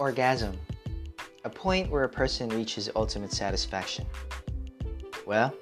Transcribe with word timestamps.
orgasm? 0.00 0.58
A 1.44 1.50
point 1.50 1.90
where 1.90 2.04
a 2.04 2.08
person 2.08 2.48
reaches 2.48 2.88
ultimate 2.96 3.32
satisfaction. 3.32 4.06
Well, 5.26 5.52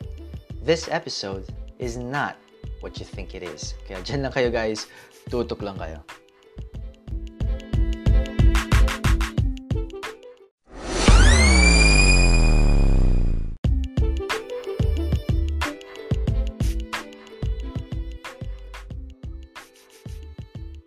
this 0.62 0.88
episode 0.88 1.44
is 1.78 1.98
not 1.98 2.36
what 2.80 2.98
you 2.98 3.04
think 3.04 3.34
it 3.34 3.42
is. 3.42 3.74
Kaya 3.86 3.98
dyan 4.06 4.22
lang 4.22 4.32
kayo 4.32 4.54
guys, 4.54 4.86
tutok 5.28 5.60
lang 5.60 5.76
kayo. 5.76 5.98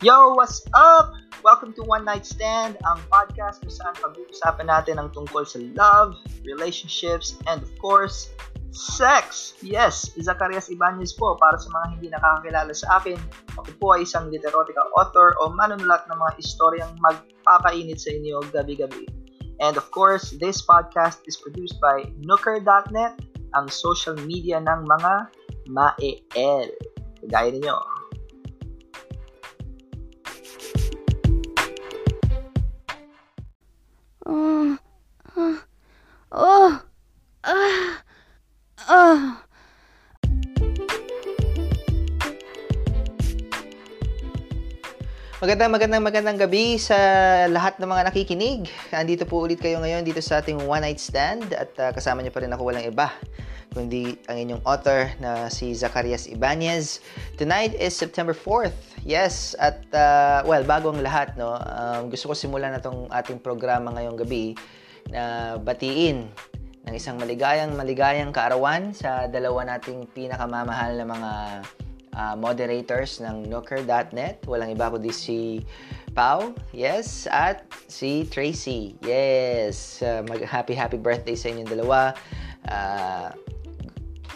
Yo, 0.01 0.33
what's 0.33 0.65
up? 0.73 1.20
Welcome 1.51 1.75
to 1.75 1.83
One 1.83 2.07
Night 2.07 2.23
Stand, 2.23 2.79
ang 2.87 3.03
podcast 3.11 3.59
kung 3.59 3.75
saan 3.75 3.91
pag-uusapan 3.99 4.71
natin 4.71 4.95
ang 5.03 5.11
tungkol 5.11 5.43
sa 5.43 5.59
love, 5.75 6.15
relationships, 6.47 7.35
and 7.43 7.59
of 7.59 7.67
course, 7.75 8.31
sex. 8.71 9.51
Yes, 9.59 10.15
Zacarias 10.15 10.71
Ibanez 10.71 11.11
po 11.11 11.35
para 11.35 11.59
sa 11.59 11.67
mga 11.75 11.85
hindi 11.91 12.07
nakakakilala 12.07 12.71
sa 12.71 13.03
akin. 13.03 13.19
Ako 13.59 13.67
po 13.83 13.99
ay 13.99 14.07
isang 14.07 14.31
literotica 14.31 14.79
author 14.95 15.35
o 15.43 15.51
manunulat 15.51 16.07
ng 16.07 16.15
mga 16.15 16.39
istoryang 16.39 16.95
magpapainit 17.03 17.99
sa 17.99 18.15
inyo 18.15 18.39
gabi-gabi. 18.55 19.11
And 19.59 19.75
of 19.75 19.91
course, 19.91 20.31
this 20.39 20.63
podcast 20.63 21.19
is 21.27 21.35
produced 21.35 21.83
by 21.83 22.07
Nooker.net, 22.23 23.19
ang 23.59 23.67
social 23.67 24.15
media 24.23 24.63
ng 24.63 24.87
mga 24.87 25.11
ma-el. 25.67 26.71
Kagaya 27.19 27.51
ninyo. 27.51 28.00
Oh, 34.21 34.77
uh, 35.33 35.57
oh, 36.29 36.77
ah, 37.41 37.89
ah. 38.85 39.41
Magandang 45.41 45.73
magandang 45.73 46.05
magandang 46.05 46.37
gabi 46.37 46.77
sa 46.77 46.93
lahat 47.49 47.81
ng 47.81 47.89
mga 47.89 48.13
nakikinig. 48.13 48.69
Andito 48.93 49.25
po 49.25 49.41
ulit 49.41 49.57
kayo 49.57 49.81
ngayon 49.81 50.05
dito 50.05 50.21
sa 50.21 50.37
ating 50.37 50.69
One 50.69 50.85
Night 50.85 51.01
Stand 51.01 51.57
at 51.57 51.73
uh, 51.81 51.89
kasama 51.89 52.21
niyo 52.21 52.29
pa 52.29 52.45
rin 52.45 52.53
ako 52.53 52.69
walang 52.69 52.85
iba 52.85 53.09
kundi 53.71 54.19
ang 54.27 54.35
inyong 54.35 54.63
author 54.67 55.07
na 55.23 55.47
si 55.47 55.71
Zacarias 55.71 56.27
Ibanez. 56.27 56.99
Tonight 57.39 57.71
is 57.79 57.95
September 57.95 58.35
4th. 58.35 58.75
Yes, 59.07 59.55
at 59.57 59.87
uh, 59.95 60.43
well, 60.43 60.61
bago 60.67 60.91
ang 60.91 60.99
lahat, 60.99 61.39
no, 61.39 61.55
um, 61.55 62.11
gusto 62.11 62.31
ko 62.31 62.33
simulan 62.35 62.75
na 62.75 62.83
tong 62.83 63.07
ating 63.07 63.39
programa 63.39 63.95
ngayong 63.95 64.19
gabi 64.19 64.59
na 65.07 65.55
batiin 65.55 66.27
ng 66.83 66.93
isang 66.93 67.15
maligayang 67.15 67.71
maligayang 67.73 68.35
kaarawan 68.35 68.91
sa 68.91 69.31
dalawa 69.31 69.63
nating 69.77 70.03
pinakamamahal 70.11 70.97
na 70.99 71.05
mga 71.07 71.31
uh, 72.11 72.35
moderators 72.35 73.23
ng 73.23 73.47
Nooker.net. 73.47 74.43
Walang 74.51 74.75
iba 74.75 74.91
kundi 74.91 75.15
si 75.15 75.63
Pau, 76.11 76.51
yes, 76.75 77.23
at 77.31 77.63
si 77.87 78.27
Tracy. 78.27 78.99
Yes, 78.99 80.03
uh, 80.03 80.27
mag 80.27 80.43
happy 80.43 80.75
happy 80.75 80.99
birthday 80.99 81.39
sa 81.39 81.47
inyong 81.47 81.71
dalawa. 81.71 82.11
Uh, 82.67 83.31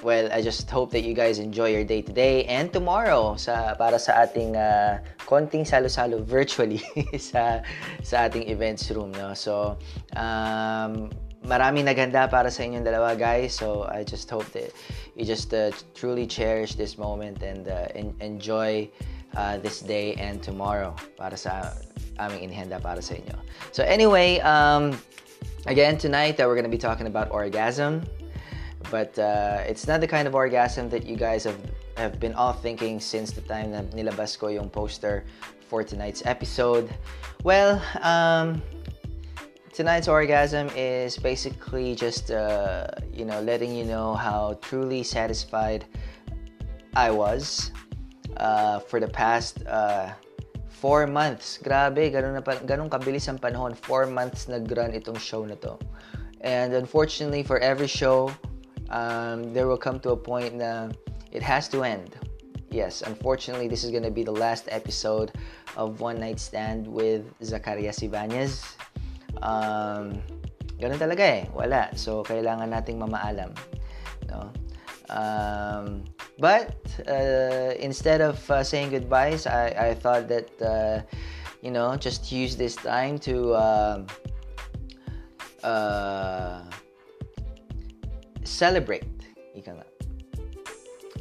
well, 0.06 0.30
I 0.31 0.42
just 0.42 0.70
hope 0.70 0.92
that 0.92 1.02
you 1.02 1.16
guys 1.16 1.39
enjoy 1.39 1.73
your 1.73 1.84
day 1.84 2.03
today 2.06 2.45
and 2.45 2.72
tomorrow 2.72 3.34
sa 3.42 3.73
para 3.73 3.98
sa 3.98 4.30
ating 4.30 4.53
uh, 4.53 5.02
konting 5.25 5.66
salo-salo 5.66 6.22
virtually 6.22 6.78
sa 7.17 7.66
sa 8.06 8.30
ating 8.30 8.45
events 8.45 8.94
room, 8.94 9.09
no. 9.17 9.33
So, 9.33 9.81
um, 10.14 11.10
maraming 11.42 11.89
naganda 11.89 12.30
para 12.30 12.54
sa 12.54 12.61
inyong 12.70 12.86
dalawa, 12.86 13.17
guys. 13.17 13.58
So, 13.58 13.89
I 13.89 14.05
just 14.05 14.30
hope 14.30 14.45
that 14.54 14.70
you 15.17 15.26
just 15.26 15.49
uh, 15.58 15.73
truly 15.98 16.30
cherish 16.30 16.77
this 16.77 17.02
moment 17.02 17.42
and 17.42 17.66
uh, 17.66 17.89
en- 17.98 18.14
enjoy 18.22 18.86
uh, 19.33 19.58
this 19.58 19.82
day 19.82 20.14
and 20.22 20.37
tomorrow 20.37 20.93
para 21.17 21.33
sa 21.33 21.73
aming 22.22 22.54
inihanda 22.54 22.77
para 22.77 23.02
sa 23.02 23.17
inyo. 23.17 23.42
So, 23.73 23.82
anyway, 23.82 24.37
um, 24.45 24.93
again, 25.66 25.98
tonight 25.98 26.37
uh, 26.37 26.45
we're 26.45 26.55
gonna 26.55 26.70
be 26.70 26.77
talking 26.77 27.10
about 27.10 27.33
orgasm. 27.33 28.05
But 28.92 29.18
uh, 29.18 29.64
it's 29.66 29.88
not 29.88 30.02
the 30.02 30.08
kind 30.08 30.28
of 30.28 30.36
orgasm 30.36 30.90
that 30.90 31.06
you 31.06 31.16
guys 31.16 31.44
have, 31.44 31.60
have 31.98 32.20
been 32.20 32.34
all 32.34 32.54
thinking 32.54 33.00
since 33.00 33.32
the 33.32 33.42
time 33.42 33.72
na 33.72 33.82
nilabas 33.94 34.38
ko 34.38 34.48
yung 34.48 34.70
poster 34.70 35.26
for 35.68 35.84
tonight's 35.84 36.22
episode. 36.26 36.94
Well, 37.44 37.82
um, 38.02 38.62
tonight's 39.73 40.08
orgasm 40.08 40.70
is 40.76 41.18
basically 41.18 41.96
just, 41.96 42.32
uh, 42.32 42.88
you 43.12 43.26
know, 43.26 43.42
letting 43.42 43.76
you 43.76 43.86
know 43.86 44.14
how 44.14 44.58
truly 44.62 45.04
satisfied 45.04 45.86
I 46.96 47.12
was 47.12 47.72
uh, 48.38 48.80
for 48.80 49.00
the 49.00 49.10
past 49.10 49.66
uh, 49.67 50.14
four 50.70 51.08
months. 51.08 51.60
Grabe, 51.62 52.14
ganun, 52.14 52.38
na, 52.38 52.42
ganun 52.42 52.90
kabilis 52.90 53.28
ang 53.28 53.40
panahon. 53.40 53.76
Four 53.76 54.06
months 54.06 54.48
nag-run 54.48 54.94
itong 54.94 55.20
show 55.20 55.44
na 55.44 55.56
to. 55.66 55.78
And 56.42 56.73
unfortunately, 56.73 57.42
for 57.42 57.58
every 57.60 57.88
show, 57.88 58.30
um, 58.90 59.54
there 59.54 59.68
will 59.68 59.78
come 59.78 60.00
to 60.02 60.12
a 60.12 60.18
point 60.18 60.56
na 60.56 60.90
it 61.32 61.42
has 61.42 61.68
to 61.70 61.84
end. 61.84 62.16
Yes, 62.72 63.02
unfortunately, 63.02 63.68
this 63.68 63.84
is 63.84 63.92
gonna 63.92 64.12
be 64.12 64.23
the 64.23 64.36
last 64.36 64.68
episode 64.68 65.32
of 65.78 66.02
One 66.02 66.20
Night 66.20 66.40
Stand 66.40 66.88
with 66.88 67.23
Zacarias 67.40 68.04
Ibanez. 68.04 68.64
Um, 69.40 70.20
ganun 70.76 71.00
talaga 71.00 71.23
eh, 71.23 71.42
wala. 71.56 71.96
So, 71.96 72.23
kailangan 72.23 72.76
nating 72.76 73.00
mamaalam. 73.00 73.56
No? 74.28 74.52
Um, 75.08 76.04
but, 76.40 76.76
uh, 77.08 77.80
instead 77.80 78.20
of 78.20 78.44
uh, 78.52 78.64
saying 78.64 78.92
goodbyes, 78.92 79.48
I, 79.48 79.92
I 79.92 79.94
thought 79.94 80.28
that, 80.28 80.50
uh, 80.60 81.00
you 81.62 81.72
know, 81.72 81.96
just 81.96 82.32
use 82.32 82.56
this 82.60 82.76
time 82.76 83.20
to 83.23 83.54
uh, 83.56 83.98
uh, 85.64 86.62
celebrate. 88.45 89.06
Ika 89.58 89.72
nga. 89.76 89.88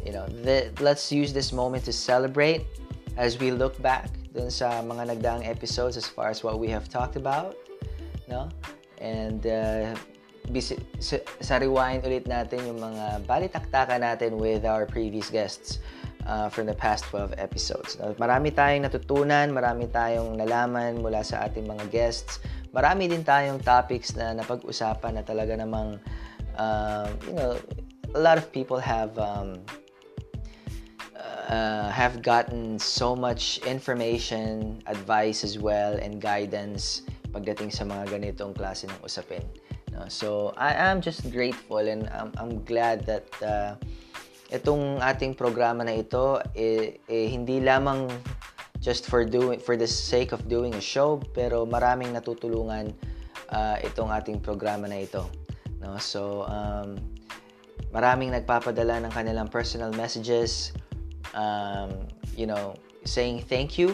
You 0.05 0.13
know, 0.13 0.27
the, 0.45 0.69
let's 0.81 1.11
use 1.11 1.33
this 1.33 1.53
moment 1.53 1.85
to 1.89 1.93
celebrate 1.93 2.69
as 3.17 3.41
we 3.41 3.51
look 3.51 3.81
back 3.81 4.13
dun 4.35 4.51
sa 4.51 4.83
mga 4.83 5.17
nagdaang 5.17 5.47
episodes 5.47 5.97
as 5.97 6.05
far 6.05 6.29
as 6.29 6.45
what 6.45 6.61
we 6.61 6.69
have 6.69 6.91
talked 6.93 7.17
about. 7.17 7.57
No? 8.29 8.51
And 9.01 9.41
uh, 9.47 9.97
bisi, 10.51 10.77
sa, 11.01 11.23
sa 11.41 11.57
rewind 11.57 12.05
ulit 12.05 12.29
natin 12.29 12.67
yung 12.69 12.83
mga 12.83 13.25
balitaktakan 13.25 14.05
natin 14.05 14.37
with 14.37 14.67
our 14.69 14.85
previous 14.85 15.33
guests 15.33 15.81
uh, 16.27 16.51
from 16.51 16.67
the 16.67 16.77
past 16.77 17.07
12 17.09 17.39
episodes. 17.39 17.97
No? 17.97 18.13
Marami 18.21 18.53
tayong 18.53 18.85
natutunan, 18.85 19.55
marami 19.55 19.89
tayong 19.89 20.37
nalaman 20.37 21.01
mula 21.01 21.25
sa 21.25 21.47
ating 21.49 21.65
mga 21.65 21.89
guests. 21.89 22.43
Marami 22.75 23.07
din 23.07 23.23
tayong 23.23 23.63
topics 23.63 24.19
na 24.19 24.35
napag-usapan 24.35 25.17
na 25.17 25.23
talaga 25.23 25.55
namang 25.55 26.03
um, 26.57 27.19
you 27.27 27.35
know, 27.35 27.59
a 28.15 28.21
lot 28.21 28.39
of 28.39 28.51
people 28.53 28.79
have 28.79 29.19
um, 29.19 29.61
uh, 31.49 31.91
have 31.91 32.23
gotten 32.23 32.79
so 32.79 33.15
much 33.15 33.59
information, 33.67 34.81
advice 34.87 35.45
as 35.45 35.59
well, 35.59 35.95
and 35.99 36.21
guidance 36.21 37.03
pagdating 37.35 37.75
sa 37.75 37.85
mga 37.85 38.15
ganitong 38.15 38.55
klase 38.55 38.87
ng 38.87 38.99
usapin. 39.03 39.43
No? 39.91 40.07
So, 40.07 40.55
I 40.57 40.75
am 40.75 41.03
just 41.03 41.27
grateful 41.31 41.83
and 41.83 42.07
I'm, 42.15 42.31
I'm 42.39 42.63
glad 42.63 43.07
that 43.07 43.27
uh, 43.43 43.75
itong 44.55 45.03
ating 45.03 45.35
programa 45.35 45.83
na 45.83 45.99
ito, 45.99 46.39
eh, 46.55 47.03
eh, 47.11 47.27
hindi 47.27 47.59
lamang 47.59 48.07
just 48.79 49.11
for 49.11 49.25
doing 49.27 49.59
for 49.59 49.75
the 49.75 49.89
sake 49.89 50.31
of 50.31 50.47
doing 50.47 50.77
a 50.77 50.83
show, 50.83 51.19
pero 51.33 51.65
maraming 51.67 52.13
natutulungan 52.15 52.93
uh, 53.51 53.77
itong 53.83 54.13
ating 54.13 54.39
programa 54.39 54.87
na 54.87 55.03
ito. 55.03 55.27
No? 55.85 56.01
So, 56.01 56.49
um, 56.49 56.97
maraming 57.93 58.33
nagpapadala 58.33 59.05
ng 59.05 59.13
kanilang 59.13 59.53
personal 59.53 59.93
messages, 59.93 60.73
um, 61.37 62.09
you 62.33 62.49
know, 62.49 62.73
saying 63.05 63.45
thank 63.45 63.77
you, 63.77 63.93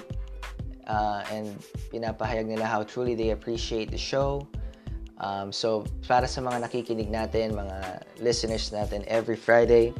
uh, 0.86 1.26
and 1.34 1.58
pinapahayag 1.90 2.46
nila 2.46 2.64
how 2.64 2.86
truly 2.86 3.18
they 3.18 3.34
appreciate 3.34 3.90
the 3.90 3.98
show. 3.98 4.46
Um, 5.20 5.52
so, 5.52 5.84
para 6.08 6.24
sa 6.24 6.40
mga 6.40 6.64
nakikinig 6.64 7.12
natin, 7.12 7.52
mga 7.52 8.06
listeners 8.24 8.72
natin 8.72 9.04
every 9.04 9.36
Friday, 9.36 9.92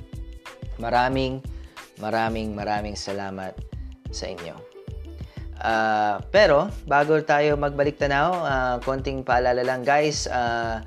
maraming, 0.81 1.45
maraming, 2.01 2.57
maraming 2.57 2.97
salamat 2.97 3.53
sa 4.09 4.33
inyo. 4.33 4.57
Uh, 5.61 6.17
pero, 6.33 6.73
bago 6.89 7.21
tayo 7.21 7.53
magbalik 7.61 8.01
tanaw, 8.01 8.33
uh, 8.33 8.77
konting 8.81 9.21
paalala 9.21 9.61
lang 9.61 9.85
guys, 9.85 10.25
uh, 10.33 10.81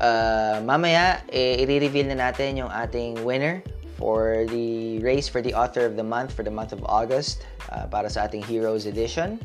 uh, 0.00 0.60
mamaya, 0.64 1.22
eh, 1.32 1.62
i-reveal 1.62 2.12
na 2.12 2.30
natin 2.30 2.60
yung 2.60 2.72
ating 2.72 3.20
winner 3.24 3.60
for 3.96 4.44
the 4.52 5.00
race 5.00 5.24
for 5.28 5.40
the 5.40 5.56
author 5.56 5.88
of 5.88 5.96
the 5.96 6.04
month 6.04 6.28
for 6.28 6.44
the 6.44 6.52
month 6.52 6.76
of 6.76 6.84
August 6.84 7.48
uh, 7.72 7.88
para 7.88 8.12
sa 8.12 8.28
ating 8.28 8.44
Heroes 8.44 8.84
Edition. 8.84 9.40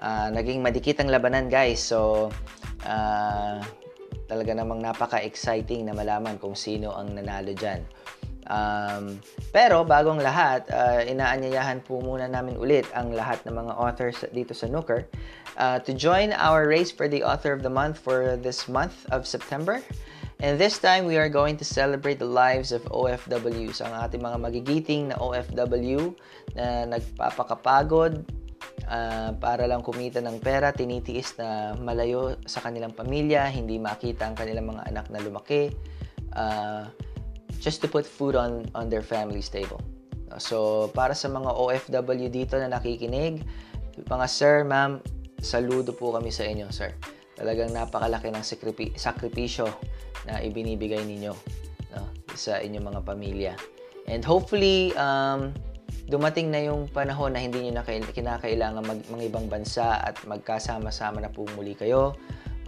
uh, 0.00 0.28
naging 0.32 0.64
madikit 0.64 0.98
ang 1.00 1.12
labanan 1.12 1.46
guys. 1.52 1.78
So, 1.80 2.28
uh, 2.84 3.60
talaga 4.26 4.52
namang 4.56 4.80
napaka-exciting 4.82 5.86
na 5.86 5.94
malaman 5.94 6.40
kung 6.40 6.56
sino 6.56 6.96
ang 6.96 7.12
nanalo 7.14 7.52
dyan. 7.54 7.84
Um, 8.50 9.22
pero 9.54 9.86
bagong 9.86 10.18
lahat, 10.18 10.66
uh, 10.74 11.06
inaanyayahan 11.06 11.86
po 11.86 12.02
muna 12.02 12.26
namin 12.26 12.58
ulit 12.58 12.82
ang 12.98 13.14
lahat 13.14 13.46
ng 13.46 13.54
mga 13.54 13.72
authors 13.78 14.26
dito 14.34 14.58
sa 14.58 14.66
Nooker 14.66 15.06
uh, 15.60 15.78
to 15.84 15.92
join 15.92 16.32
our 16.32 16.64
race 16.66 16.88
for 16.88 17.06
the 17.06 17.20
Author 17.22 17.52
of 17.52 17.60
the 17.62 17.68
Month 17.68 18.00
for 18.00 18.40
this 18.40 18.66
month 18.66 19.04
of 19.12 19.28
September. 19.28 19.84
And 20.40 20.56
this 20.56 20.80
time, 20.80 21.04
we 21.04 21.20
are 21.20 21.28
going 21.28 21.60
to 21.60 21.66
celebrate 21.68 22.16
the 22.16 22.26
lives 22.26 22.72
of 22.72 22.80
OFWs, 22.88 23.84
ang 23.84 23.92
ating 23.92 24.24
mga 24.24 24.40
magigiting 24.40 25.12
na 25.12 25.20
OFW 25.20 26.16
na 26.56 26.96
nagpapakapagod 26.96 28.24
uh, 28.88 29.36
para 29.36 29.68
lang 29.68 29.84
kumita 29.84 30.24
ng 30.24 30.40
pera, 30.40 30.72
tinitiis 30.72 31.36
na 31.36 31.76
malayo 31.76 32.40
sa 32.48 32.64
kanilang 32.64 32.96
pamilya, 32.96 33.52
hindi 33.52 33.76
makita 33.76 34.32
ang 34.32 34.34
kanilang 34.34 34.72
mga 34.72 34.88
anak 34.88 35.06
na 35.12 35.20
lumaki. 35.20 35.76
Uh, 36.32 36.88
just 37.60 37.84
to 37.84 37.86
put 37.90 38.08
food 38.08 38.32
on 38.32 38.64
on 38.72 38.88
their 38.88 39.04
family's 39.04 39.52
table. 39.52 39.84
So, 40.40 40.88
para 40.96 41.12
sa 41.12 41.28
mga 41.28 41.52
OFW 41.52 42.32
dito 42.32 42.56
na 42.56 42.72
nakikinig, 42.72 43.44
mga 44.08 44.26
sir, 44.30 44.64
ma'am, 44.64 45.02
saludo 45.40 45.92
po 45.96 46.14
kami 46.14 46.32
sa 46.32 46.46
inyo, 46.46 46.68
sir. 46.72 46.92
Talagang 47.36 47.72
napakalaki 47.72 48.28
ng 48.32 48.44
sakripi- 48.44 48.94
sakripisyo 48.96 49.68
na 50.28 50.44
ibinibigay 50.44 51.00
ninyo 51.00 51.32
no, 51.96 52.04
sa 52.36 52.60
inyong 52.60 52.86
mga 52.92 53.00
pamilya. 53.04 53.52
And 54.08 54.20
hopefully, 54.24 54.92
um, 55.00 55.56
dumating 56.10 56.50
na 56.50 56.60
yung 56.66 56.90
panahon 56.90 57.32
na 57.32 57.40
hindi 57.40 57.64
nyo 57.64 57.80
na 57.80 57.84
kinakailangan 57.86 58.82
mag, 58.82 59.00
mga 59.08 59.24
ibang 59.30 59.46
bansa 59.46 60.02
at 60.02 60.18
magkasama-sama 60.26 61.22
na 61.22 61.30
po 61.30 61.46
muli 61.54 61.78
kayo 61.78 62.18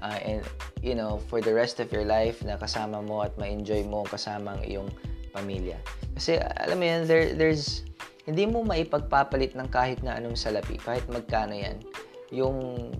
uh, 0.02 0.18
and 0.22 0.46
you 0.78 0.94
know 0.94 1.18
for 1.26 1.42
the 1.42 1.50
rest 1.50 1.82
of 1.82 1.90
your 1.90 2.06
life 2.06 2.38
na 2.46 2.54
kasama 2.54 3.02
mo 3.02 3.26
at 3.26 3.34
ma-enjoy 3.38 3.82
mo 3.86 4.06
kasama 4.06 4.54
ang 4.54 4.62
iyong 4.62 4.90
pamilya. 5.34 5.78
Kasi 6.14 6.38
alam 6.38 6.76
mo 6.76 6.84
yan, 6.84 7.08
there, 7.08 7.32
there's 7.32 7.82
hindi 8.28 8.46
mo 8.46 8.62
maipagpapalit 8.62 9.58
ng 9.58 9.66
kahit 9.72 10.04
na 10.06 10.14
anong 10.14 10.38
salapi, 10.38 10.78
kahit 10.78 11.02
magkano 11.10 11.56
yan. 11.56 11.82
Yung 12.32 12.90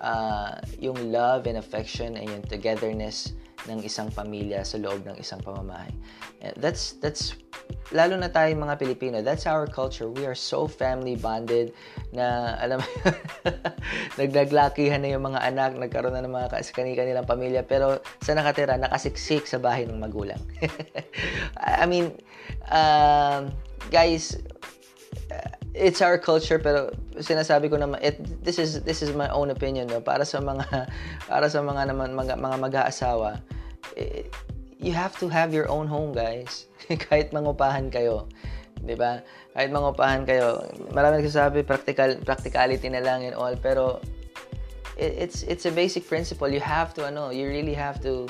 uh, 0.00 0.56
yung 0.80 1.12
love 1.12 1.46
and 1.46 1.60
affection 1.60 2.16
and 2.16 2.26
yung 2.30 2.44
togetherness 2.46 3.36
ng 3.68 3.84
isang 3.84 4.08
pamilya 4.08 4.64
sa 4.64 4.80
loob 4.80 5.04
ng 5.04 5.20
isang 5.20 5.42
pamamahay. 5.44 5.92
That's 6.56 6.96
that's 7.04 7.36
lalo 7.92 8.16
na 8.16 8.32
tayo 8.32 8.48
mga 8.56 8.80
Pilipino, 8.80 9.20
that's 9.20 9.44
our 9.44 9.68
culture. 9.68 10.08
We 10.08 10.24
are 10.24 10.38
so 10.38 10.64
family 10.64 11.20
bonded 11.20 11.76
na 12.16 12.56
alam 12.56 12.80
mo 12.80 12.88
nagdaglakihan 14.20 15.04
na 15.04 15.12
yung 15.12 15.28
mga 15.28 15.40
anak, 15.44 15.76
nagkaroon 15.76 16.16
na 16.16 16.24
ng 16.24 16.32
mga 16.32 16.48
kanilang 16.72 17.28
pamilya 17.28 17.60
pero 17.66 18.00
sa 18.24 18.32
nakatira 18.32 18.80
nakasiksik 18.80 19.44
sa 19.44 19.60
bahay 19.60 19.84
ng 19.84 20.00
magulang. 20.00 20.40
I 21.60 21.84
mean, 21.84 22.16
um, 22.72 23.52
guys, 23.92 24.40
it's 25.74 26.02
our 26.02 26.18
culture 26.18 26.58
pero 26.58 26.90
sinasabi 27.22 27.70
ko 27.70 27.78
naman 27.78 27.98
it, 28.02 28.18
this 28.42 28.58
is 28.58 28.82
this 28.82 29.02
is 29.02 29.14
my 29.14 29.30
own 29.30 29.54
opinion 29.54 29.86
no 29.86 30.02
para 30.02 30.26
sa 30.26 30.42
mga 30.42 30.66
para 31.30 31.46
sa 31.46 31.62
mga 31.62 31.94
naman 31.94 32.14
mga, 32.14 32.34
mga 32.38 32.56
mag-aasawa 32.58 33.38
eh, 33.96 34.26
you 34.80 34.92
have 34.92 35.16
to 35.20 35.28
have 35.28 35.52
your 35.52 35.68
own 35.68 35.86
home, 35.86 36.12
guys. 36.12 36.66
Kahit 36.88 37.30
mangupahan 37.36 37.92
kayo. 37.92 38.26
'di 38.80 38.96
ba? 38.96 39.20
Kahit 39.52 39.68
mangupahan 39.68 40.24
kayo, 40.24 40.64
marami 40.96 41.20
nagsasabi 41.20 41.68
practical 41.68 42.16
practicality 42.24 42.88
na 42.88 43.04
lang 43.04 43.28
and 43.28 43.36
all, 43.36 43.52
pero 43.60 44.00
it, 44.96 45.28
it's 45.28 45.44
it's 45.44 45.68
a 45.68 45.74
basic 45.74 46.08
principle. 46.08 46.48
You 46.48 46.64
have 46.64 46.96
to 46.96 47.04
ano, 47.04 47.28
you 47.28 47.44
really 47.44 47.76
have 47.76 48.00
to 48.08 48.24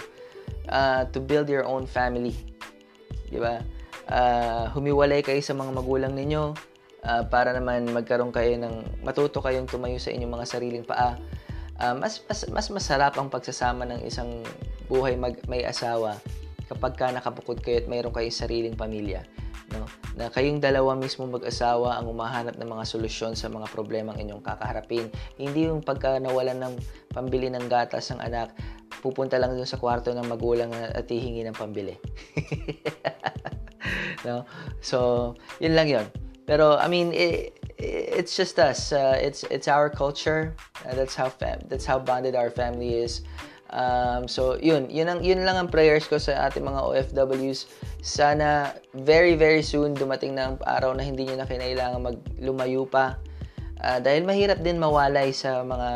uh, 0.66 1.06
to 1.14 1.22
build 1.22 1.46
your 1.46 1.62
own 1.62 1.86
family. 1.86 2.34
'Di 3.30 3.38
ba? 3.38 3.62
Uh, 4.10 4.66
humiwalay 4.74 5.22
kayo 5.22 5.38
sa 5.38 5.54
mga 5.54 5.70
magulang 5.70 6.18
ninyo 6.18 6.50
uh, 7.04 7.22
para 7.28 7.56
naman 7.56 7.88
magkaroon 7.90 8.32
kayo 8.32 8.56
ng 8.60 9.04
matuto 9.04 9.40
kayong 9.40 9.68
tumayo 9.68 9.96
sa 9.96 10.12
inyong 10.12 10.40
mga 10.40 10.46
sariling 10.46 10.86
paa. 10.86 11.16
Uh, 11.80 11.96
mas, 11.96 12.20
mas 12.28 12.44
mas 12.52 12.66
masarap 12.68 13.16
ang 13.16 13.32
pagsasama 13.32 13.88
ng 13.88 14.04
isang 14.04 14.44
buhay 14.90 15.16
mag, 15.16 15.38
may 15.48 15.64
asawa 15.64 16.20
kapag 16.70 16.94
ka 16.94 17.10
nakabukod 17.10 17.58
kayo 17.64 17.82
at 17.82 17.90
mayroon 17.90 18.14
kayong 18.14 18.34
sariling 18.34 18.76
pamilya. 18.78 19.26
No? 19.70 19.86
Na 20.18 20.30
kayong 20.30 20.58
dalawa 20.58 20.98
mismo 20.98 21.26
mag-asawa 21.26 21.98
ang 21.98 22.10
umahanap 22.10 22.58
ng 22.58 22.68
mga 22.70 22.84
solusyon 22.86 23.38
sa 23.38 23.46
mga 23.50 23.70
problemang 23.70 24.18
inyong 24.18 24.42
kakaharapin. 24.42 25.10
Hindi 25.38 25.66
yung 25.70 25.82
pagka 25.82 26.18
nawalan 26.18 26.58
ng 26.58 26.74
pambili 27.10 27.50
ng 27.50 27.66
gatas 27.70 28.10
ng 28.14 28.22
anak, 28.22 28.54
pupunta 29.02 29.38
lang 29.38 29.54
doon 29.54 29.66
sa 29.66 29.78
kwarto 29.78 30.14
ng 30.14 30.26
magulang 30.26 30.70
at 30.74 31.06
hihingi 31.06 31.46
ng 31.46 31.56
pambili. 31.58 31.94
no? 34.26 34.46
So, 34.82 35.34
yun 35.62 35.74
lang 35.74 35.90
yun. 35.90 36.06
Pero, 36.50 36.74
I 36.74 36.90
mean, 36.90 37.14
it, 37.14 37.54
it's 37.78 38.34
just 38.34 38.58
us. 38.58 38.90
Uh, 38.90 39.14
it's 39.22 39.46
it's 39.54 39.70
our 39.70 39.86
culture. 39.86 40.58
Uh, 40.82 40.98
that's 40.98 41.14
how 41.14 41.30
fam- 41.30 41.62
that's 41.70 41.86
how 41.86 42.02
bonded 42.02 42.34
our 42.34 42.50
family 42.50 42.98
is. 42.98 43.22
Um, 43.70 44.26
so, 44.26 44.58
yun. 44.58 44.90
Yun, 44.90 45.06
ang, 45.06 45.20
yun 45.22 45.46
lang 45.46 45.54
ang 45.54 45.70
prayers 45.70 46.10
ko 46.10 46.18
sa 46.18 46.50
ating 46.50 46.66
mga 46.66 46.82
OFWs. 46.82 47.70
Sana 48.02 48.74
very, 48.98 49.38
very 49.38 49.62
soon 49.62 49.94
dumating 49.94 50.34
na 50.34 50.50
ang 50.50 50.56
araw 50.66 50.90
na 50.90 51.06
hindi 51.06 51.22
nyo 51.22 51.38
na 51.38 51.46
kinailangan 51.46 52.02
maglumayo 52.02 52.82
pa. 52.82 53.14
Uh, 53.78 54.02
dahil 54.02 54.26
mahirap 54.26 54.58
din 54.60 54.82
mawalay 54.82 55.30
sa 55.30 55.62
mga 55.62 55.88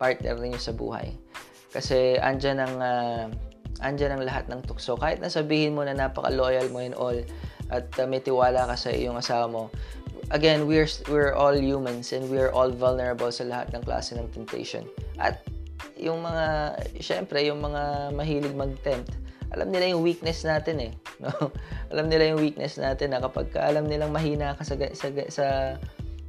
partner 0.00 0.40
ninyo 0.40 0.56
sa 0.56 0.72
buhay. 0.72 1.12
Kasi 1.76 2.16
andyan 2.16 2.58
ang, 2.64 2.74
uh, 2.80 3.24
andyan 3.84 4.16
ang 4.16 4.24
lahat 4.24 4.48
ng 4.48 4.64
tukso. 4.64 4.96
Kahit 4.96 5.20
nasabihin 5.20 5.76
mo 5.76 5.84
na 5.84 5.92
napaka-loyal 5.92 6.72
mo 6.72 6.80
and 6.80 6.96
all, 6.96 7.14
at 7.70 7.86
uh, 7.98 8.06
may 8.06 8.20
tiwala 8.20 8.66
ka 8.68 8.76
sa 8.76 8.90
iyong 8.90 9.18
asawa 9.18 9.46
mo, 9.46 9.62
again, 10.30 10.66
we're, 10.66 10.90
we're 11.10 11.34
all 11.34 11.54
humans 11.54 12.12
and 12.12 12.26
we're 12.30 12.50
all 12.50 12.70
vulnerable 12.70 13.30
sa 13.30 13.46
lahat 13.46 13.74
ng 13.74 13.82
klase 13.82 14.14
ng 14.14 14.28
temptation. 14.30 14.86
At 15.18 15.42
yung 15.98 16.22
mga, 16.22 16.76
syempre, 17.02 17.42
yung 17.46 17.62
mga 17.62 18.14
mahilig 18.14 18.54
mag-tempt, 18.54 19.16
alam 19.50 19.74
nila 19.74 19.94
yung 19.94 20.02
weakness 20.06 20.46
natin 20.46 20.90
eh. 20.90 20.92
No? 21.20 21.52
alam 21.92 22.08
nila 22.08 22.32
yung 22.32 22.40
weakness 22.40 22.80
natin 22.80 23.12
na 23.12 23.20
kapag 23.20 23.52
ka 23.52 23.60
alam 23.60 23.84
nilang 23.84 24.08
mahina 24.08 24.56
ka 24.56 24.64
sa, 24.64 24.72
sa, 24.96 25.12
sa 25.28 25.46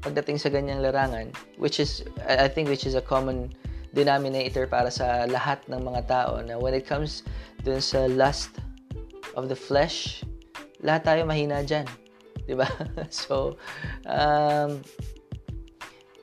pagdating 0.04 0.36
sa 0.36 0.52
ganyang 0.52 0.84
larangan, 0.84 1.32
which 1.56 1.80
is, 1.80 2.04
I 2.28 2.52
think, 2.52 2.68
which 2.68 2.84
is 2.84 3.00
a 3.00 3.06
common 3.06 3.56
denominator 3.96 4.68
para 4.68 4.92
sa 4.92 5.24
lahat 5.32 5.64
ng 5.72 5.80
mga 5.80 6.02
tao 6.12 6.44
na 6.44 6.60
when 6.60 6.76
it 6.76 6.84
comes 6.84 7.24
dun 7.64 7.80
sa 7.80 8.10
lust 8.12 8.60
of 9.40 9.48
the 9.48 9.56
flesh, 9.56 10.28
lahat 10.82 11.02
tayo 11.06 11.22
mahina 11.26 11.62
dyan. 11.62 11.86
Diba? 12.46 12.66
so, 13.10 13.56
um, 14.06 14.82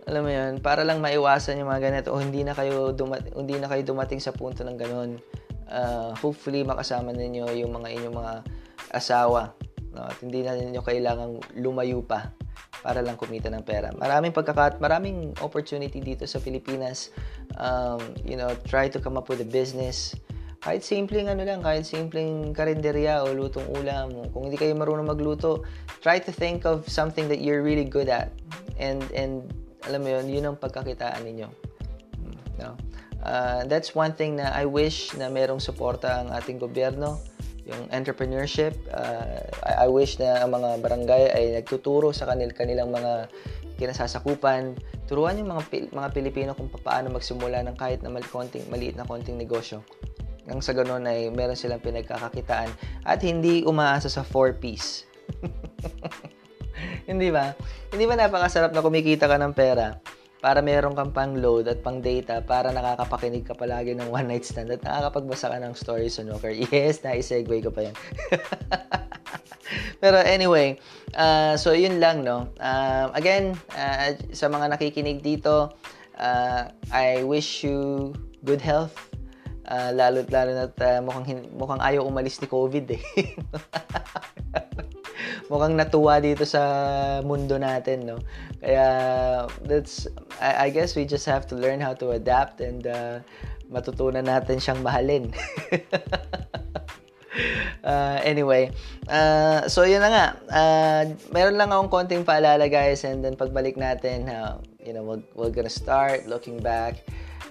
alam 0.09 0.23
mo 0.25 0.31
yun, 0.33 0.59
para 0.65 0.83
lang 0.89 1.05
maiwasan 1.05 1.61
yung 1.61 1.69
mga 1.69 1.93
ganito 1.93 2.09
o 2.17 2.19
hindi 2.19 2.41
na 2.41 2.57
kayo 2.57 2.97
dumating, 2.97 3.33
hindi 3.37 3.57
na 3.61 3.69
kayo 3.69 3.83
dumating 3.85 4.19
sa 4.19 4.33
punto 4.33 4.65
ng 4.65 4.79
ganun. 4.81 5.21
Uh, 5.69 6.17
hopefully 6.17 6.65
makasama 6.65 7.13
ninyo 7.13 7.45
yung 7.61 7.77
mga 7.77 7.89
inyong 7.93 8.17
mga 8.17 8.35
asawa 8.97 9.53
no? 9.93 10.09
at 10.09 10.17
hindi 10.25 10.41
na 10.41 10.57
ninyo 10.57 10.81
kailangang 10.81 11.45
lumayo 11.61 12.01
pa 12.01 12.33
para 12.81 13.05
lang 13.05 13.21
kumita 13.21 13.53
ng 13.53 13.61
pera. 13.67 13.93
Maraming 13.93 14.33
pagkakat, 14.33 14.81
maraming 14.81 15.37
opportunity 15.45 16.01
dito 16.01 16.25
sa 16.25 16.41
Pilipinas. 16.41 17.13
Um, 17.61 18.01
you 18.25 18.39
know, 18.39 18.49
try 18.65 18.89
to 18.89 18.97
come 19.03 19.21
up 19.21 19.29
with 19.29 19.45
a 19.45 19.49
business. 19.49 20.17
Kahit 20.59 20.83
simpleng 20.83 21.31
ano 21.31 21.47
lang, 21.47 21.63
kahit 21.63 21.87
simpleng 21.87 22.51
karinderya 22.51 23.23
o 23.23 23.31
lutong 23.31 23.67
ulam. 23.79 24.11
Kung 24.35 24.51
hindi 24.51 24.59
kayo 24.59 24.75
marunong 24.75 25.07
magluto, 25.07 25.63
try 26.03 26.19
to 26.19 26.35
think 26.35 26.67
of 26.67 26.83
something 26.91 27.31
that 27.31 27.39
you're 27.39 27.63
really 27.63 27.87
good 27.87 28.11
at 28.11 28.35
and 28.79 29.07
and 29.15 29.47
alam 29.87 30.03
mo 30.03 30.11
yun, 30.19 30.27
yun 30.27 30.45
ang 30.51 30.57
pagkakitaan 30.59 31.23
ninyo. 31.23 31.49
No? 32.59 32.75
Uh, 33.23 33.67
that's 33.67 33.95
one 33.95 34.15
thing 34.15 34.39
na 34.39 34.51
I 34.55 34.67
wish 34.67 35.15
na 35.15 35.31
merong 35.31 35.63
suporta 35.63 36.23
ang 36.23 36.35
ating 36.35 36.59
gobyerno, 36.59 37.19
yung 37.67 37.87
entrepreneurship. 37.91 38.75
Uh, 38.91 39.43
I, 39.63 39.87
I 39.87 39.89
wish 39.91 40.19
na 40.19 40.43
ang 40.43 40.55
mga 40.55 40.83
barangay 40.83 41.25
ay 41.35 41.45
nagtuturo 41.59 42.15
sa 42.15 42.27
kanil 42.31 42.55
kanilang 42.55 42.91
mga 42.95 43.29
kinasasakupan. 43.79 44.75
Turuan 45.07 45.39
yung 45.39 45.55
mga, 45.55 45.93
mga 45.95 46.09
Pilipino 46.15 46.51
kung 46.55 46.71
paano 46.71 47.15
magsimula 47.15 47.63
ng 47.69 47.77
kahit 47.79 48.03
na 48.03 48.11
mali, 48.11 48.27
konting, 48.27 48.67
maliit 48.71 48.99
na 48.99 49.07
konting 49.07 49.39
negosyo. 49.39 49.83
Nang 50.49 50.65
sa 50.65 50.73
ganun 50.73 51.05
ay 51.05 51.29
meron 51.29 51.55
silang 51.55 51.85
pinagkakakitaan 51.85 52.73
at 53.05 53.21
hindi 53.21 53.63
umaasa 53.69 54.09
sa 54.09 54.25
4Ps. 54.25 55.05
Hindi 57.09 57.29
ba? 57.35 57.57
Hindi 57.91 58.05
ba 58.07 58.15
napakasarap 58.15 58.71
na 58.71 58.85
kumikita 58.85 59.27
ka 59.27 59.35
ng 59.41 59.51
pera 59.57 59.99
para 60.39 60.63
meron 60.63 60.95
kang 60.95 61.11
pang 61.11 61.35
load 61.35 61.67
at 61.67 61.83
pang 61.83 61.99
data 61.99 62.39
para 62.45 62.71
nakakapakinig 62.71 63.43
ka 63.43 63.59
palagi 63.59 63.99
ng 63.99 64.07
one 64.13 64.31
night 64.31 64.47
stand 64.47 64.71
at 64.71 64.85
nakakapagbasa 64.87 65.51
ka 65.51 65.59
ng 65.59 65.75
stories 65.75 66.21
sa 66.21 66.23
Nooker. 66.23 66.55
Yes, 66.71 67.03
na-segue 67.03 67.65
ko 67.65 67.75
pa 67.75 67.91
yan. 67.91 67.97
Pero 70.05 70.23
anyway, 70.23 70.79
uh, 71.19 71.59
so 71.59 71.75
yun 71.75 71.99
lang, 71.99 72.23
no? 72.23 72.55
Uh, 72.63 73.11
again, 73.19 73.59
uh, 73.75 74.15
sa 74.31 74.47
mga 74.47 74.79
nakikinig 74.79 75.19
dito, 75.19 75.75
Uh, 76.19 76.67
I 76.91 77.23
wish 77.23 77.63
you 77.63 78.13
good 78.43 78.61
health. 78.61 78.99
Uh, 79.69 79.93
lalo 79.93 80.25
lalo 80.33 80.57
na 80.57 80.65
uh, 80.65 81.01
mukhang 81.05 81.45
mukhang 81.53 81.81
ayaw 81.85 82.09
umalis 82.09 82.41
ni 82.41 82.49
COVID 82.49 82.89
eh. 82.97 83.03
mukhang 85.53 85.77
natuwa 85.77 86.17
dito 86.25 86.49
sa 86.49 86.65
mundo 87.21 87.61
natin, 87.61 88.09
no? 88.09 88.17
Kaya 88.65 88.89
that's 89.69 90.09
I, 90.41 90.67
I 90.67 90.69
guess 90.73 90.97
we 90.97 91.05
just 91.05 91.29
have 91.29 91.45
to 91.53 91.55
learn 91.57 91.85
how 91.85 91.93
to 92.01 92.17
adapt 92.17 92.65
and 92.65 92.89
uh, 92.89 93.21
matutunan 93.69 94.25
natin 94.25 94.57
siyang 94.57 94.81
mahalin. 94.81 95.37
uh, 97.85 98.25
anyway, 98.25 98.73
uh, 99.05 99.69
so 99.69 99.85
yun 99.85 100.01
na 100.01 100.09
nga. 100.09 100.27
Uh, 100.49 101.03
meron 101.29 101.61
lang 101.61 101.69
akong 101.69 101.93
konting 101.93 102.25
paalala 102.25 102.73
guys 102.73 103.05
and 103.05 103.21
then 103.21 103.37
pagbalik 103.37 103.77
natin, 103.77 104.33
uh, 104.33 104.57
you 104.81 104.97
know, 104.97 105.05
we're, 105.05 105.25
we're 105.37 105.53
gonna 105.53 105.73
start 105.73 106.25
looking 106.25 106.57
back 106.61 107.05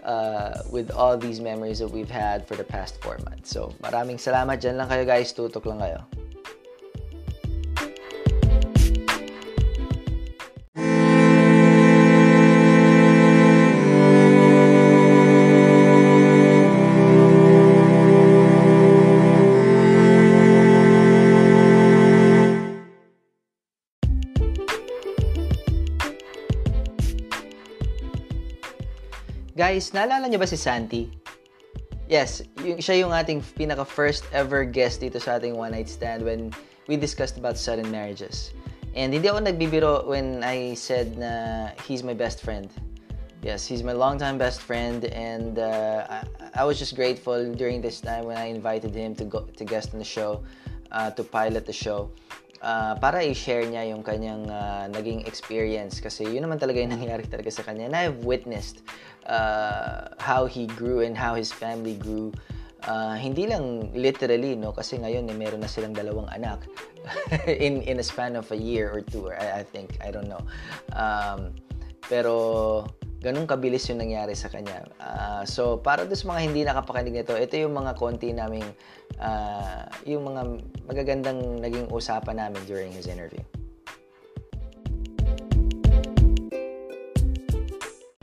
uh, 0.07 0.63
with 0.71 0.89
all 0.89 1.19
these 1.19 1.43
memories 1.43 1.83
that 1.83 1.91
we've 1.91 2.09
had 2.09 2.47
for 2.47 2.55
the 2.55 2.63
past 2.63 2.97
four 3.03 3.19
months. 3.27 3.51
So 3.51 3.75
maraming 3.83 4.17
salamat. 4.17 4.63
Diyan 4.63 4.79
lang 4.79 4.87
kayo 4.87 5.03
guys. 5.03 5.35
Tutok 5.35 5.67
lang 5.67 5.83
kayo. 5.83 5.99
Guys, 29.57 29.89
naalala 29.89 30.29
niyo 30.29 30.37
ba 30.37 30.45
si 30.45 30.53
Santi? 30.53 31.09
Yes, 32.05 32.45
yung, 32.61 32.77
siya 32.77 33.01
yung 33.01 33.09
ating 33.09 33.41
pinaka 33.57 33.81
first 33.81 34.21
ever 34.29 34.61
guest 34.61 35.01
dito 35.01 35.17
sa 35.17 35.41
ating 35.41 35.57
one 35.57 35.73
night 35.73 35.89
stand 35.89 36.21
when 36.21 36.53
we 36.85 36.93
discussed 36.93 37.41
about 37.41 37.57
sudden 37.57 37.89
marriages. 37.89 38.53
And 38.93 39.09
hindi 39.09 39.25
ako 39.25 39.49
nagbibiro 39.49 40.05
when 40.05 40.45
I 40.45 40.77
said 40.77 41.17
na 41.17 41.73
he's 41.89 42.05
my 42.05 42.13
best 42.13 42.45
friend. 42.45 42.69
Yes, 43.41 43.65
he's 43.65 43.81
my 43.81 43.97
longtime 43.97 44.37
best 44.37 44.61
friend 44.61 45.09
and 45.09 45.57
uh, 45.57 46.05
I, 46.05 46.61
I 46.61 46.63
was 46.63 46.77
just 46.77 46.93
grateful 46.93 47.41
during 47.57 47.81
this 47.81 47.97
time 47.97 48.29
when 48.29 48.37
I 48.37 48.53
invited 48.53 48.93
him 48.93 49.17
to 49.17 49.25
go 49.25 49.49
to 49.49 49.63
guest 49.65 49.89
on 49.89 49.97
the 49.97 50.05
show, 50.05 50.45
uh, 50.93 51.09
to 51.17 51.25
pilot 51.25 51.65
the 51.65 51.73
show 51.73 52.13
uh, 52.61 52.93
para 52.97 53.23
i-share 53.23 53.65
niya 53.65 53.89
yung 53.93 54.01
kanyang 54.03 54.47
uh, 54.49 54.85
naging 54.89 55.25
experience. 55.27 55.99
Kasi 55.99 56.25
yun 56.25 56.45
naman 56.45 56.57
talaga 56.61 56.81
yung 56.81 56.93
nangyari 56.97 57.25
talaga 57.25 57.49
sa 57.51 57.63
kanya. 57.65 57.89
And 57.89 57.95
I've 57.95 58.23
witnessed 58.25 58.83
uh, 59.25 60.13
how 60.19 60.45
he 60.45 60.67
grew 60.67 61.01
and 61.01 61.17
how 61.17 61.35
his 61.35 61.51
family 61.51 61.95
grew. 61.97 62.33
Uh, 62.85 63.17
hindi 63.17 63.49
lang 63.49 63.91
literally 63.97 64.55
no? 64.55 64.71
Kasi 64.71 65.01
ngayon 65.01 65.27
eh, 65.27 65.35
meron 65.35 65.65
na 65.65 65.69
silang 65.69 65.97
dalawang 65.97 66.29
anak 66.29 66.61
in 67.49 67.81
in 67.83 67.97
a 67.99 68.05
span 68.05 68.37
of 68.37 68.47
a 68.53 68.59
year 68.59 68.93
or 68.93 69.01
two 69.01 69.33
I, 69.33 69.59
I 69.59 69.63
think. 69.65 69.97
I 69.99 70.13
don't 70.13 70.29
know. 70.29 70.41
Um, 70.93 71.57
pero 72.07 72.85
ganun 73.21 73.49
kabilis 73.49 73.89
yung 73.89 74.01
nangyari 74.01 74.37
sa 74.37 74.49
kanya. 74.49 74.85
Uh, 75.01 75.41
so, 75.41 75.81
para 75.81 76.05
doon 76.05 76.17
sa 76.17 76.29
mga 76.29 76.41
hindi 76.45 76.61
nakapakinig 76.61 77.23
nito, 77.23 77.33
ito 77.33 77.57
yung 77.57 77.73
mga 77.73 77.97
konti 77.97 78.29
naming, 78.29 78.65
uh, 79.17 79.89
yung 80.05 80.29
mga 80.29 80.41
magagandang 80.85 81.39
naging 81.57 81.89
usapan 81.89 82.37
namin 82.37 82.61
during 82.69 82.93
his 82.93 83.09
interview. 83.09 83.41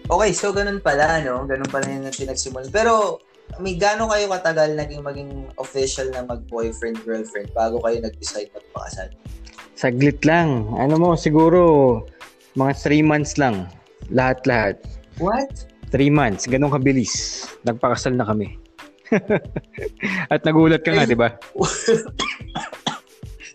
Okay, 0.05 0.31
so 0.37 0.53
ganun 0.53 0.79
pala, 0.85 1.19
no? 1.25 1.43
Ganun 1.49 1.67
pala 1.73 1.89
yung 1.91 2.13
pinagsimulan. 2.13 2.71
Pero, 2.71 3.19
may 3.59 3.75
gano'n 3.75 4.11
kayo 4.11 4.27
katagal 4.31 4.75
naging 4.79 5.03
maging 5.03 5.31
official 5.59 6.07
na 6.11 6.27
mag-boyfriend, 6.27 7.03
girlfriend 7.03 7.51
bago 7.55 7.83
kayo 7.83 7.99
nag-decide 8.03 8.51
magpakasal? 8.55 9.09
Saglit 9.75 10.23
lang. 10.23 10.71
Ano 10.79 11.01
mo, 11.01 11.09
siguro, 11.19 12.03
mga 12.55 12.73
3 12.79 13.03
months 13.03 13.35
lang. 13.41 13.67
Lahat-lahat. 14.13 14.81
What? 15.19 15.69
Three 15.95 16.11
months. 16.11 16.47
Ganun 16.51 16.75
kabilis. 16.75 17.47
Nagpakasal 17.65 18.19
na 18.19 18.27
kami. 18.27 18.59
At 20.33 20.43
nagulat 20.43 20.83
ka 20.83 20.91
nga, 20.93 21.07
di 21.07 21.17
ba? 21.17 21.35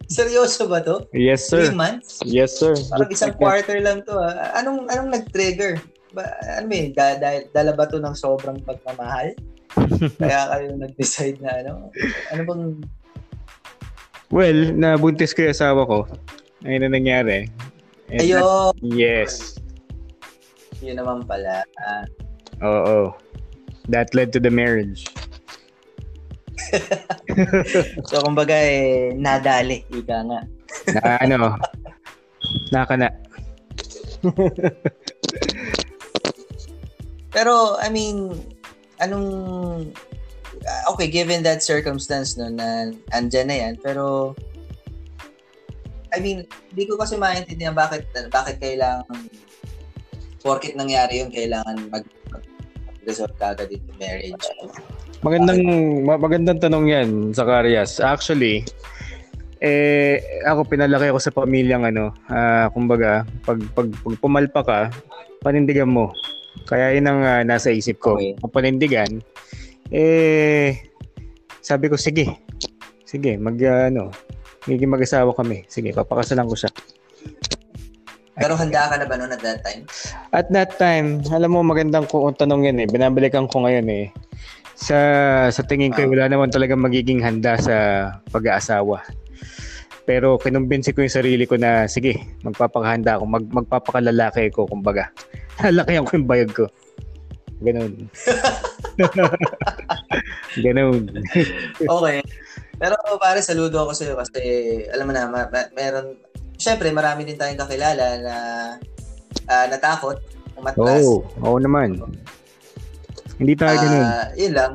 Seryoso 0.10 0.66
ba 0.66 0.82
to? 0.82 1.06
Yes, 1.14 1.46
sir. 1.46 1.70
Three 1.70 1.78
months? 1.78 2.24
Yes, 2.26 2.58
sir. 2.58 2.74
Parang 2.90 3.12
isang 3.14 3.36
quarter 3.38 3.78
lang 3.78 4.02
to. 4.10 4.18
Ah. 4.18 4.58
Anong 4.58 4.90
anong 4.90 5.14
nag-trigger? 5.14 5.78
Ba, 6.18 6.26
ano 6.58 6.66
may 6.66 6.90
da, 6.90 7.14
da, 7.22 7.46
dala 7.54 7.78
ba 7.78 7.86
to 7.86 8.02
ng 8.02 8.18
sobrang 8.18 8.58
pagmamahal? 8.66 9.38
Kaya 10.22 10.50
kayo 10.50 10.68
nag-decide 10.82 11.38
na 11.46 11.62
ano? 11.62 11.94
Ano 12.34 12.42
bang 12.42 12.64
Well, 14.30 14.74
nabuntis 14.78 15.34
ko 15.34 15.46
yung 15.46 15.54
asawa 15.58 15.82
ko. 15.90 16.00
Ayun 16.66 16.86
na 16.86 16.90
nangyari. 16.94 17.50
And 18.10 18.26
Ayo. 18.26 18.74
yes. 18.82 19.58
Yun 20.80 20.96
naman 21.00 21.28
pala. 21.28 21.64
Ah. 21.84 22.04
Oo. 22.64 23.16
That 23.92 24.14
led 24.16 24.32
to 24.36 24.40
the 24.40 24.52
marriage. 24.52 25.08
so, 28.10 28.22
kumbaga 28.22 28.54
eh, 28.54 29.16
nadali. 29.16 29.84
Ika 29.90 30.18
nga. 30.28 30.40
na 30.94 31.18
ano, 31.24 31.58
naka 32.72 32.96
na. 32.96 33.10
Pero, 37.36 37.78
I 37.78 37.90
mean, 37.90 38.36
anong, 39.00 39.28
okay, 40.92 41.08
given 41.08 41.44
that 41.46 41.64
circumstance 41.64 42.38
no, 42.38 42.50
na 42.50 42.92
andyan 43.14 43.48
na 43.48 43.56
yan, 43.56 43.78
pero, 43.78 44.34
I 46.10 46.20
mean, 46.20 46.50
hindi 46.74 46.90
ko 46.90 46.98
kasi 46.98 47.22
maintindihan 47.22 47.78
bakit, 47.78 48.10
bakit 48.34 48.58
kailangan 48.58 49.30
porkit 50.40 50.74
nangyari 50.76 51.24
yung 51.24 51.32
kailangan 51.32 51.76
mag 51.92 52.04
resort 53.08 53.34
kagad 53.40 53.72
into 53.72 53.92
marriage. 53.98 54.36
Magandang 55.20 55.62
magandang 56.06 56.60
tanong 56.64 56.86
'yan, 56.88 57.10
Zacarias. 57.36 58.00
Actually, 58.00 58.64
eh 59.60 60.24
ako 60.48 60.64
pinalaki 60.68 61.12
ako 61.12 61.20
sa 61.20 61.36
pamilyang 61.36 61.84
ano, 61.84 62.16
uh, 62.32 62.72
kumbaga, 62.72 63.28
pag, 63.44 63.60
pag, 63.76 63.92
pag 63.92 64.16
pumalpa 64.24 64.62
ka, 64.64 64.80
panindigan 65.44 65.92
mo. 65.92 66.16
Kaya 66.68 66.96
'yun 66.96 67.10
ang 67.10 67.20
uh, 67.24 67.42
nasa 67.44 67.74
isip 67.74 68.00
ko. 68.00 68.16
Okay. 68.16 68.40
Kung 68.40 68.54
panindigan, 68.54 69.12
eh 69.92 70.80
sabi 71.60 71.92
ko 71.92 72.00
sige. 72.00 72.40
Sige, 73.04 73.36
mag 73.42 73.58
uh, 73.58 73.90
ano, 73.90 74.14
magiging 74.70 74.94
mag-asawa 74.94 75.34
kami. 75.34 75.66
Sige, 75.66 75.92
papakasalan 75.92 76.48
ko 76.48 76.56
siya. 76.56 76.72
Pero 78.40 78.56
handa 78.56 78.88
ka 78.88 78.96
na 78.96 79.06
ba 79.06 79.20
noon 79.20 79.36
at 79.36 79.44
that 79.44 79.60
time? 79.62 79.84
At 80.32 80.48
that 80.56 80.80
time, 80.80 81.22
alam 81.28 81.52
mo 81.52 81.60
magandang 81.62 82.08
ko 82.08 82.32
tanong 82.32 82.72
yan 82.72 82.80
eh. 82.80 82.88
Binabalikan 82.88 83.52
ko 83.52 83.68
ngayon 83.68 83.88
eh. 83.92 84.06
Sa 84.80 84.98
sa 85.52 85.62
tingin 85.68 85.92
ko, 85.92 86.08
uh, 86.08 86.10
wala 86.10 86.32
naman 86.32 86.48
talaga 86.48 86.80
magiging 86.80 87.20
handa 87.20 87.60
sa 87.60 87.76
pag-aasawa. 88.32 89.04
Pero 90.08 90.40
kinumbinsi 90.40 90.96
ko 90.96 91.04
yung 91.04 91.14
sarili 91.14 91.44
ko 91.44 91.60
na 91.60 91.86
sige, 91.86 92.16
magpapakahanda 92.42 93.20
ako, 93.20 93.24
mag, 93.28 93.46
magpapakalalaki 93.52 94.50
ko 94.56 94.66
kumbaga. 94.66 95.12
Lalakihan 95.62 96.08
ko 96.08 96.12
yung 96.16 96.30
bayag 96.32 96.52
ko. 96.56 96.66
Ganun. 97.60 98.08
Ganun. 100.66 101.12
okay. 101.84 102.20
Pero 102.80 102.96
pare, 103.20 103.44
saludo 103.44 103.84
ako 103.84 103.92
sa 103.92 104.04
iyo 104.08 104.16
kasi 104.16 104.42
alam 104.96 105.06
mo 105.06 105.12
na, 105.12 105.28
ma- 105.28 105.52
ma- 105.52 105.72
meron 105.76 106.16
syempre 106.60 106.92
marami 106.92 107.24
din 107.24 107.40
tayong 107.40 107.58
kakilala 107.58 108.06
na 108.20 108.36
uh, 109.48 109.66
natakot 109.72 110.20
umatras. 110.60 111.02
Oo, 111.08 111.24
oh, 111.40 111.48
oo 111.48 111.58
naman. 111.58 111.96
Hindi 113.40 113.56
tayo 113.56 113.80
uh, 113.80 113.82
ganun. 113.82 114.06
Yun 114.36 114.54
lang. 114.54 114.74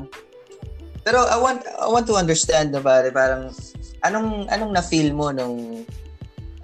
Pero 1.04 1.28
I 1.28 1.36
want 1.36 1.60
I 1.68 1.88
want 1.92 2.08
to 2.08 2.16
understand 2.16 2.72
na 2.72 2.80
pare, 2.80 3.12
parang 3.12 3.52
anong 4.00 4.48
anong 4.48 4.72
na-feel 4.72 5.12
mo 5.12 5.28
nung 5.28 5.84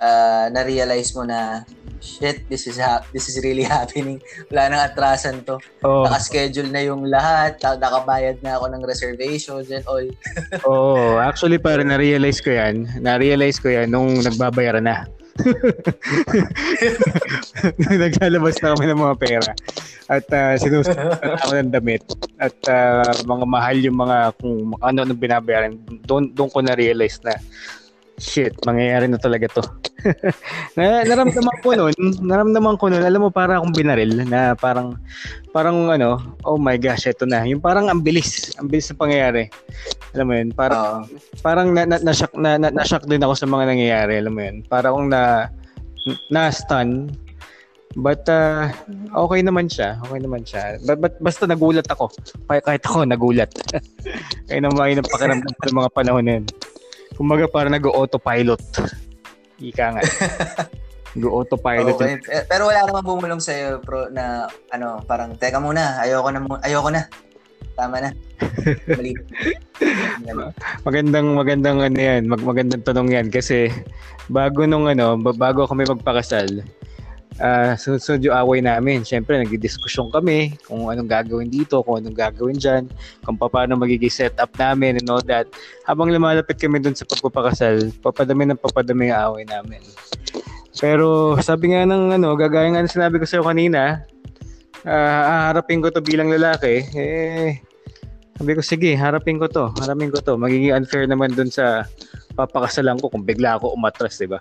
uh, 0.01 0.47
na-realize 0.49 1.13
mo 1.13 1.29
na 1.29 1.69
shit, 2.01 2.49
this 2.49 2.67
is 2.67 2.81
ha- 2.81 3.05
this 3.13 3.29
is 3.29 3.39
really 3.45 3.63
happening. 3.77 4.19
Wala 4.49 4.73
nang 4.73 4.83
atrasan 4.91 5.45
to. 5.47 5.61
Oh. 5.85 6.05
Naka-schedule 6.09 6.73
na 6.73 6.83
yung 6.83 7.07
lahat, 7.07 7.61
nakabayad 7.61 8.41
na 8.43 8.57
ako 8.59 8.73
ng 8.73 8.83
reservations 8.83 9.71
and 9.71 9.85
all. 9.87 10.03
Oo, 10.69 11.17
oh, 11.17 11.23
actually 11.23 11.61
para 11.61 11.85
na-realize 11.85 12.41
ko 12.41 12.51
'yan. 12.51 12.89
Na-realize 12.99 13.61
ko 13.61 13.71
'yan 13.71 13.93
nung 13.93 14.19
nagbabayaran 14.25 14.85
na. 14.85 15.07
Naglalabas 18.03 18.61
na 18.61 18.77
kami 18.77 18.85
ng 18.91 19.01
mga 19.01 19.17
pera. 19.17 19.53
At 20.11 20.27
uh, 20.35 20.59
sinusunod 20.59 21.17
ako 21.23 21.55
ng 21.55 21.73
damit. 21.73 22.03
At 22.37 22.57
uh, 22.67 23.15
mga 23.25 23.45
mahal 23.47 23.77
yung 23.81 23.97
mga 23.97 24.37
kung 24.37 24.75
ano 24.83 24.99
nang 25.07 25.21
binabayaran. 25.21 25.79
Doon 26.05 26.35
doon 26.35 26.51
ko 26.51 26.61
na-realize 26.61 27.23
na 27.25 27.39
shit, 28.21 28.53
mangyayari 28.69 29.09
na 29.09 29.17
talaga 29.17 29.49
to. 29.49 29.65
na, 30.77 31.03
naramdaman 31.09 31.57
ko 31.65 31.73
noon, 31.73 31.97
naramdaman 32.21 32.77
ko 32.77 32.93
noon, 32.93 33.03
alam 33.03 33.25
mo, 33.25 33.33
para 33.33 33.57
akong 33.57 33.73
binaril 33.73 34.29
na 34.29 34.53
parang, 34.53 35.01
parang 35.57 35.89
ano, 35.89 36.21
oh 36.45 36.61
my 36.61 36.77
gosh, 36.77 37.09
ito 37.09 37.25
na. 37.25 37.43
Yung 37.49 37.65
parang 37.65 37.89
ang 37.89 38.05
bilis, 38.05 38.53
ang 38.61 38.69
bilis 38.69 38.93
na 38.93 39.01
pangyayari. 39.01 39.49
Alam 40.13 40.27
mo 40.29 40.35
yun, 40.37 40.49
parang, 40.53 41.09
Oo. 41.09 41.41
parang 41.41 41.73
na, 41.73 41.89
na, 41.89 41.97
na-shock, 41.97 42.37
na, 42.37 42.61
na, 42.61 42.69
na-shock 42.69 43.09
din 43.09 43.25
ako 43.25 43.33
sa 43.33 43.49
mga 43.49 43.65
nangyayari, 43.73 44.21
alam 44.21 44.37
mo 44.37 44.45
yun. 44.45 44.61
Para 44.69 44.93
akong 44.93 45.09
na, 45.09 45.49
na-stun. 46.29 47.09
But, 47.99 48.23
uh, 48.31 48.71
okay 49.27 49.43
naman 49.43 49.67
siya. 49.67 49.99
Okay 50.07 50.23
naman 50.23 50.47
siya. 50.47 50.79
But, 50.87 51.03
but 51.03 51.15
basta 51.19 51.43
nagulat 51.43 51.91
ako. 51.91 52.07
Kahit, 52.47 52.87
ako, 52.87 53.03
nagulat. 53.03 53.51
Kaya 54.47 54.61
naman 54.63 55.03
yung 55.03 55.11
pakiramdam 55.11 55.55
sa 55.59 55.75
mga 55.75 55.91
panahon 55.91 56.23
na 56.23 56.33
yun. 56.39 56.47
Kumbaga, 57.21 57.45
parang 57.53 57.77
nag-autopilot. 57.77 58.65
Ika 59.61 59.93
nga. 59.93 60.01
Nag-autopilot. 61.21 62.01
Okay. 62.01 62.17
Pero 62.49 62.73
wala 62.73 62.89
namang 62.89 63.05
bumulong 63.05 63.43
sa'yo, 63.45 63.85
bro, 63.85 64.09
na 64.09 64.49
ano, 64.73 65.05
parang, 65.05 65.37
teka 65.37 65.61
muna, 65.61 66.01
ayoko 66.01 66.33
na, 66.33 66.41
ayoko 66.65 66.89
na. 66.89 67.05
Tama 67.77 68.01
na. 68.01 68.11
Mali. 68.97 69.13
Magandang 70.81 71.37
magandang 71.37 71.79
ano 71.85 71.99
yan, 72.01 72.25
mag, 72.25 72.41
magandang 72.41 72.81
tanong 72.89 73.13
yan 73.13 73.27
kasi 73.29 73.69
bago 74.33 74.65
nung 74.65 74.89
ano, 74.89 75.21
ba- 75.21 75.37
bago 75.37 75.69
kami 75.69 75.85
magpakasal, 75.85 76.65
ah 77.41 77.73
sunod-sunod 77.75 78.21
yung 78.29 78.37
away 78.37 78.61
namin. 78.61 79.01
Siyempre, 79.03 79.41
nagdidiskusyon 79.41 80.13
kami 80.13 80.61
kung 80.69 80.93
anong 80.93 81.09
gagawin 81.09 81.49
dito, 81.49 81.81
kung 81.81 81.99
anong 81.99 82.15
gagawin 82.15 82.61
dyan, 82.61 82.85
kung 83.25 83.41
paano 83.41 83.81
magiging 83.81 84.13
setup 84.13 84.53
namin 84.61 85.01
and 85.01 85.09
all 85.09 85.25
that. 85.25 85.49
Habang 85.89 86.13
lumalapit 86.13 86.61
kami 86.61 86.79
dun 86.85 86.93
sa 86.93 87.09
pagpapakasal, 87.09 87.97
papadami 88.05 88.53
ng 88.53 88.61
papadami 88.61 89.09
ang 89.09 89.35
away 89.35 89.49
namin. 89.49 89.81
Pero 90.77 91.35
sabi 91.41 91.73
nga 91.73 91.89
ng 91.89 92.21
ano, 92.21 92.37
gagaya 92.37 92.69
nga 92.71 92.85
ng 92.85 92.93
sinabi 92.93 93.17
ko 93.19 93.25
sa'yo 93.25 93.43
kanina, 93.43 94.05
ah 94.85 95.51
haharapin 95.51 95.81
ko 95.81 95.89
to 95.89 96.05
bilang 96.05 96.29
lalaki, 96.29 96.85
eh, 96.97 97.61
sabi 98.41 98.57
ko, 98.57 98.65
sige, 98.65 98.97
harapin 98.97 99.37
ko 99.37 99.53
to. 99.53 99.69
Harapin 99.77 100.09
ko 100.09 100.17
to. 100.25 100.41
Magiging 100.41 100.73
unfair 100.73 101.05
naman 101.05 101.37
dun 101.37 101.53
sa 101.53 101.85
papakasalan 102.33 102.97
ko 102.97 103.13
kung 103.13 103.21
bigla 103.21 103.61
ako 103.61 103.77
umatras, 103.77 104.17
di 104.17 104.25
ba? 104.25 104.41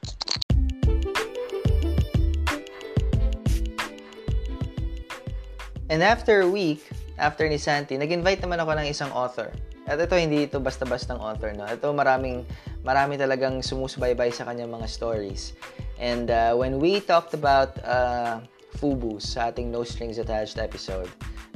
And 5.89 6.05
after 6.05 6.45
a 6.45 6.49
week, 6.49 6.85
after 7.17 7.49
ni 7.49 7.57
Santi, 7.57 7.97
nag-invite 7.97 8.45
naman 8.45 8.61
ako 8.61 8.77
ng 8.77 8.87
isang 8.87 9.09
author. 9.09 9.49
At 9.89 9.97
ito, 9.97 10.13
hindi 10.13 10.45
ito 10.45 10.61
basta-bastang 10.61 11.17
author, 11.17 11.49
no? 11.57 11.65
Ito, 11.65 11.89
maraming, 11.89 12.45
marami 12.85 13.17
talagang 13.17 13.65
sumusubaybay 13.65 14.29
sa 14.29 14.45
kanyang 14.45 14.69
mga 14.69 14.85
stories. 14.85 15.57
And 15.97 16.29
uh, 16.29 16.53
when 16.53 16.77
we 16.77 17.01
talked 17.01 17.33
about 17.33 17.73
uh, 17.81 18.45
Fubu 18.77 19.17
sa 19.17 19.49
ating 19.49 19.73
No 19.73 19.81
Strings 19.81 20.21
Attached 20.21 20.61
episode, 20.61 21.09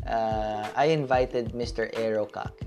uh, 0.09 0.65
I 0.73 0.89
invited 0.89 1.53
Mr. 1.53 1.93
Aerocock. 1.93 2.57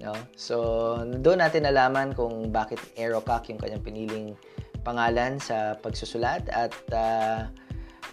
No? 0.00 0.16
So, 0.40 0.96
doon 1.04 1.44
natin 1.44 1.68
nalaman 1.68 2.16
kung 2.16 2.48
bakit 2.48 2.80
Aerocock 2.96 3.52
yung 3.52 3.60
kanyang 3.60 3.84
piniling 3.84 4.28
pangalan 4.80 5.36
sa 5.36 5.76
pagsusulat 5.76 6.48
at 6.48 6.72
uh, 6.96 7.44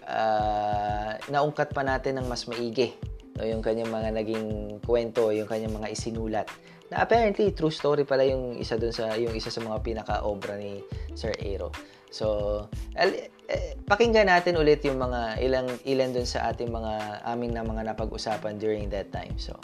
uh, 0.08 1.18
naungkat 1.32 1.72
pa 1.74 1.84
natin 1.84 2.20
ng 2.22 2.28
mas 2.28 2.48
maigi 2.48 2.96
no, 3.38 3.46
yung 3.46 3.62
kanyang 3.62 3.92
mga 3.94 4.10
naging 4.18 4.46
kwento, 4.82 5.30
yung 5.30 5.48
kanyang 5.48 5.78
mga 5.78 5.94
isinulat. 5.94 6.48
Na 6.88 7.04
apparently 7.04 7.52
true 7.52 7.72
story 7.72 8.08
pala 8.08 8.24
yung 8.24 8.56
isa 8.56 8.80
dun 8.80 8.96
sa 8.96 9.14
yung 9.20 9.36
isa 9.36 9.52
sa 9.52 9.60
mga 9.60 9.84
pinaka-obra 9.84 10.56
ni 10.56 10.80
Sir 11.14 11.36
Aero. 11.44 11.70
So, 12.08 12.64
al- 12.96 13.28
eh, 13.48 13.76
pakinggan 13.84 14.32
natin 14.32 14.56
ulit 14.56 14.80
yung 14.88 15.00
mga 15.00 15.44
ilang 15.44 15.68
ilan 15.84 16.16
dun 16.16 16.28
sa 16.28 16.48
ating 16.52 16.72
mga 16.72 17.24
aming 17.28 17.52
na 17.52 17.68
mga 17.68 17.92
napag-usapan 17.92 18.56
during 18.56 18.88
that 18.88 19.12
time. 19.12 19.36
So, 19.36 19.56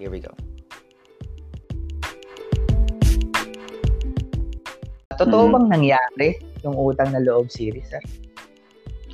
here 0.00 0.08
we 0.08 0.24
go. 0.24 0.32
Totoo 5.14 5.46
Mhm. 5.46 5.52
bang 5.54 5.66
nangyari 5.70 6.28
yung 6.66 6.74
utang 6.74 7.12
na 7.14 7.22
loob 7.22 7.52
series, 7.52 7.86
sir? 7.86 8.02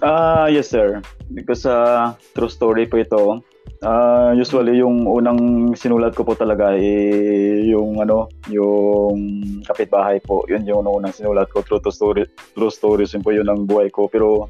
Ah, 0.01 0.49
yes 0.49 0.73
sir. 0.73 1.05
Because 1.29 1.69
uh, 1.69 2.17
true 2.33 2.49
story 2.49 2.89
po 2.89 2.97
ito. 3.01 3.45
Ah, 3.81 4.37
usually 4.37 4.81
yung 4.81 5.09
unang 5.09 5.73
sinulat 5.73 6.13
ko 6.13 6.21
po 6.21 6.37
talaga 6.37 6.77
eh, 6.77 7.65
yung 7.69 7.97
ano, 8.01 8.29
yung 8.53 9.17
kapitbahay 9.65 10.21
po. 10.21 10.45
Yun 10.49 10.69
yung 10.69 10.85
unang 10.85 11.17
sinulat 11.17 11.49
ko. 11.49 11.65
True 11.65 11.81
to 11.81 11.93
story, 11.93 12.29
true 12.57 12.73
stories 12.73 13.13
yun 13.17 13.25
po 13.25 13.33
yun 13.33 13.49
ang 13.49 13.65
buhay 13.65 13.89
ko. 13.89 14.09
Pero 14.09 14.49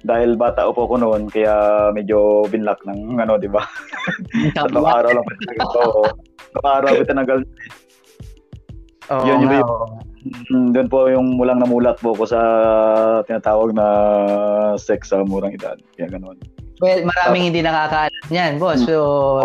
dahil 0.00 0.36
bata 0.40 0.64
po 0.72 0.88
ako 0.88 0.96
noon, 0.96 1.22
kaya 1.28 1.88
medyo 1.92 2.44
binlock 2.48 2.80
ng 2.88 3.20
ano, 3.20 3.36
di 3.36 3.48
ba? 3.48 3.64
Tatlong 4.56 4.88
araw 4.96 5.10
lang 5.12 5.24
po 5.24 5.32
ito. 5.36 5.84
Tatlong 6.56 6.68
araw 6.72 6.90
po 6.96 7.02
tinagal. 7.04 7.40
Oo 9.12 9.24
Yun, 9.28 9.44
yun, 9.44 9.52
yun. 9.60 9.66
Mm, 10.20 10.76
doon 10.76 10.88
po 10.92 11.08
yung 11.08 11.40
mulang 11.40 11.64
namulat 11.64 11.96
po 11.96 12.12
ko 12.12 12.28
sa 12.28 12.40
tinatawag 13.24 13.72
na 13.72 13.86
sex 14.76 15.08
sa 15.08 15.24
murang 15.24 15.56
edad. 15.56 15.80
Kaya 15.96 16.12
ganun. 16.12 16.36
Well, 16.80 17.04
maraming 17.04 17.52
hindi 17.52 17.60
nakakaalam 17.60 18.24
niyan, 18.28 18.52
boss. 18.56 18.84
So, 18.84 18.96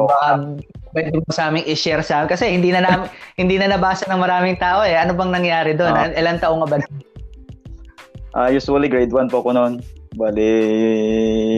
baka 0.07 0.55
pwede 0.95 1.19
mo 1.19 1.31
sa 1.31 1.51
amin 1.51 1.67
i-share 1.67 2.03
sa 2.03 2.23
amin. 2.23 2.31
Kasi 2.31 2.47
hindi 2.47 2.71
na 2.71 2.83
namin, 2.83 3.07
hindi 3.39 3.55
na 3.59 3.75
nabasa 3.75 4.07
ng 4.07 4.19
maraming 4.19 4.55
tao 4.59 4.83
eh. 4.83 4.95
Ano 4.95 5.15
bang 5.15 5.31
nangyari 5.31 5.75
doon? 5.75 5.91
Ah. 5.91 6.11
Ilang 6.15 6.39
taong 6.39 6.63
nga 6.63 6.75
ba? 6.75 6.77
Ah, 8.35 8.51
usually 8.51 8.91
grade 8.91 9.11
1 9.11 9.31
po 9.31 9.39
ako 9.39 9.55
noon. 9.55 9.73
Bali, 10.15 10.51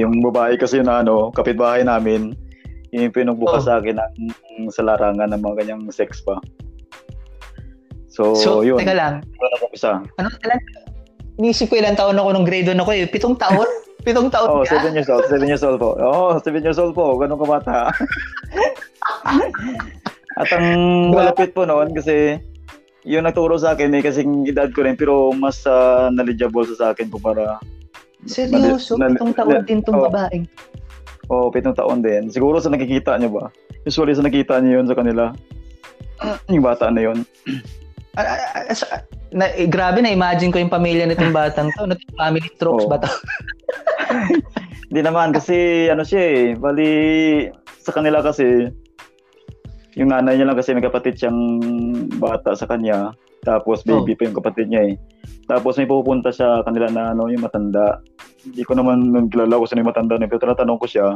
yung 0.02 0.18
babae 0.22 0.58
kasi 0.58 0.82
na 0.82 1.06
ano, 1.06 1.30
kapitbahay 1.30 1.86
namin, 1.86 2.34
yung 2.90 3.14
pinagbukas 3.14 3.66
Oh. 3.66 3.68
sa 3.70 3.74
akin 3.78 4.02
ng, 4.02 4.14
sa 4.74 4.82
larangan 4.82 5.30
ng 5.30 5.42
mga 5.42 5.56
ganyang 5.62 5.84
sex 5.94 6.26
pa. 6.26 6.42
So, 8.18 8.34
So, 8.34 8.66
yun. 8.66 8.82
teka 8.82 8.98
lang. 8.98 9.22
Wala 9.38 9.56
po 9.62 9.70
isa. 9.70 10.02
Ano, 10.18 10.28
ilan? 10.34 10.60
Inisip 11.38 11.70
ko 11.70 11.78
ilang 11.78 11.94
taon 11.94 12.18
ako 12.18 12.34
nung 12.34 12.42
grade 12.42 12.66
1 12.66 12.74
ako 12.76 12.90
eh. 12.92 13.06
Pitong 13.06 13.38
taon? 13.38 13.70
Pitong 14.08 14.34
taon 14.34 14.50
Oh, 14.50 14.66
ka? 14.66 14.82
7 14.82 14.90
years 14.92 15.06
old. 15.06 15.30
7 15.30 15.46
years 15.46 15.62
old 15.62 15.78
po. 15.78 15.94
Oh, 15.94 16.34
7 16.36 16.50
years 16.58 16.82
old 16.82 16.98
po. 16.98 17.14
Ganun 17.14 17.38
kabata. 17.38 17.94
At 20.38 20.50
ang 20.50 20.68
malapit 21.10 21.54
po 21.54 21.66
noon 21.66 21.94
kasi 21.94 22.42
yung 23.06 23.24
nagturo 23.24 23.58
sa 23.58 23.74
akin 23.74 23.94
eh 23.94 24.02
kasing 24.02 24.46
edad 24.46 24.70
ko 24.70 24.82
rin 24.82 24.94
pero 24.94 25.30
mas 25.32 25.62
ah, 25.64 26.10
knowledgeable 26.10 26.66
sa 26.68 26.92
akin 26.92 27.10
kumpara 27.10 27.58
Seryoso? 28.26 28.98
Nali- 28.98 29.14
Pitong 29.16 29.34
taon 29.34 29.62
din 29.64 29.80
tong 29.80 29.98
oh. 29.98 30.10
babaeng. 30.10 30.44
Oo, 31.28 31.48
oh, 31.48 31.50
pitong 31.50 31.76
taon 31.76 32.02
din. 32.02 32.28
Siguro 32.28 32.58
sa 32.58 32.68
nakikita 32.68 33.14
niyo 33.16 33.30
ba? 33.32 33.46
Usually 33.84 34.12
sa 34.12 34.26
nakita 34.26 34.58
niyo 34.58 34.82
yun 34.82 34.88
sa 34.90 34.98
kanila. 34.98 35.32
yung 36.50 36.66
bata 36.66 36.90
na 36.90 37.02
yun. 37.04 37.22
Ah, 38.18 38.74
sa- 38.74 39.06
na, 39.30 39.54
eh, 39.54 39.70
grabe 39.70 40.02
na 40.02 40.10
imagine 40.10 40.50
ko 40.50 40.58
yung 40.58 40.74
pamilya 40.74 41.06
nitong 41.06 41.30
batang 41.30 41.70
to. 41.78 41.86
To, 41.86 41.96
family 42.18 42.50
strokes 42.58 42.86
Oo. 42.88 42.92
ba 42.92 42.98
to? 42.98 43.10
Hindi 44.90 45.02
naman 45.04 45.36
kasi 45.36 45.88
ano 45.92 46.02
siya 46.02 46.22
eh. 46.26 46.42
Bali 46.58 46.90
sa 47.78 47.94
kanila 47.94 48.26
kasi 48.26 48.72
yung 50.00 50.10
nanay 50.10 50.38
niya 50.38 50.48
lang 50.50 50.58
kasi 50.58 50.74
may 50.74 50.86
kapatid 50.86 51.20
siyang 51.20 51.62
bata 52.18 52.58
sa 52.58 52.66
kanya. 52.66 53.14
Tapos 53.46 53.86
baby 53.86 54.18
pa 54.18 54.26
yung 54.26 54.38
kapatid 54.42 54.72
niya 54.72 54.94
eh. 54.94 54.96
Tapos 55.46 55.78
may 55.78 55.88
pupunta 55.88 56.34
siya 56.34 56.64
kanila 56.64 56.88
na 56.90 57.14
ano 57.14 57.30
yung 57.30 57.44
matanda. 57.44 58.00
Hindi 58.48 58.64
ko 58.64 58.74
naman 58.74 59.12
nagkilala 59.12 59.60
ko 59.60 59.64
sino 59.68 59.84
yung 59.84 59.92
matanda 59.92 60.18
pero 60.18 60.42
tinatanong 60.42 60.80
ko 60.80 60.88
siya. 60.88 61.08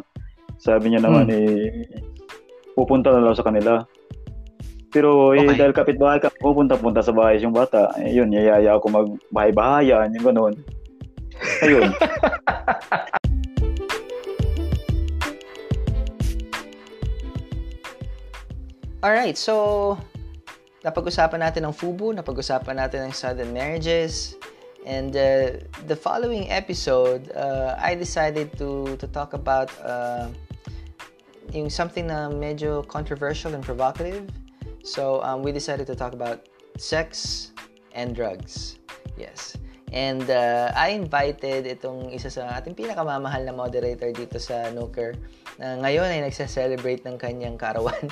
Sabi 0.62 0.92
niya 0.92 1.02
naman 1.02 1.32
eh 1.32 1.88
pupunta 2.76 3.10
na 3.12 3.24
lang 3.24 3.36
sa 3.40 3.48
kanila. 3.48 3.82
Pero 4.92 5.32
eh, 5.32 5.40
Okay. 5.48 5.56
dahil 5.56 5.72
kapitbahay 5.72 6.20
ka, 6.20 6.28
pupunta-punta 6.36 7.00
sa 7.00 7.16
bahay 7.16 7.40
yung 7.40 7.56
bata. 7.56 7.96
Eh, 7.96 8.12
yun, 8.12 8.28
yayaya 8.28 8.76
ako 8.76 8.92
magbahay-bahayan, 8.92 10.12
yung 10.20 10.36
ganun. 10.36 10.54
Ayun. 11.64 11.88
Alright, 19.02 19.34
so 19.34 19.98
napag-usapan 20.86 21.42
natin 21.42 21.66
ng 21.66 21.74
FUBU, 21.74 22.14
napag-usapan 22.14 22.78
natin 22.78 23.10
ng 23.10 23.14
sudden 23.16 23.50
marriages, 23.50 24.38
and 24.86 25.18
uh, 25.18 25.58
the 25.90 25.98
following 25.98 26.46
episode, 26.54 27.32
uh, 27.34 27.74
I 27.82 27.98
decided 27.98 28.54
to 28.62 28.94
to 29.02 29.08
talk 29.10 29.34
about 29.34 29.74
uh, 29.82 30.30
yung 31.50 31.74
something 31.74 32.06
na 32.06 32.30
medyo 32.30 32.86
controversial 32.86 33.58
and 33.58 33.66
provocative. 33.66 34.30
So 34.84 35.22
um, 35.24 35.44
we 35.44 35.52
decided 35.52 35.88
to 35.88 35.96
talk 35.96 36.14
about 36.14 36.48
sex 36.78 37.52
and 37.94 38.16
drugs. 38.16 38.80
Yes. 39.18 39.58
And 39.92 40.24
uh, 40.32 40.72
I 40.72 40.96
invited 40.96 41.68
itong 41.68 42.16
isa 42.16 42.32
sa 42.32 42.48
ating 42.56 42.80
pinakamamahal 42.80 43.44
na 43.44 43.52
moderator 43.52 44.16
dito 44.16 44.40
sa 44.40 44.72
Nooker 44.72 45.20
na 45.60 45.84
ngayon 45.84 46.08
ay 46.08 46.24
nagse-celebrate 46.24 47.04
ng 47.04 47.20
kanyang 47.20 47.60
karawan. 47.60 48.08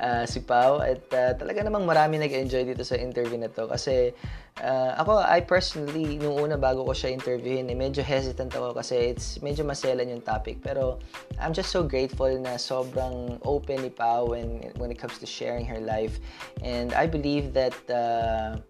ah, 0.00 0.24
si 0.32 0.40
Pau. 0.40 0.80
At 0.80 1.04
ah, 1.12 1.36
talaga 1.36 1.60
namang 1.60 1.84
marami 1.84 2.16
nag-enjoy 2.16 2.64
dito 2.64 2.80
sa 2.80 2.96
interview 2.96 3.36
na 3.36 3.52
to. 3.52 3.68
Kasi 3.68 4.16
ah, 4.64 4.96
ako, 5.04 5.20
I 5.20 5.44
personally, 5.44 6.16
nung 6.16 6.40
una 6.40 6.56
bago 6.56 6.80
ko 6.88 6.96
siya 6.96 7.12
interviewin, 7.12 7.68
eh, 7.68 7.76
medyo 7.76 8.00
hesitant 8.00 8.48
ako 8.56 8.72
kasi 8.72 9.12
it's 9.12 9.36
medyo 9.44 9.68
maselan 9.68 10.08
yung 10.08 10.24
topic. 10.24 10.64
Pero 10.64 10.96
I'm 11.36 11.52
just 11.52 11.68
so 11.68 11.84
grateful 11.84 12.32
na 12.40 12.56
sobrang 12.56 13.36
open 13.44 13.84
ni 13.84 13.92
Pau 13.92 14.32
when, 14.32 14.64
when 14.80 14.88
it 14.88 14.96
comes 14.96 15.20
to 15.20 15.28
sharing 15.28 15.68
her 15.68 15.78
life. 15.84 16.24
And 16.64 16.96
I 16.96 17.04
believe 17.04 17.52
that 17.52 17.76
uh, 17.92 18.64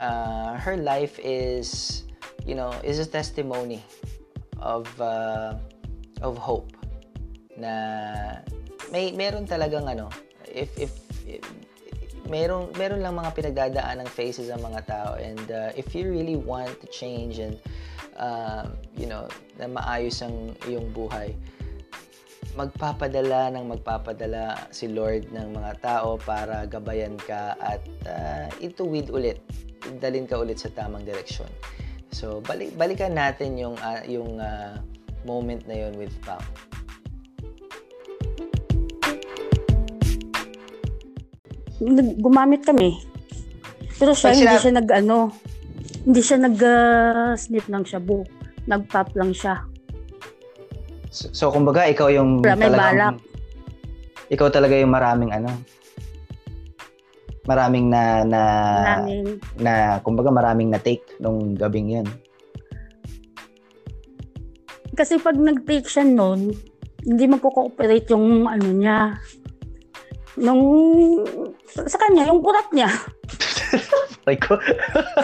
uh, 0.00 0.56
her 0.56 0.76
life 0.76 1.18
is, 1.22 2.02
you 2.46 2.54
know, 2.54 2.72
is 2.82 2.98
a 2.98 3.06
testimony 3.06 3.82
of 4.58 4.88
uh, 5.00 5.54
of 6.22 6.38
hope 6.38 6.74
na 7.58 8.38
may 8.90 9.10
meron 9.14 9.46
talagang 9.46 9.86
ano 9.86 10.10
if 10.46 10.70
if, 10.78 10.92
if 11.26 11.42
meron 12.30 12.70
meron 12.78 13.02
lang 13.02 13.18
mga 13.18 13.30
pinagdadaan 13.34 14.02
ng 14.02 14.10
faces 14.10 14.50
ang 14.50 14.62
mga 14.62 14.86
tao. 14.86 15.10
And 15.18 15.46
uh, 15.50 15.70
if 15.74 15.94
you 15.94 16.10
really 16.10 16.36
want 16.36 16.78
to 16.82 16.86
change 16.90 17.38
and 17.38 17.58
uh, 18.18 18.66
you 18.94 19.06
know 19.06 19.26
na 19.58 19.66
maayos 19.70 20.22
ang 20.22 20.54
iyong 20.66 20.90
buhay 20.94 21.34
magpapadala 22.58 23.54
ng 23.54 23.70
magpapadala 23.70 24.66
si 24.74 24.90
Lord 24.90 25.30
ng 25.30 25.54
mga 25.54 25.78
tao 25.78 26.18
para 26.18 26.66
gabayan 26.66 27.14
ka 27.22 27.54
at 27.62 27.82
uh, 28.02 28.50
ituwid 28.58 29.14
ulit 29.14 29.38
dalin 29.98 30.26
ka 30.26 30.38
ulit 30.38 30.58
sa 30.58 30.70
tamang 30.72 31.04
direksyon 31.06 31.50
so 32.10 32.40
balik 32.44 32.72
balikan 32.74 33.14
natin 33.14 33.54
yung 33.58 33.76
uh, 33.80 34.02
yung 34.08 34.38
uh, 34.40 34.78
moment 35.26 35.60
na 35.66 35.86
yun 35.86 35.92
with 35.98 36.14
Pam 36.24 36.40
nag- 41.82 42.18
gumamit 42.18 42.62
kami. 42.66 42.98
Pero 43.98 44.14
siya, 44.14 44.30
Pag 44.30 44.38
hindi 44.38 44.56
siya 44.58 44.72
nag, 44.78 44.88
ano, 44.94 45.16
hindi 46.06 46.20
siya 46.22 46.38
nag-snip 46.42 47.66
ng 47.66 47.84
shabu. 47.86 48.22
Nag-pop 48.68 49.14
lang 49.18 49.30
siya. 49.34 49.64
So, 51.08 51.32
so 51.32 51.44
kumbaga 51.48 51.88
ikaw 51.88 52.12
yung 52.12 52.44
Wala, 52.44 52.54
may 52.54 52.70
balak. 52.70 53.16
ikaw 54.28 54.52
talaga 54.52 54.76
yung 54.76 54.92
maraming 54.92 55.32
ano 55.32 55.48
maraming 57.48 57.88
na 57.88 58.28
na 58.28 58.42
Maraming, 59.00 59.26
na 59.56 59.72
kumbaga 60.04 60.28
maraming 60.28 60.68
na 60.68 60.76
take 60.76 61.16
nung 61.16 61.56
gabing 61.56 61.88
yun. 61.88 62.08
kasi 64.98 65.14
pag 65.22 65.38
nag-take 65.38 65.86
siya 65.86 66.02
noon, 66.02 66.50
hindi 67.06 67.24
magko-cooperate 67.30 68.10
yung 68.10 68.50
ano 68.50 68.66
niya. 68.74 69.14
Nung, 70.34 70.62
sa 71.70 71.98
kanya, 72.02 72.26
yung 72.26 72.42
urat 72.42 72.66
niya. 72.74 72.90
Like, 74.26 74.44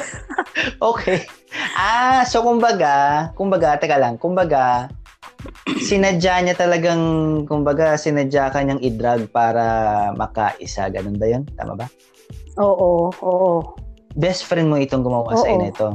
okay. 0.95 1.29
Ah, 1.77 2.25
so 2.25 2.41
kumbaga, 2.41 3.29
kumbaga, 3.37 3.77
teka 3.77 4.01
lang, 4.01 4.17
kumbaga, 4.17 4.89
sinadya 5.83 6.41
niya 6.41 6.57
talagang, 6.57 7.03
kumbaga, 7.45 8.01
sinadya 8.01 8.49
ka 8.49 8.65
niyang 8.65 8.81
i-drug 8.81 9.29
para 9.29 10.09
makaisa. 10.17 10.89
Ganun 10.89 11.21
ba 11.21 11.27
yun? 11.29 11.45
Tama 11.53 11.85
ba? 11.85 11.87
Oo, 12.57 13.11
oo. 13.12 13.53
Best 14.14 14.47
friend 14.47 14.71
mo 14.71 14.79
itong 14.79 15.03
gumawa 15.03 15.35
sa 15.35 15.45
Oo. 15.45 15.59
nito. 15.59 15.87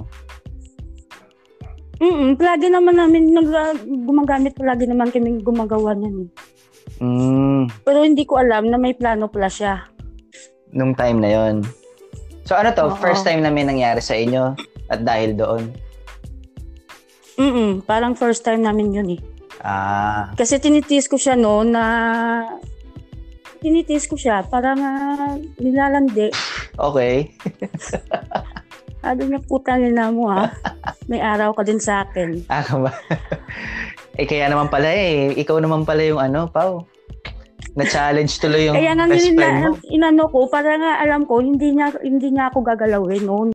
Mm 2.00 2.36
palagi 2.36 2.72
naman 2.72 2.96
namin, 2.96 3.32
nag, 3.32 3.48
gumagamit 4.02 4.56
palagi 4.56 4.88
naman 4.88 5.12
kami 5.12 5.40
gumagawa 5.40 5.92
niyan. 5.94 6.28
eh. 6.28 6.30
Mm, 7.00 7.72
Pero 7.84 8.04
hindi 8.04 8.24
ko 8.24 8.40
alam 8.40 8.68
na 8.68 8.76
may 8.76 8.92
plano 8.92 9.28
pala 9.28 9.48
siya. 9.48 9.84
nung 10.70 10.94
time 10.94 11.18
na 11.18 11.30
yon. 11.30 11.56
So 12.44 12.54
ano 12.54 12.70
to, 12.72 12.88
Oo. 12.88 12.98
first 12.98 13.24
time 13.24 13.42
na 13.42 13.50
may 13.50 13.64
nangyari 13.64 14.00
sa 14.00 14.14
inyo 14.14 14.54
at 14.88 15.02
dahil 15.02 15.34
doon? 15.34 15.64
Mm 17.36 17.84
parang 17.84 18.14
first 18.14 18.44
time 18.44 18.62
namin 18.62 18.92
yun 18.92 19.10
eh. 19.12 19.22
Ah, 19.60 20.32
Kasi 20.36 20.56
tinitiis 20.56 21.08
ko 21.08 21.16
siya 21.16 21.36
no 21.36 21.64
na 21.64 21.84
tinitiis 23.60 24.08
ko 24.08 24.16
siya 24.16 24.44
para 24.44 24.74
nga 24.74 24.92
nilalandi. 25.60 26.32
okay. 26.80 27.16
Ano 29.00 29.24
niya 29.24 29.40
puta 29.40 29.80
nila 29.80 30.12
mo 30.12 30.28
ha. 30.28 30.52
May 31.08 31.24
araw 31.24 31.56
ka 31.56 31.64
din 31.64 31.80
sa 31.80 32.04
akin. 32.04 32.44
Ah, 32.52 32.68
ba? 32.76 32.92
eh, 34.20 34.28
kaya 34.28 34.52
naman 34.52 34.68
pala 34.68 34.92
eh. 34.92 35.32
Ikaw 35.40 35.56
naman 35.56 35.88
pala 35.88 36.04
yung 36.04 36.20
ano, 36.20 36.52
Pau. 36.52 36.84
Na-challenge 37.80 38.44
tuloy 38.44 38.68
yung 38.68 38.76
Kaya 38.76 38.92
nga 38.92 39.08
best 39.08 39.32
friend 39.32 39.60
mo. 39.64 39.80
inano 39.88 40.28
ko 40.28 40.52
para 40.52 40.76
nga 40.76 41.00
alam 41.00 41.24
ko 41.24 41.40
hindi 41.40 41.72
niya 41.72 41.96
hindi 42.04 42.28
niya 42.28 42.52
ako 42.52 42.60
gagalawin 42.60 43.24
noon. 43.24 43.50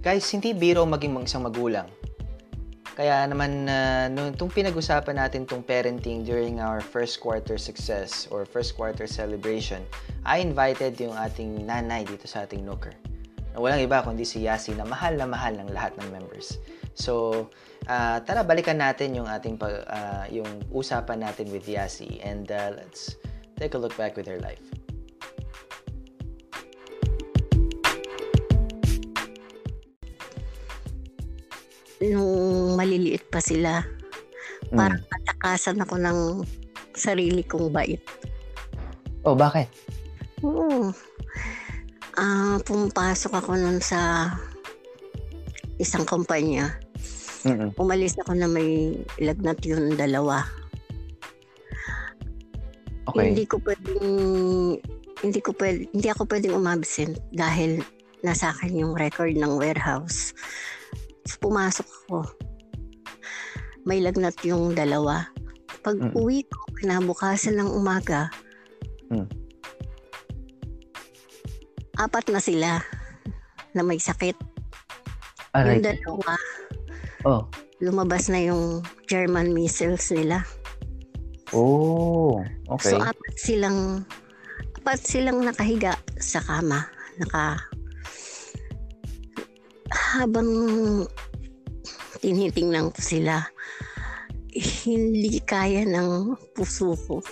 Guys, 0.00 0.26
hindi 0.32 0.56
biro 0.56 0.88
maging 0.88 1.12
mag 1.12 1.28
isang 1.28 1.44
magulang. 1.44 1.86
Kaya 3.00 3.24
naman, 3.24 3.64
uh, 3.64 4.12
nung 4.12 4.36
itong 4.36 4.52
pinag-usapan 4.52 5.16
natin 5.16 5.48
tong 5.48 5.64
parenting 5.64 6.20
during 6.20 6.60
our 6.60 6.84
first 6.84 7.16
quarter 7.16 7.56
success 7.56 8.28
or 8.28 8.44
first 8.44 8.76
quarter 8.76 9.08
celebration, 9.08 9.80
I 10.28 10.44
invited 10.44 11.00
yung 11.00 11.16
ating 11.16 11.64
nanay 11.64 12.04
dito 12.04 12.28
sa 12.28 12.44
ating 12.44 12.60
nooker. 12.60 12.92
Na 13.56 13.64
walang 13.64 13.80
iba 13.80 14.04
kundi 14.04 14.28
si 14.28 14.44
Yasi 14.44 14.76
na 14.76 14.84
mahal 14.84 15.16
na 15.16 15.24
mahal 15.24 15.56
ng 15.56 15.72
lahat 15.72 15.96
ng 15.96 16.12
members. 16.12 16.60
So, 16.92 17.48
ah, 17.88 18.20
tara 18.20 18.44
balikan 18.44 18.76
natin 18.76 19.16
yung 19.16 19.32
ating 19.32 19.56
pag- 19.56 19.88
ah, 19.88 20.28
yung 20.28 20.60
usapan 20.68 21.24
natin 21.24 21.48
with 21.48 21.64
Yasi 21.64 22.20
and 22.20 22.52
uh, 22.52 22.76
let's 22.76 23.16
take 23.56 23.72
a 23.72 23.80
look 23.80 23.96
back 23.96 24.12
with 24.12 24.28
her 24.28 24.44
life. 24.44 24.60
Nung 32.00 32.74
maliliit 32.80 33.28
pa 33.28 33.40
sila, 33.44 33.84
Mm. 34.70 34.76
parang 34.76 35.02
natakasan 35.02 35.82
ako 35.82 35.94
ng 36.00 36.18
sarili 36.96 37.42
kong 37.44 37.72
bait. 37.72 38.00
Oh, 39.24 39.36
bakit? 39.36 39.68
Oo. 40.40 40.94
Ah, 42.16 42.56
pumapasok 42.64 43.32
ako 43.40 43.56
nun 43.56 43.78
sa 43.80 44.32
isang 45.80 46.04
kumpanya. 46.04 46.76
Mm-mm. 47.44 47.72
Umalis 47.80 48.20
ako 48.20 48.36
na 48.36 48.44
may 48.44 49.00
lagnat 49.16 49.64
yung 49.64 49.96
dalawa. 49.96 50.44
Okay. 53.08 53.32
Hindi 53.32 53.44
ko 53.48 53.56
pwedeng 53.64 54.06
hindi 55.20 55.40
ko 55.40 55.52
pwede, 55.56 55.88
hindi 55.92 56.08
ako 56.08 56.22
pwedeng 56.28 56.56
umabsent 56.56 57.20
dahil 57.32 57.84
nasa 58.24 58.52
akin 58.52 58.76
yung 58.76 58.92
record 58.96 59.36
ng 59.36 59.56
warehouse. 59.56 60.32
So, 61.30 61.38
pumasok 61.46 61.86
ako. 61.86 62.26
May 63.86 64.02
lagnat 64.02 64.34
yung 64.42 64.74
dalawa. 64.74 65.30
Pag 65.86 66.10
Mm. 66.10 66.12
uwi 66.18 66.42
ko, 66.50 66.58
kinabukasan 66.82 67.54
ng 67.54 67.70
umaga, 67.70 68.34
Mm. 69.14 69.30
apat 72.02 72.26
na 72.34 72.42
sila 72.42 72.82
na 73.70 73.82
may 73.86 74.02
sakit. 74.02 74.34
Aray. 75.54 75.78
Yung 75.78 75.86
dalawa, 75.86 76.32
Oh. 77.22 77.42
lumabas 77.78 78.26
na 78.26 78.42
yung 78.42 78.82
German 79.06 79.54
measles 79.54 80.10
nila. 80.10 80.42
Oh, 81.54 82.42
okay. 82.70 82.94
So 82.94 83.02
apat 83.02 83.34
silang 83.38 84.06
apat 84.82 85.00
silang 85.02 85.42
nakahiga 85.42 85.98
sa 86.18 86.38
kama. 86.42 86.86
Naka 87.18 87.69
habang 90.10 90.50
tinitingnan 92.18 92.90
ko 92.90 93.00
sila 93.00 93.46
hindi 94.84 95.38
kaya 95.46 95.86
ng 95.86 96.34
puso 96.58 96.98
ko 97.06 97.22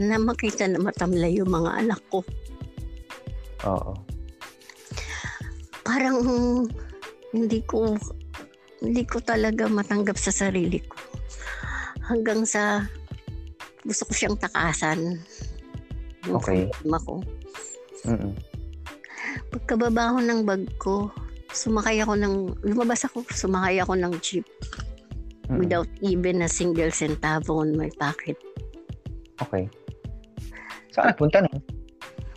na 0.00 0.16
makita 0.16 0.64
na 0.64 0.80
matamlay 0.80 1.36
yung 1.36 1.52
mga 1.52 1.84
anak 1.84 2.00
ko. 2.08 2.24
Oo. 3.68 3.92
Parang 5.84 6.24
hindi 7.36 7.60
ko 7.68 7.92
hindi 8.80 9.04
ko 9.04 9.20
talaga 9.20 9.68
matanggap 9.68 10.16
sa 10.16 10.32
sarili 10.32 10.80
ko. 10.80 10.96
Hanggang 12.08 12.48
sa 12.48 12.88
gusto 13.84 14.08
ko 14.08 14.12
siyang 14.16 14.40
takasan. 14.40 15.20
Yung 16.24 16.40
Okay. 16.40 16.72
problema 16.72 16.98
ko. 17.04 17.14
Mm-mm. 18.08 18.32
Pagkababa 19.52 20.16
ko 20.16 20.18
ng 20.24 20.40
bag 20.48 20.64
ko, 20.80 21.12
sumakay 21.52 22.02
ako 22.02 22.14
ng, 22.16 22.34
lumabas 22.64 23.06
ako, 23.06 23.26
sumakay 23.30 23.82
ako 23.82 23.98
ng 23.98 24.12
jeep 24.22 24.46
Mm-mm. 25.50 25.58
without 25.58 25.90
even 26.00 26.42
a 26.42 26.48
single 26.48 26.90
centavo 26.90 27.62
on 27.62 27.74
my 27.74 27.90
pocket. 27.98 28.38
Okay. 29.40 29.66
Saan 30.94 31.10
nagpunta 31.14 31.42
no? 31.46 31.50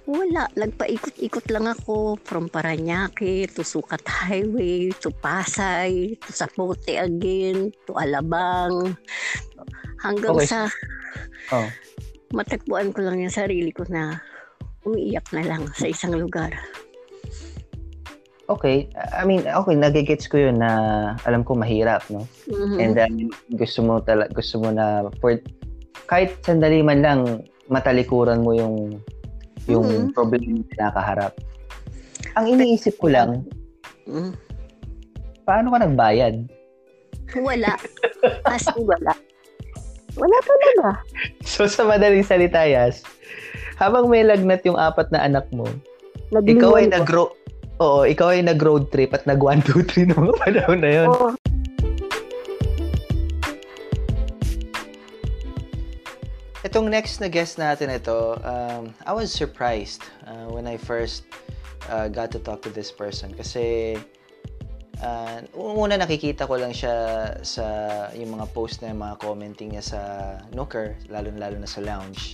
Wala, 0.03 0.51
nagpaikot-ikot 0.59 1.47
lang 1.47 1.63
ako 1.63 2.19
from 2.27 2.51
Paranaque 2.51 3.47
to 3.47 3.63
Sukat 3.63 4.03
Highway 4.03 4.91
to 4.99 5.07
Pasay 5.15 6.19
to 6.19 6.29
Sapote 6.35 6.91
again 6.91 7.71
to 7.87 7.95
Alabang 7.95 8.99
hanggang 10.03 10.35
Okay. 10.35 10.47
sa 10.51 10.67
Oh. 11.55 11.67
matagpuan 12.35 12.91
ko 12.91 12.99
lang 12.99 13.23
yung 13.23 13.31
sarili 13.31 13.71
ko 13.71 13.87
na 13.87 14.19
umiiyak 14.83 15.23
na 15.31 15.43
lang 15.47 15.63
sa 15.71 15.87
isang 15.87 16.19
lugar. 16.19 16.51
Okay. 18.51 18.91
I 19.15 19.23
mean, 19.23 19.47
okay, 19.47 19.75
nagigets 19.75 20.27
ko 20.27 20.35
yun 20.35 20.59
na 20.59 20.71
alam 21.23 21.47
ko 21.47 21.55
mahirap, 21.55 22.03
no? 22.11 22.27
Mhm. 22.51 22.75
And 22.75 22.91
then, 22.91 23.13
gusto 23.55 23.79
mo 23.79 24.03
tala, 24.03 24.27
gusto 24.29 24.59
mo 24.59 24.67
na 24.67 25.07
for 25.23 25.39
kahit 26.11 26.35
sandali 26.43 26.83
man 26.83 26.99
lang 26.99 27.19
matalikuran 27.71 28.43
mo 28.43 28.51
yung 28.51 28.99
yung 29.71 29.87
Mhm. 29.87 30.11
problem 30.11 30.43
na 30.43 30.63
kinakaharap. 30.75 31.33
Ang 32.35 32.59
iniisip 32.59 32.99
ko 32.99 33.07
lang, 33.07 33.47
Mm. 34.03 34.35
paano 35.47 35.71
ka 35.71 35.87
nagbayad? 35.87 36.43
Wala. 37.39 37.79
As 38.51 38.67
wala. 38.75 39.15
Wala 40.13 40.37
talaga. 40.43 40.99
So 41.47 41.63
sa 41.65 41.87
madaling 41.87 42.27
salita, 42.27 42.67
Yas, 42.67 43.07
habang 43.79 44.11
may 44.11 44.21
lagnat 44.21 44.67
yung 44.67 44.75
apat 44.75 45.07
na 45.09 45.23
anak 45.23 45.47
mo, 45.55 45.63
ikaw 46.43 46.75
ay 46.75 46.85
Nagliwan 46.85 46.91
ko. 46.91 46.93
nag 46.99 47.07
Oo, 47.83 48.07
ikaw 48.07 48.31
ay 48.31 48.39
nag-road 48.47 48.87
trip 48.95 49.11
at 49.11 49.27
nag 49.27 49.43
1, 49.43 49.67
2, 49.67 49.83
3 50.07 50.15
ng 50.15 50.19
mga 50.23 50.35
panahon 50.39 50.79
na 50.79 50.91
yun. 51.03 51.07
Oo. 51.11 51.35
Itong 56.63 56.87
next 56.87 57.19
na 57.19 57.27
guest 57.27 57.59
natin 57.59 57.91
ito, 57.91 58.39
um, 58.39 58.95
I 59.03 59.11
was 59.11 59.35
surprised 59.35 59.99
uh, 60.23 60.47
when 60.47 60.63
I 60.63 60.79
first 60.79 61.27
uh, 61.91 62.07
got 62.07 62.31
to 62.31 62.39
talk 62.39 62.63
to 62.63 62.71
this 62.71 62.87
person 62.87 63.35
kasi 63.35 63.99
uh, 65.03 65.43
una 65.51 65.99
nakikita 65.99 66.47
ko 66.47 66.55
lang 66.55 66.71
siya 66.71 66.95
sa 67.43 67.65
yung 68.15 68.39
mga 68.39 68.47
post 68.55 68.79
na 68.79 68.95
yung 68.95 69.03
mga 69.03 69.19
commenting 69.19 69.75
niya 69.75 69.83
sa 69.83 69.99
Nooker, 70.55 70.95
lalo-lalo 71.11 71.59
na 71.59 71.67
sa 71.67 71.83
lounge. 71.83 72.31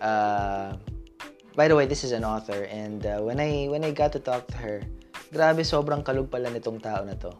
Uh, 0.00 0.80
by 1.56 1.66
the 1.66 1.74
way, 1.74 1.86
this 1.88 2.04
is 2.04 2.12
an 2.12 2.22
author 2.22 2.68
and 2.68 3.04
uh, 3.08 3.18
when 3.24 3.40
I 3.40 3.66
when 3.72 3.82
I 3.82 3.90
got 3.90 4.12
to 4.12 4.20
talk 4.20 4.46
to 4.52 4.56
her, 4.60 4.84
grabe 5.32 5.64
sobrang 5.64 6.04
kalug 6.04 6.28
pala 6.28 6.52
nitong 6.52 6.84
tao 6.84 7.00
na 7.02 7.16
to. 7.16 7.32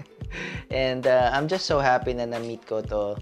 and 0.70 1.04
uh, 1.10 1.34
I'm 1.34 1.50
just 1.50 1.66
so 1.66 1.82
happy 1.82 2.14
na 2.14 2.30
na-meet 2.30 2.62
ko 2.62 2.80
to 2.86 3.18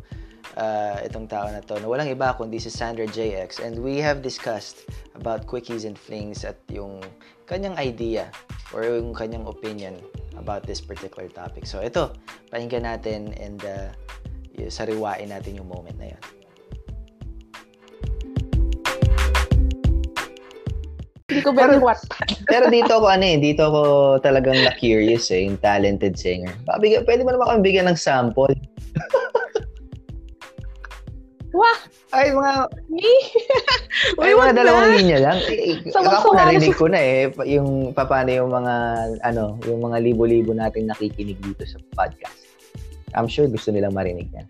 uh, 0.60 0.96
itong 1.00 1.32
tao 1.32 1.48
na 1.48 1.64
to 1.64 1.80
na 1.80 1.88
walang 1.88 2.12
iba 2.12 2.36
kundi 2.36 2.60
si 2.60 2.68
Sandra 2.68 3.08
JX 3.08 3.64
and 3.64 3.80
we 3.80 3.96
have 4.04 4.20
discussed 4.20 4.84
about 5.16 5.48
quickies 5.48 5.88
and 5.88 5.96
flings 5.96 6.44
at 6.44 6.60
yung 6.68 7.00
kanyang 7.48 7.74
idea 7.80 8.28
or 8.76 8.84
yung 8.84 9.16
kanyang 9.16 9.48
opinion 9.48 9.96
about 10.36 10.62
this 10.68 10.78
particular 10.78 11.26
topic. 11.32 11.64
So 11.64 11.80
ito, 11.80 12.12
pakinggan 12.52 12.84
natin 12.84 13.32
and 13.40 13.64
uh, 13.64 13.88
sariwain 14.68 15.32
natin 15.32 15.56
yung 15.56 15.72
moment 15.72 15.96
na 15.96 16.12
yun. 16.12 16.22
Hindi 21.28 21.44
ko 21.44 21.52
pwede 21.52 21.76
what. 21.84 22.00
Pero 22.48 22.72
dito 22.72 22.88
ako 22.88 23.06
ano 23.12 23.20
eh, 23.20 23.36
dito 23.36 23.68
ako 23.68 23.82
talagang 24.24 24.56
na-curious 24.64 25.28
eh, 25.28 25.44
yung 25.44 25.60
talented 25.60 26.16
singer. 26.16 26.56
Baka 26.64 26.80
bigyan, 26.80 27.04
pwede 27.04 27.20
mo 27.20 27.36
naman 27.36 27.46
kami 27.52 27.60
bigyan 27.68 27.86
ng 27.92 28.00
sample. 28.00 28.56
Wah! 31.52 31.78
Ay, 32.16 32.32
mga, 32.32 32.52
Me? 32.88 33.12
ay, 34.24 34.32
mga 34.32 34.56
dalawang 34.56 34.96
linya 34.96 35.18
lang. 35.20 35.38
Eh, 35.52 35.76
eh, 35.84 35.92
ako 35.92 36.32
narinig 36.32 36.72
na 36.72 36.80
ko 36.80 36.84
na 36.88 37.00
eh, 37.04 37.28
yung 37.44 37.92
paano 37.92 38.30
yung 38.32 38.48
mga, 38.48 38.74
ano, 39.28 39.60
yung 39.68 39.84
mga 39.84 40.00
libo-libo 40.00 40.56
nating 40.56 40.88
nakikinig 40.88 41.36
dito 41.44 41.68
sa 41.68 41.76
podcast. 41.92 42.40
I'm 43.12 43.28
sure 43.28 43.44
gusto 43.44 43.68
nilang 43.68 43.92
marinig 43.92 44.32
yan. 44.32 44.48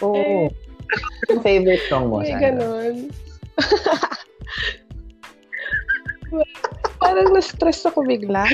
Oo. 0.00 0.16
Eh. 0.16 0.48
Yung 1.28 1.44
favorite 1.44 1.84
song 1.92 2.08
mo, 2.08 2.24
Sandra? 2.24 2.40
ganun. 2.56 3.12
Parang 7.00 7.32
na-stress 7.32 7.88
ako 7.88 8.04
bigla. 8.04 8.44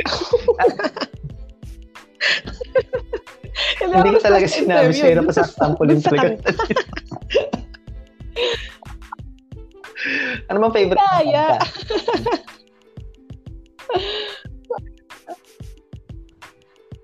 Hindi 3.83 4.15
ko 4.15 4.21
talaga 4.23 4.47
sinabi 4.47 4.95
na 4.95 5.27
pasasampulin 5.27 5.99
Sa 6.01 6.11
talaga. 6.11 6.37
ano 10.51 10.59
bang 10.59 10.75
favorite 10.75 10.99
Kaya. 10.99 11.62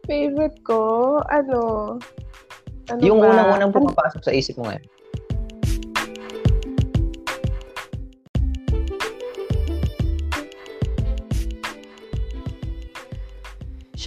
Favorite 0.09 0.57
ko, 0.65 0.81
ano? 1.29 1.61
Ano 2.89 3.01
Yung 3.05 3.21
unang-unang 3.21 3.77
pumapasok 3.77 4.25
sa 4.25 4.33
isip 4.33 4.57
mo 4.57 4.73
ngayon. 4.73 4.81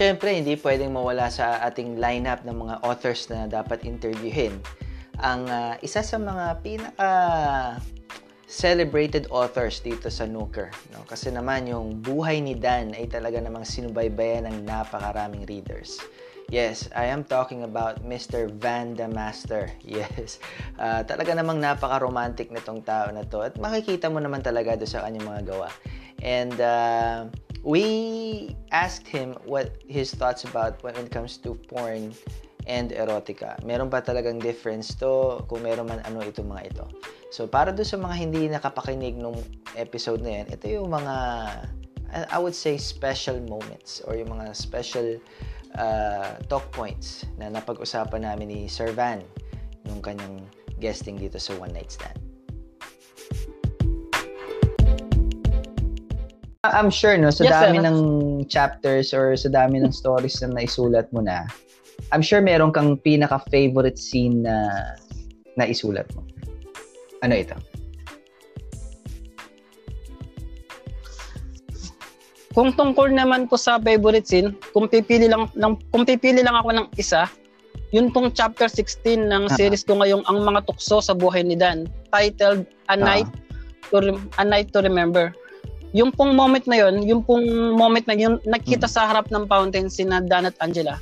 Siyempre, 0.02 0.34
hindi 0.34 0.58
pwedeng 0.58 0.98
mawala 0.98 1.30
sa 1.30 1.62
ating 1.62 2.02
lineup 2.02 2.42
ng 2.42 2.58
mga 2.58 2.82
authors 2.82 3.30
na 3.30 3.46
dapat 3.46 3.86
interviewin. 3.86 4.50
Ang 5.22 5.46
ah, 5.46 5.78
isa 5.78 6.02
sa 6.02 6.18
mga 6.18 6.58
pinaka 6.58 7.10
celebrated 8.50 9.30
authors 9.30 9.78
dito 9.78 10.10
sa 10.10 10.26
Nooker. 10.26 10.74
No? 10.90 11.06
Kasi 11.06 11.30
naman 11.30 11.70
yung 11.70 12.02
buhay 12.02 12.42
ni 12.42 12.58
Dan 12.58 12.98
ay 12.98 13.06
talaga 13.06 13.38
namang 13.38 13.62
sinubaybayan 13.62 14.50
ng 14.50 14.66
napakaraming 14.66 15.46
readers. 15.46 16.02
Yes, 16.50 16.90
I 16.98 17.06
am 17.06 17.22
talking 17.22 17.62
about 17.62 18.02
Mr. 18.02 18.50
Van 18.58 18.98
the 18.98 19.06
Master. 19.06 19.70
Yes. 19.86 20.42
Ah, 20.82 21.06
talaga 21.06 21.30
namang 21.30 21.62
napaka-romantic 21.62 22.50
nitong 22.50 22.82
tao 22.82 23.06
na 23.14 23.22
to. 23.22 23.46
At 23.46 23.54
makikita 23.54 24.10
mo 24.10 24.18
naman 24.18 24.42
talaga 24.42 24.74
do 24.74 24.82
sa 24.82 25.06
kanyang 25.06 25.30
mga 25.30 25.42
gawa. 25.46 25.70
And 26.22 26.58
uh, 26.58 27.30
we 27.62 28.54
asked 28.70 29.06
him 29.06 29.34
what 29.46 29.78
his 29.86 30.10
thoughts 30.14 30.44
about 30.44 30.82
when 30.82 30.94
it 30.98 31.10
comes 31.10 31.38
to 31.38 31.54
porn 31.70 32.14
and 32.66 32.94
erotica. 32.94 33.58
Meron 33.66 33.90
ba 33.90 34.02
talagang 34.02 34.38
difference 34.38 34.94
to? 34.98 35.42
Kung 35.50 35.66
meron 35.66 35.90
man 35.90 36.02
ano 36.06 36.22
itong 36.22 36.46
mga 36.46 36.62
ito. 36.74 36.84
So, 37.34 37.48
para 37.48 37.74
doon 37.74 37.88
sa 37.88 37.98
mga 37.98 38.14
hindi 38.18 38.42
nakapakinig 38.46 39.18
nung 39.18 39.38
episode 39.74 40.20
na 40.22 40.42
yan, 40.42 40.46
ito 40.52 40.68
yung 40.68 40.92
mga, 40.92 41.14
I- 42.12 42.28
I 42.28 42.38
would 42.38 42.54
say, 42.54 42.78
special 42.78 43.40
moments 43.42 44.04
or 44.06 44.14
yung 44.14 44.30
mga 44.30 44.54
special 44.54 45.18
uh, 45.74 46.38
talk 46.46 46.70
points 46.70 47.26
na 47.40 47.50
napag-usapan 47.50 48.22
namin 48.28 48.46
ni 48.52 48.60
Sir 48.70 48.94
Van 48.94 49.24
nung 49.88 49.98
kanyang 49.98 50.46
guesting 50.78 51.18
dito 51.18 51.42
sa 51.42 51.56
One 51.58 51.74
Night 51.74 51.90
Stand. 51.90 52.21
I'm 56.62 56.94
sure, 56.94 57.18
no, 57.18 57.34
sa 57.34 57.42
Yes, 57.42 57.58
dami 57.58 57.82
sir. 57.82 57.90
ng 57.90 57.98
chapters 58.46 59.10
or 59.10 59.34
sa 59.34 59.50
dami 59.50 59.82
ng 59.82 59.90
stories 59.90 60.38
na 60.46 60.54
naisulat 60.54 61.10
mo 61.10 61.18
na, 61.18 61.42
I'm 62.14 62.22
sure 62.22 62.38
meron 62.38 62.70
kang 62.70 63.02
pinaka-favorite 63.02 63.98
scene 63.98 64.46
na 64.46 64.70
naisulat 65.58 66.06
mo. 66.14 66.22
Ano 67.18 67.34
ito? 67.34 67.58
Kung 72.54 72.70
tungkol 72.70 73.10
naman 73.10 73.50
po 73.50 73.58
sa 73.58 73.82
favorite 73.82 74.30
scene, 74.30 74.54
kung 74.70 74.86
pipili 74.86 75.26
lang 75.26 75.50
ng 75.58 75.74
kung 75.90 76.06
pipili 76.06 76.46
lang 76.46 76.54
ako 76.54 76.78
ng 76.78 76.86
isa, 76.94 77.26
yun 77.90 78.14
pong 78.14 78.30
chapter 78.30 78.70
16 78.70 79.18
ng 79.26 79.50
Ah. 79.50 79.56
series 79.58 79.82
ko 79.82 79.98
ngayong 79.98 80.22
Ang 80.30 80.46
Mga 80.46 80.70
Tukso 80.70 81.02
sa 81.02 81.10
Buhay 81.10 81.42
ni 81.42 81.58
Dan, 81.58 81.90
titled 82.14 82.70
A 82.86 82.94
Ah. 82.94 83.02
Night 83.18 83.26
to 83.90 83.98
Rem- 83.98 84.30
A 84.38 84.46
Night 84.46 84.70
to 84.70 84.78
Remember. 84.78 85.34
Yung 85.92 86.08
pong 86.08 86.32
moment 86.32 86.64
na 86.64 86.76
yun, 86.80 87.04
yung 87.04 87.20
pong 87.20 87.44
moment 87.76 88.04
na 88.08 88.16
yun, 88.16 88.40
nakita 88.48 88.88
Hmm. 88.88 88.94
sa 88.96 89.00
harap 89.12 89.28
ng 89.28 89.44
fountain 89.44 89.92
si 89.92 90.08
na 90.08 90.24
Dan 90.24 90.48
at 90.48 90.56
Angela. 90.64 90.96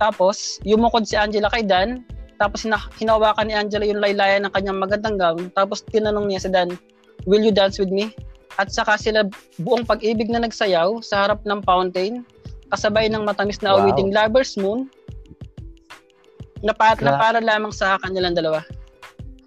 Tapos, 0.00 0.56
yumukod 0.64 1.04
si 1.04 1.20
Angela 1.20 1.52
kay 1.52 1.62
Dan, 1.62 2.02
tapos 2.40 2.64
hina- 2.64 2.90
hinawakan 2.96 3.46
ni 3.46 3.54
Angela 3.54 3.84
yung 3.84 4.00
laylayan 4.00 4.48
ng 4.48 4.52
kanyang 4.56 4.80
magandang 4.80 5.20
gown, 5.20 5.42
tapos 5.52 5.84
tinanong 5.84 6.26
niya 6.32 6.42
si 6.42 6.50
Dan, 6.50 6.74
will 7.28 7.44
you 7.44 7.52
dance 7.52 7.76
with 7.76 7.92
me? 7.92 8.10
At 8.56 8.72
saka 8.72 8.96
sila 8.96 9.28
buong 9.60 9.84
pag-ibig 9.84 10.28
na 10.32 10.42
nagsayaw 10.42 11.00
sa 11.04 11.28
harap 11.28 11.40
ng 11.44 11.60
fountain, 11.62 12.24
kasabay 12.72 13.12
ng 13.12 13.22
matamis 13.22 13.60
na 13.60 13.76
Wow. 13.76 13.84
awiting 13.84 14.10
Lover's 14.10 14.56
Moon, 14.56 14.88
na, 16.62 16.72
pa- 16.72 16.96
na 16.98 17.18
para 17.20 17.42
lamang 17.42 17.74
sa 17.74 18.00
kanilang 18.00 18.32
dalawa. 18.32 18.62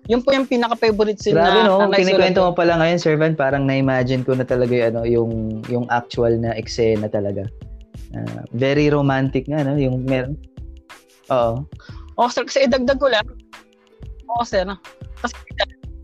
Yun 0.06 0.22
po 0.22 0.30
yung 0.38 0.46
pinaka-favorite 0.46 1.18
scene 1.18 1.34
Grabe 1.34 1.66
na, 1.66 1.70
no, 1.70 1.90
na 1.90 1.98
kinikwento 1.98 2.46
mo 2.46 2.54
pala 2.54 2.78
ngayon, 2.78 3.00
Sir 3.02 3.18
Van, 3.18 3.34
parang 3.34 3.66
na-imagine 3.66 4.22
ko 4.22 4.38
na 4.38 4.46
talaga 4.46 4.70
yung, 4.74 4.88
ano, 4.94 5.02
yung, 5.06 5.32
yung 5.66 5.86
actual 5.90 6.38
na 6.38 6.54
eksena 6.54 7.10
talaga. 7.10 7.50
Ah, 8.14 8.46
very 8.54 8.94
romantic 8.94 9.50
nga, 9.50 9.66
no? 9.66 9.74
Yung 9.82 10.06
meron. 10.06 10.38
Oo. 11.34 11.66
Oh, 12.22 12.30
sir, 12.30 12.46
kasi 12.46 12.70
idagdag 12.70 13.02
ko 13.02 13.10
lang. 13.10 13.26
Oo, 14.30 14.46
sir. 14.46 14.62
Kasi 15.20 15.34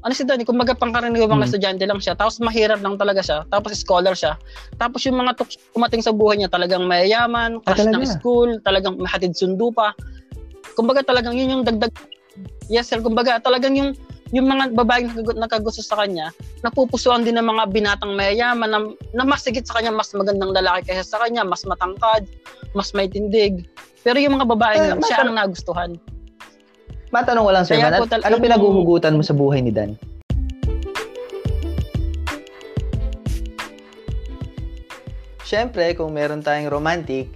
ano 0.01 0.13
si 0.17 0.25
Danny, 0.25 0.41
kumbaga 0.41 0.73
pangkaraniwang 0.73 1.37
Hmm. 1.37 1.45
estudyante 1.45 1.85
lang 1.85 2.01
siya, 2.01 2.17
tapos 2.17 2.41
mahirap 2.41 2.81
lang 2.81 2.97
talaga 2.97 3.21
siya, 3.21 3.45
tapos 3.53 3.77
scholar 3.77 4.17
siya. 4.17 4.33
Tapos 4.81 5.05
yung 5.05 5.21
mga 5.21 5.37
tuk- 5.37 5.61
kumating 5.77 6.01
sa 6.01 6.09
buhay 6.09 6.41
niya, 6.41 6.49
talagang 6.49 6.89
mayayaman, 6.89 7.61
Ah, 7.61 7.77
crush 7.77 7.85
ng 7.85 7.93
talaga? 8.01 8.09
school, 8.17 8.49
talagang 8.65 8.97
mahatid 8.97 9.37
sundo 9.37 9.69
pa. 9.69 9.93
Kumbaga 10.73 11.05
talagang 11.05 11.37
yun 11.37 11.53
yung 11.53 11.63
dagdag 11.63 11.93
Yes 12.67 12.87
sir, 12.87 12.99
kumbaga 12.99 13.37
talagang 13.37 13.75
yung 13.75 13.91
yung 14.31 14.47
mga 14.47 14.71
babaeng 14.71 15.11
nakagu- 15.11 15.35
nakagusto 15.35 15.83
sa 15.83 15.99
kanya, 15.99 16.31
napupusuan 16.63 17.27
din 17.27 17.35
ng 17.35 17.43
mga 17.43 17.67
binatang 17.67 18.15
mayayaman 18.15 18.71
na, 18.71 18.79
na 19.11 19.23
mas 19.27 19.43
sigit 19.43 19.67
sa 19.67 19.75
kanya, 19.75 19.91
mas 19.91 20.07
magandang 20.15 20.55
lalaki 20.55 20.87
kaysa 20.87 21.03
sa 21.03 21.19
kanya, 21.19 21.43
mas 21.43 21.67
matangkad, 21.67 22.23
mas 22.71 22.95
may 22.95 23.11
tindig. 23.11 23.67
Pero 24.01 24.17
yung 24.17 24.39
mga 24.39 24.47
babaeng 24.47 24.81
Eh, 24.81 24.89
yun, 24.95 25.03
siya 25.03 25.27
ang 25.27 25.35
nagustuhan. 25.35 25.91
Matanong 27.11 27.43
ko 27.43 27.51
lang, 27.51 27.63
Sir 27.67 27.75
Kaya 27.75 27.91
Man, 27.91 28.07
tal- 28.07 28.23
ano 28.23 28.39
pinaghuhugutan 28.39 29.19
mo 29.19 29.21
sa 29.21 29.35
buhay 29.35 29.59
ni 29.59 29.67
Dan? 29.67 29.99
Siyempre, 35.43 35.91
kung 35.91 36.15
meron 36.15 36.39
tayong 36.39 36.71
romantic, 36.71 37.27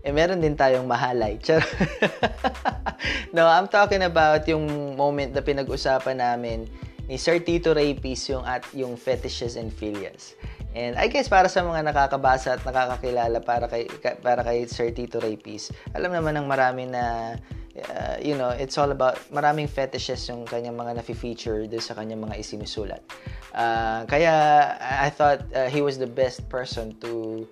eh 0.00 0.12
meron 0.12 0.40
din 0.40 0.56
tayong 0.56 0.88
mahalay. 0.88 1.36
Char- 1.40 1.66
no, 3.36 3.44
I'm 3.44 3.68
talking 3.68 4.00
about 4.00 4.48
yung 4.48 4.96
moment 4.96 5.36
na 5.36 5.44
pinag-usapan 5.44 6.20
namin 6.20 6.64
ni 7.10 7.20
Sir 7.20 7.42
Tito 7.42 7.76
Rapis 7.76 8.30
yung 8.32 8.46
at 8.46 8.64
yung 8.72 8.96
fetishes 8.96 9.60
and 9.60 9.68
philias. 9.68 10.38
And 10.72 10.94
I 10.94 11.10
guess 11.10 11.26
para 11.26 11.50
sa 11.50 11.66
mga 11.66 11.82
nakakabasa 11.90 12.54
at 12.56 12.62
nakakakilala 12.62 13.42
para 13.42 13.66
kay 13.66 13.90
ka- 13.90 14.22
para 14.22 14.46
kay 14.46 14.70
Sir 14.70 14.94
Tito 14.94 15.18
Rapis, 15.18 15.74
alam 15.92 16.14
naman 16.14 16.38
ng 16.38 16.46
marami 16.46 16.86
na 16.86 17.34
uh, 17.90 18.16
you 18.22 18.38
know, 18.38 18.50
it's 18.50 18.78
all 18.78 18.90
about 18.90 19.18
maraming 19.34 19.68
fetishes 19.68 20.22
yung 20.30 20.46
kanyang 20.46 20.78
mga 20.78 21.02
nafi-feature 21.02 21.66
doon 21.66 21.82
sa 21.82 21.98
kanyang 21.98 22.22
mga 22.22 22.38
isinusulat. 22.38 23.02
Uh, 23.50 24.06
kaya 24.06 24.32
I 24.78 25.10
thought 25.10 25.42
uh, 25.50 25.66
he 25.66 25.82
was 25.82 25.98
the 25.98 26.06
best 26.06 26.46
person 26.46 26.94
to 27.02 27.44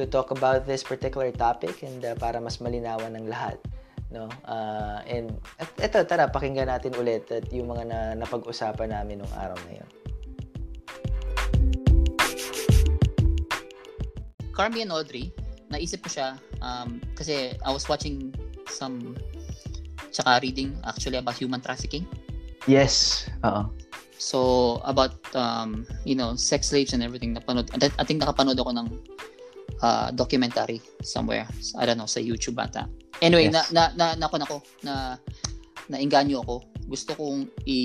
to 0.00 0.08
talk 0.08 0.32
about 0.32 0.64
this 0.64 0.80
particular 0.80 1.28
topic 1.28 1.84
and 1.84 2.00
uh, 2.00 2.16
para 2.16 2.40
mas 2.40 2.56
malinawan 2.56 3.12
ng 3.20 3.28
lahat 3.28 3.60
no? 4.10 4.26
Uh, 4.44 4.98
and 5.06 5.38
at 5.58 5.70
eto 5.78 6.02
tara 6.02 6.26
pakinggan 6.26 6.66
natin 6.66 6.94
ulit 6.98 7.30
at 7.30 7.46
yung 7.54 7.70
mga 7.70 7.84
na, 7.86 7.98
napag-usapan 8.18 8.90
namin 8.90 9.22
nung 9.22 9.34
araw 9.38 9.56
na 9.66 9.72
yun. 9.80 9.90
Carmi 14.50 14.82
and 14.84 14.92
Audrey, 14.92 15.32
naisip 15.72 16.04
ko 16.04 16.10
siya 16.10 16.28
um, 16.60 17.00
kasi 17.14 17.54
I 17.64 17.70
was 17.70 17.86
watching 17.86 18.34
some 18.68 19.16
tsaka 20.10 20.42
reading 20.42 20.74
actually 20.84 21.16
about 21.16 21.38
human 21.38 21.62
trafficking. 21.62 22.04
yes 22.68 23.24
oo. 23.46 23.72
So 24.20 24.38
about 24.84 25.16
um, 25.32 25.88
you 26.04 26.12
know 26.12 26.36
sex 26.36 26.68
slaves 26.68 26.92
and 26.92 27.00
everything 27.00 27.32
napanood 27.32 27.72
I 27.72 27.88
I 27.96 28.04
think 28.04 28.20
nakapanood 28.20 28.60
ako 28.60 28.76
ng 28.76 28.88
uh, 29.82 30.08
documentary 30.12 30.80
somewhere 31.02 31.48
I 31.76 31.84
don't 31.84 31.98
know 31.98 32.08
sa 32.08 32.20
YouTube 32.20 32.56
ata. 32.60 32.88
Anyway, 33.20 33.52
Yes. 33.52 33.72
na 33.72 33.92
na 33.96 34.14
na 34.16 34.26
na 34.28 34.44
ako 34.44 34.62
na 34.84 35.20
nainganyo 35.92 36.40
ako. 36.40 36.64
Gusto 36.88 37.12
kong 37.14 37.46
i, 37.68 37.78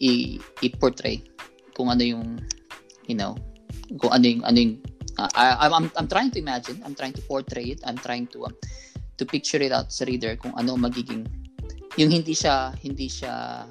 i 0.00 0.10
i-portray 0.64 1.22
kung 1.76 1.92
ano 1.92 2.02
yung 2.02 2.40
you 3.06 3.14
know 3.14 3.36
kung 4.00 4.10
ano 4.10 4.24
yung 4.24 4.42
ano 4.44 4.56
yung 4.58 4.74
uh, 5.18 5.30
I, 5.34 5.68
I'm 5.68 5.90
I'm- 5.92 6.10
trying 6.10 6.30
to 6.34 6.38
imagine, 6.38 6.80
I'm 6.86 6.94
trying 6.94 7.12
to 7.18 7.22
portray 7.22 7.76
it, 7.76 7.80
I'm 7.84 7.98
trying 7.98 8.26
to 8.32 8.46
um, 8.48 8.54
to 9.18 9.26
picture 9.26 9.60
it 9.60 9.74
out 9.74 9.90
sa 9.90 10.06
reader 10.06 10.38
kung 10.38 10.54
ano 10.56 10.78
magiging 10.78 11.26
yung 11.98 12.10
hindi 12.10 12.32
siya 12.32 12.72
hindi 12.78 13.10
siya 13.10 13.66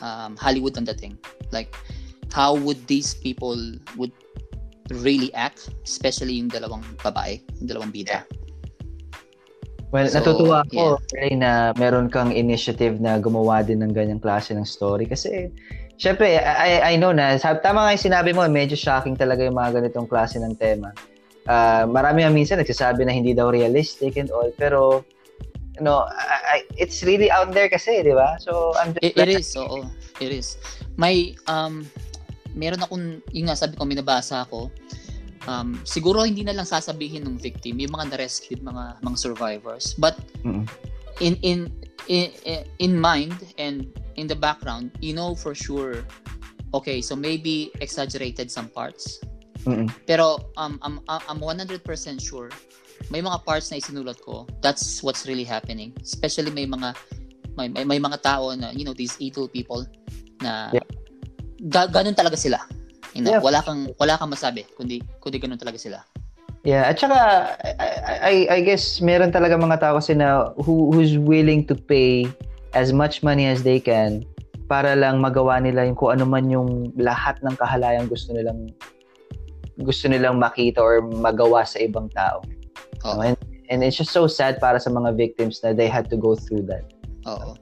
um, 0.00 0.36
Hollywood 0.36 0.76
ang 0.76 0.88
dating. 0.88 1.20
Like, 1.52 1.72
how 2.32 2.56
would 2.56 2.80
these 2.88 3.14
people 3.14 3.56
would 3.96 4.12
really 5.02 5.32
act, 5.34 5.70
especially 5.84 6.38
yung 6.38 6.48
dalawang 6.48 6.82
babae, 7.02 7.40
yung 7.60 7.68
dalawang 7.68 7.92
bida. 7.92 8.22
Well, 9.94 10.10
So, 10.10 10.18
natutuwa 10.18 10.66
ako, 10.66 10.98
Ray, 11.14 11.38
na 11.38 11.70
meron 11.78 12.10
kang 12.10 12.34
initiative 12.34 12.98
na 12.98 13.22
gumawa 13.22 13.62
din 13.62 13.80
ng 13.86 13.94
ganyang 13.94 14.18
klase 14.18 14.50
ng 14.50 14.66
story. 14.66 15.06
Kasi, 15.06 15.46
syempre, 15.96 16.42
I, 16.42 16.82
I 16.82 16.94
know 16.98 17.14
na, 17.14 17.38
tama 17.38 17.86
nga 17.86 17.94
yung 17.94 18.04
sinabi 18.10 18.34
mo, 18.34 18.42
medyo 18.50 18.74
shocking 18.74 19.14
talaga 19.14 19.46
yung 19.46 19.54
mga 19.54 19.80
ganitong 19.80 20.10
klase 20.10 20.42
ng 20.42 20.58
tema. 20.58 20.90
Ah, 21.46 21.86
marami 21.86 22.26
nga 22.26 22.34
minsan 22.34 22.58
nagsasabi 22.58 23.06
na 23.06 23.14
hindi 23.14 23.30
daw 23.30 23.54
realistic 23.54 24.18
and 24.18 24.34
all, 24.34 24.50
pero, 24.58 25.06
you 25.78 25.82
know, 25.86 26.02
I, 26.10 26.66
I- 26.66 26.68
it's 26.74 27.06
really 27.06 27.30
out 27.30 27.54
there 27.54 27.70
kasi, 27.70 28.02
di 28.02 28.10
ba? 28.10 28.34
So, 28.42 28.74
I'm 28.74 28.90
just 28.90 29.06
It, 29.06 29.14
it 29.14 29.30
is, 29.30 29.54
oo. 29.54 29.86
It 30.18 30.34
is. 30.34 30.58
May, 30.98 31.38
um, 31.46 31.86
meron 32.56 32.80
akong, 32.82 33.20
yung 33.36 33.46
nga 33.46 33.56
sabi 33.56 33.76
ko, 33.76 33.84
minabasa 33.84 34.42
ako, 34.48 34.72
um, 35.46 35.76
siguro 35.84 36.24
hindi 36.24 36.42
na 36.42 36.56
lang 36.56 36.66
sasabihin 36.66 37.28
ng 37.28 37.36
victim, 37.36 37.78
yung 37.78 37.92
mga 37.92 38.16
na-rescued, 38.16 38.64
mga, 38.64 38.98
mga 39.04 39.16
survivors. 39.20 39.94
But, 40.00 40.16
Mm. 40.42 40.64
in, 41.20 41.34
in, 41.44 41.58
in, 42.08 42.28
in 42.80 42.92
mind 42.96 43.36
and 43.60 43.86
in 44.16 44.26
the 44.26 44.36
background, 44.36 44.90
you 45.04 45.12
know 45.12 45.36
for 45.36 45.54
sure, 45.54 46.04
okay, 46.74 47.00
so 47.04 47.14
maybe 47.14 47.70
exaggerated 47.84 48.50
some 48.50 48.68
parts. 48.72 49.20
Mm-mm. 49.64 49.90
Pero 50.06 50.38
um, 50.56 50.78
I'm, 50.82 51.00
I'm 51.08 51.40
100% 51.42 51.82
sure 52.22 52.50
may 53.10 53.20
mga 53.20 53.44
parts 53.44 53.70
na 53.70 53.76
isinulat 53.78 54.20
ko, 54.22 54.46
that's 54.62 55.02
what's 55.02 55.26
really 55.28 55.44
happening. 55.44 55.92
Especially 56.00 56.50
may 56.50 56.66
mga 56.66 56.96
may, 57.56 57.68
may, 57.68 57.84
may 57.84 58.00
mga 58.00 58.20
tao 58.20 58.52
na, 58.52 58.70
you 58.72 58.84
know, 58.84 58.92
these 58.92 59.16
evil 59.18 59.48
people 59.48 59.84
na 60.40 60.70
Yeah. 60.72 60.86
Ga, 61.70 61.88
ganun 61.88 62.16
talaga 62.16 62.36
sila. 62.36 62.60
You 63.16 63.24
know, 63.24 63.32
Yeah. 63.36 63.42
wala 63.42 63.64
kang 63.64 63.88
wala 63.96 64.20
kang 64.20 64.28
masabi 64.28 64.68
kundi 64.76 65.00
kundi 65.24 65.40
ganun 65.40 65.56
talaga 65.56 65.80
sila. 65.80 66.04
Yeah, 66.66 66.90
at 66.90 66.98
saka 66.98 67.16
I, 67.78 67.86
I, 68.20 68.34
I 68.50 68.60
guess 68.60 68.98
meron 68.98 69.30
talaga 69.30 69.54
mga 69.54 69.78
tao 69.80 70.02
kasi 70.02 70.18
na 70.18 70.50
who, 70.58 70.90
who's 70.90 71.14
willing 71.14 71.62
to 71.70 71.78
pay 71.78 72.26
as 72.74 72.90
much 72.90 73.22
money 73.22 73.46
as 73.46 73.62
they 73.62 73.78
can 73.78 74.26
para 74.66 74.98
lang 74.98 75.22
magawa 75.22 75.62
nila 75.62 75.86
yung 75.86 75.94
kung 75.94 76.18
ano 76.18 76.26
man 76.26 76.50
yung 76.50 76.90
lahat 76.98 77.38
ng 77.46 77.54
kahalayang 77.54 78.10
gusto 78.10 78.34
nilang 78.34 78.66
gusto 79.78 80.10
nilang 80.10 80.42
makita 80.42 80.82
or 80.82 81.00
magawa 81.06 81.62
sa 81.62 81.78
ibang 81.78 82.10
tao. 82.10 82.42
Oo. 83.06 83.22
And, 83.22 83.38
and 83.70 83.86
it's 83.86 83.94
just 83.94 84.10
so 84.10 84.26
sad 84.26 84.58
para 84.58 84.82
sa 84.82 84.90
mga 84.90 85.14
victims 85.14 85.62
na 85.62 85.70
they 85.70 85.86
had 85.86 86.10
to 86.10 86.18
go 86.18 86.34
through 86.34 86.66
that. 86.66 86.82
Oo. 87.30 87.54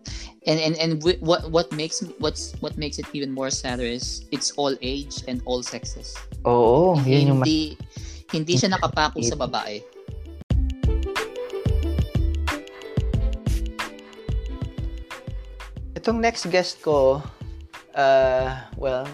And 0.45 0.61
and 0.61 0.77
and 0.77 1.01
wi- 1.01 1.17
what 1.25 1.49
what 1.49 1.73
makes 1.73 2.05
what's 2.21 2.53
what 2.61 2.77
makes 2.77 3.01
it 3.01 3.09
even 3.17 3.33
more 3.33 3.49
sadder 3.49 3.89
is 3.89 4.29
it's 4.29 4.53
all 4.61 4.77
age 4.85 5.25
and 5.25 5.41
all 5.49 5.65
sexes. 5.65 6.13
Oo, 6.45 7.01
yun 7.09 7.33
yung 7.33 7.41
hindi 7.41 7.81
hindi 8.29 8.53
siya 8.53 8.77
nakapako 8.77 9.25
sa 9.25 9.41
babae. 9.41 9.81
Itong 15.97 16.21
next 16.21 16.45
guest 16.53 16.85
ko, 16.85 17.25
uh, 17.97 18.53
well, 18.77 19.09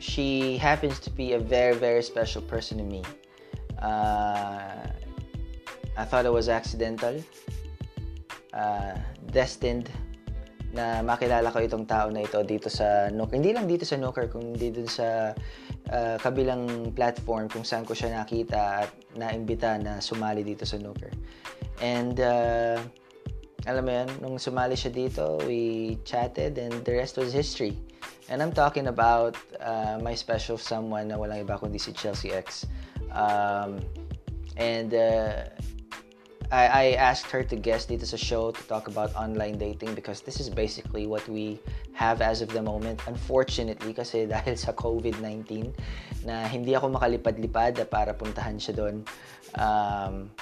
she 0.00 0.56
happens 0.56 0.96
to 1.04 1.12
be 1.12 1.36
a 1.36 1.38
very, 1.38 1.76
very 1.76 2.00
special 2.00 2.40
person 2.40 2.80
to 2.80 2.86
me. 2.88 3.04
Uh, 3.76 4.88
I 5.92 6.04
thought 6.08 6.24
it 6.24 6.32
was 6.32 6.48
accidental, 6.48 7.20
uh, 8.56 8.96
destined 9.28 9.92
na 10.72 11.00
makilala 11.00 11.48
ko 11.48 11.64
itong 11.64 11.88
tao 11.88 12.12
na 12.12 12.20
ito 12.20 12.40
dito 12.44 12.68
sa 12.68 13.08
Nooker. 13.08 13.40
Hindi 13.40 13.56
lang 13.56 13.64
dito 13.64 13.88
sa 13.88 13.96
Nooker, 13.96 14.28
kundi 14.28 14.68
dun 14.68 14.88
sa 14.88 15.32
uh, 15.88 16.16
kabilang 16.20 16.92
platform 16.92 17.48
kung 17.48 17.64
saan 17.64 17.88
ko 17.88 17.96
siya 17.96 18.20
nakita 18.20 18.84
at 18.84 18.90
naimbita 19.16 19.80
na 19.80 20.04
sumali 20.04 20.44
dito 20.44 20.68
sa 20.68 20.76
Nooker. 20.76 21.12
And 21.80 22.20
uh, 22.20 22.76
alam 23.64 23.82
mo 23.84 23.92
yan, 23.92 24.08
nung 24.20 24.36
sumali 24.36 24.76
siya 24.76 24.92
dito, 24.92 25.40
we 25.48 25.96
chatted 26.04 26.60
and 26.60 26.84
the 26.84 26.92
rest 26.92 27.16
was 27.16 27.32
history. 27.32 27.76
And 28.28 28.44
I'm 28.44 28.52
talking 28.52 28.92
about 28.92 29.40
uh, 29.56 29.96
my 30.04 30.12
special 30.12 30.60
someone 30.60 31.08
na 31.08 31.16
walang 31.16 31.48
iba 31.48 31.56
kundi 31.56 31.80
si 31.80 31.96
Chelsea 31.96 32.28
X. 32.28 32.68
Um, 33.08 33.80
and 34.60 34.92
uh, 34.92 35.48
I, 36.50 36.64
I 36.66 36.84
asked 36.96 37.28
her 37.30 37.44
to 37.44 37.56
guest 37.56 37.92
dito 37.92 38.08
sa 38.08 38.16
show 38.16 38.50
to 38.52 38.62
talk 38.64 38.88
about 38.88 39.12
online 39.12 39.60
dating 39.60 39.92
because 39.92 40.24
this 40.24 40.40
is 40.40 40.48
basically 40.48 41.04
what 41.04 41.20
we 41.28 41.60
have 41.92 42.24
as 42.24 42.40
of 42.40 42.48
the 42.48 42.62
moment. 42.62 43.04
Unfortunately, 43.04 43.92
kasi 43.92 44.24
dahil 44.32 44.56
sa 44.56 44.72
COVID-19 44.72 45.76
na 46.24 46.48
hindi 46.48 46.72
ako 46.72 46.96
makalipad-lipad 46.96 47.84
para 47.92 48.16
puntahan 48.16 48.56
siya 48.56 48.80
doon. 48.80 49.04
Um, 49.60 50.32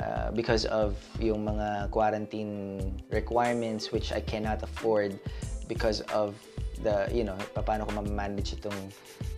uh, 0.00 0.32
because 0.32 0.64
of 0.72 0.96
yung 1.20 1.44
mga 1.44 1.92
quarantine 1.92 2.80
requirements 3.12 3.92
which 3.92 4.16
I 4.16 4.24
cannot 4.24 4.64
afford 4.64 5.20
because 5.68 6.00
of 6.08 6.40
the, 6.80 7.04
you 7.12 7.24
know, 7.24 7.36
paano 7.52 7.84
ko 7.84 8.00
ma-manage 8.00 8.56
itong 8.56 8.80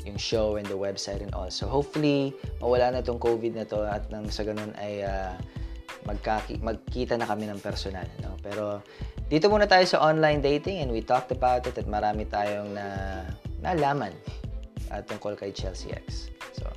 yung 0.07 0.19
show 0.19 0.55
and 0.55 0.67
the 0.71 0.79
website 0.79 1.19
and 1.19 1.35
all. 1.35 1.51
So 1.51 1.67
hopefully, 1.67 2.31
mawala 2.63 2.95
na 2.95 3.03
itong 3.03 3.19
COVID 3.19 3.59
na 3.59 3.67
to 3.67 3.83
at 3.91 4.07
nang 4.15 4.31
sa 4.31 4.47
ganun 4.47 4.71
ay 4.79 5.03
uh, 5.03 5.35
magkaki- 6.07 6.61
magkita 6.63 7.15
na 7.19 7.27
kami 7.27 7.47
ng 7.49 7.61
personal. 7.63 8.07
No? 8.21 8.35
Pero 8.43 8.83
dito 9.31 9.49
muna 9.49 9.65
tayo 9.65 9.87
sa 9.89 10.03
online 10.03 10.43
dating 10.43 10.85
and 10.85 10.91
we 10.91 11.01
talked 11.01 11.33
about 11.33 11.65
it 11.65 11.77
at 11.79 11.89
marami 11.89 12.29
tayong 12.29 12.75
na 12.75 12.87
nalaman 13.63 14.13
uh, 14.91 15.01
tungkol 15.07 15.39
kay 15.39 15.55
Chelsea 15.55 15.95
X. 15.95 16.29
So, 16.53 16.69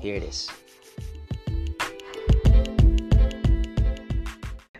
here 0.00 0.16
it 0.16 0.24
is. 0.24 0.48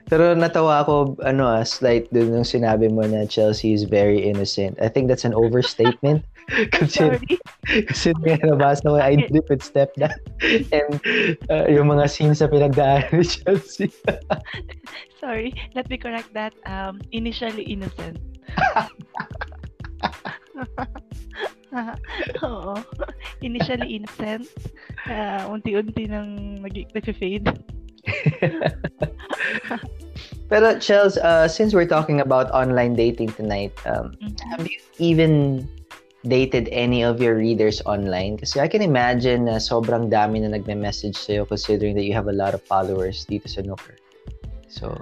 Pero 0.09 0.33
natawa 0.33 0.81
ako, 0.89 1.21
ano 1.21 1.45
ah, 1.45 1.61
slight 1.69 2.09
dun 2.09 2.33
nung 2.33 2.49
sinabi 2.49 2.89
mo 2.89 3.05
na 3.05 3.29
Chelsea 3.29 3.77
is 3.77 3.85
very 3.85 4.25
innocent. 4.25 4.81
I 4.81 4.89
think 4.89 5.05
that's 5.13 5.29
an 5.29 5.37
overstatement. 5.37 6.25
kasi, 6.73 7.05
Sorry. 7.05 7.39
kasi 7.93 8.13
may 8.25 8.41
nabasa 8.41 8.81
ko, 8.89 8.97
I 8.97 9.17
did 9.17 9.45
with 9.49 9.61
stepdad. 9.61 10.17
And 10.73 10.97
uh, 11.53 11.69
yung 11.69 11.93
mga 11.93 12.09
scenes 12.09 12.41
na 12.41 12.49
pinagdaan 12.49 13.05
ni 13.13 13.25
Chelsea. 13.25 13.93
Sorry. 15.23 15.53
Let 15.77 15.91
me 15.93 15.99
correct 16.01 16.33
that. 16.33 16.55
Um, 16.65 17.01
initially 17.13 17.69
innocent. 17.69 18.17
Oo. 22.43 22.81
Initially 23.45 24.01
innocent. 24.01 24.49
Uh, 25.05 25.53
unti-unti 25.53 26.09
nang 26.09 26.65
nag- 26.65 26.89
nag-fade. 26.97 27.45
Pero 30.49 30.81
Chels, 30.81 31.21
uh, 31.21 31.45
since 31.45 31.77
we're 31.77 31.85
talking 31.85 32.25
about 32.25 32.49
online 32.57 32.97
dating 32.97 33.29
tonight, 33.37 33.77
um, 33.85 34.17
have 34.49 34.65
you 34.65 34.81
even 34.97 35.69
dated 36.27 36.69
any 36.73 37.05
of 37.05 37.23
your 37.23 37.37
readers 37.39 37.79
online? 37.87 38.39
Kasi 38.39 38.59
I 38.59 38.67
can 38.67 38.83
imagine 38.83 39.47
na 39.47 39.63
sobrang 39.63 40.11
dami 40.11 40.43
na 40.43 40.51
nagme-message 40.51 41.15
sa'yo 41.15 41.47
considering 41.47 41.95
that 41.95 42.03
you 42.03 42.15
have 42.15 42.27
a 42.27 42.35
lot 42.35 42.55
of 42.55 42.63
followers 42.67 43.23
dito 43.31 43.47
sa 43.47 43.63
Nooker. 43.63 43.99
So, 44.67 44.95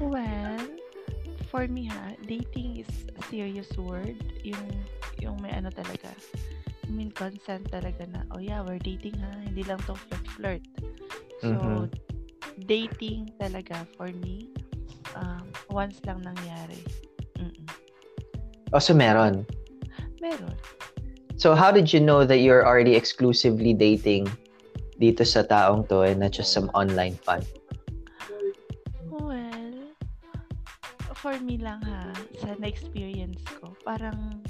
Well, 0.00 0.60
for 1.48 1.68
me 1.68 1.86
ha, 1.86 2.18
dating 2.26 2.82
is 2.82 2.90
a 3.14 3.22
serious 3.30 3.70
word. 3.78 4.18
Yung, 4.42 4.68
yung 5.20 5.36
may 5.40 5.52
ano 5.54 5.70
talaga. 5.70 6.10
I 6.84 6.90
mean, 6.92 7.12
consent 7.12 7.70
talaga 7.72 8.04
na, 8.10 8.26
oh 8.36 8.40
yeah, 8.40 8.60
we're 8.60 8.82
dating 8.82 9.16
ha. 9.20 9.32
Hindi 9.44 9.64
lang 9.64 9.80
to 9.88 9.96
flirt-flirt. 9.96 10.64
So, 11.40 11.56
Mhm. 11.56 11.92
dating 12.68 13.32
talaga 13.40 13.86
for 13.96 14.12
me, 14.20 14.52
um, 15.16 15.48
once 15.70 16.00
lang 16.04 16.22
nangyari. 16.24 16.80
Mm-mm. 17.38 17.83
Oh, 18.72 18.78
so 18.78 18.94
meron. 18.94 19.44
Meron. 20.20 20.54
So, 21.36 21.54
how 21.54 21.74
did 21.74 21.92
you 21.92 22.00
know 22.00 22.24
that 22.24 22.38
you're 22.38 22.64
already 22.64 22.94
exclusively 22.94 23.74
dating 23.74 24.30
dito 25.02 25.26
sa 25.26 25.42
taong 25.42 25.90
to 25.90 26.06
and 26.06 26.22
not 26.22 26.30
just 26.30 26.54
some 26.54 26.70
online 26.72 27.18
fun? 27.20 27.42
Well, 29.10 29.92
for 31.18 31.34
me 31.42 31.58
lang 31.58 31.82
ha, 31.82 32.14
sa 32.38 32.54
na-experience 32.56 33.42
ko, 33.60 33.74
parang, 33.82 34.40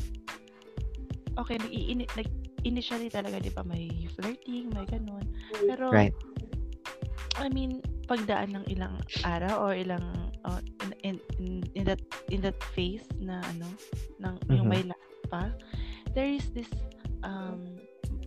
okay, 1.41 1.57
nag 1.59 2.11
nag 2.15 2.29
initially 2.65 3.13
talaga, 3.13 3.41
di 3.41 3.53
ba, 3.53 3.65
may 3.65 4.09
flirting, 4.17 4.73
may 4.73 4.85
ganun. 4.89 5.25
Pero, 5.69 5.93
Right. 5.93 6.17
I 7.37 7.51
mean, 7.51 7.83
pagdaan 8.09 8.57
ng 8.57 8.65
ilang 8.71 9.03
araw 9.25 9.69
or 9.69 9.73
ilang, 9.77 10.33
uh, 10.45 10.61
in, 11.85 11.93
that, 11.93 12.01
in 12.33 12.41
that 12.41 12.57
phase 12.73 13.05
na, 13.21 13.45
ano, 13.53 13.69
ng, 14.25 14.35
yung 14.49 14.65
Mhm. 14.65 14.73
may 14.73 14.83
last 14.89 15.21
pa, 15.29 15.53
there 16.17 16.33
is 16.33 16.49
this, 16.57 16.73
um, 17.21 17.61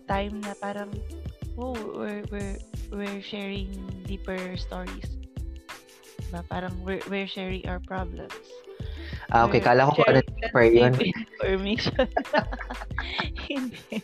time 0.06 0.38
na 0.46 0.54
parang, 0.62 0.94
oh, 1.58 1.74
we're, 1.98 2.22
we're, 2.30 2.56
we're 2.94 3.18
sharing 3.20 3.74
deeper 4.06 4.54
stories. 4.54 5.18
Diba? 6.30 6.46
Parang 6.46 6.70
we're, 6.86 7.02
we're 7.10 7.26
sharing 7.26 7.66
our 7.66 7.82
problems. 7.82 8.30
Ah, 9.34 9.44
okay. 9.44 9.58
Kala 9.60 9.90
ko 9.90 10.00
kung 10.00 10.08
ano 10.08 10.20
deeper 10.22 10.64
yun. 10.64 10.92
information. 11.42 12.06
Hindi. 13.48 14.00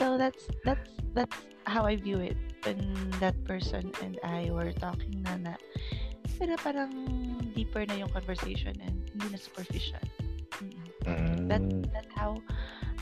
so 0.00 0.16
that's 0.16 0.48
that's 0.64 0.88
that's 1.12 1.36
how 1.68 1.84
I 1.84 1.96
view 2.00 2.20
it 2.20 2.36
when 2.64 2.80
that 3.20 3.36
person 3.44 3.92
and 4.00 4.16
I 4.24 4.48
were 4.52 4.72
talking 4.72 5.20
na 5.24 5.36
na 5.36 5.54
pero 6.40 6.56
parang 6.64 6.88
deeper 7.52 7.84
na 7.84 8.00
yung 8.00 8.08
conversation 8.08 8.72
and 8.80 8.96
hindi 9.12 9.36
na 9.36 9.38
superficial. 9.38 10.00
Mm-mm. 11.04 11.44
That 11.52 11.60
that's 11.92 12.12
how 12.16 12.40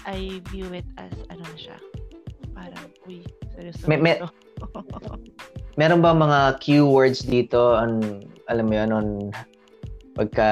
I 0.03 0.43
view 0.51 0.75
it 0.75 0.87
as 0.99 1.15
ano 1.31 1.47
na 1.47 1.57
siya. 1.59 1.79
Parang 2.51 2.91
uy, 3.07 3.23
seryoso. 3.55 3.87
May- 3.87 4.03
may-. 4.03 4.19
Meron 5.79 6.03
ba 6.03 6.11
mga 6.11 6.59
keywords 6.59 7.23
dito 7.23 7.79
on 7.79 8.23
alam 8.51 8.67
mo 8.67 8.75
yun 8.75 8.91
on 8.91 9.09
pagka 10.19 10.51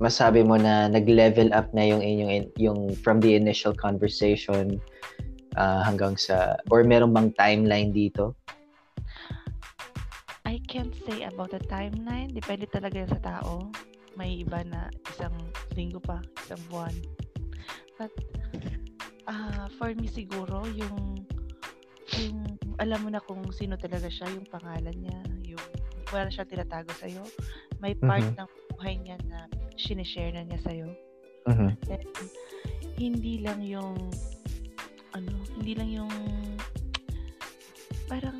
masabi 0.00 0.40
mo 0.40 0.56
na 0.56 0.88
nag-level 0.88 1.52
up 1.52 1.68
na 1.76 1.84
yung 1.84 2.00
inyong 2.00 2.48
yung 2.56 2.96
from 2.96 3.20
the 3.20 3.36
initial 3.36 3.76
conversation 3.76 4.80
ah, 5.60 5.84
hanggang 5.84 6.16
sa 6.16 6.56
or 6.72 6.80
meron 6.80 7.12
bang 7.12 7.28
timeline 7.36 7.92
dito? 7.92 8.32
Can't 10.70 10.94
say 11.02 11.26
about 11.26 11.50
the 11.50 11.58
timeline. 11.66 12.30
Depende 12.30 12.70
talaga 12.70 13.02
yan 13.02 13.10
sa 13.10 13.18
tao. 13.18 13.66
May 14.14 14.46
iba 14.46 14.62
na 14.62 14.86
isang 15.10 15.34
linggo 15.74 15.98
pa, 15.98 16.22
isang 16.46 16.62
buwan. 16.70 16.94
But, 17.98 18.14
ah 19.26 19.66
for 19.82 19.90
me 19.98 20.06
siguro, 20.06 20.62
yung, 20.70 21.26
yung 22.22 22.38
alam 22.78 23.02
mo 23.02 23.10
na 23.10 23.18
kung 23.18 23.42
sino 23.50 23.74
talaga 23.74 24.06
siya, 24.06 24.30
yung 24.30 24.46
pangalan 24.46 24.94
niya, 24.94 25.18
yung 25.42 25.64
wala 26.14 26.30
siya 26.30 26.46
tinatago 26.46 26.94
sa'yo. 27.02 27.22
May 27.82 27.98
part 27.98 28.22
Mhm. 28.22 28.38
ng 28.38 28.50
buhay 28.70 28.94
niya 29.02 29.18
na 29.26 29.50
sinishare 29.74 30.30
na 30.34 30.46
niya 30.46 30.62
sa'yo. 30.62 30.86
Mhm. 31.50 31.68
Then, 31.90 32.06
hindi 32.94 33.42
lang 33.42 33.58
yung 33.66 33.98
ano, 35.18 35.34
hindi 35.58 35.74
lang 35.74 35.90
yung 35.90 36.12
parang 38.06 38.38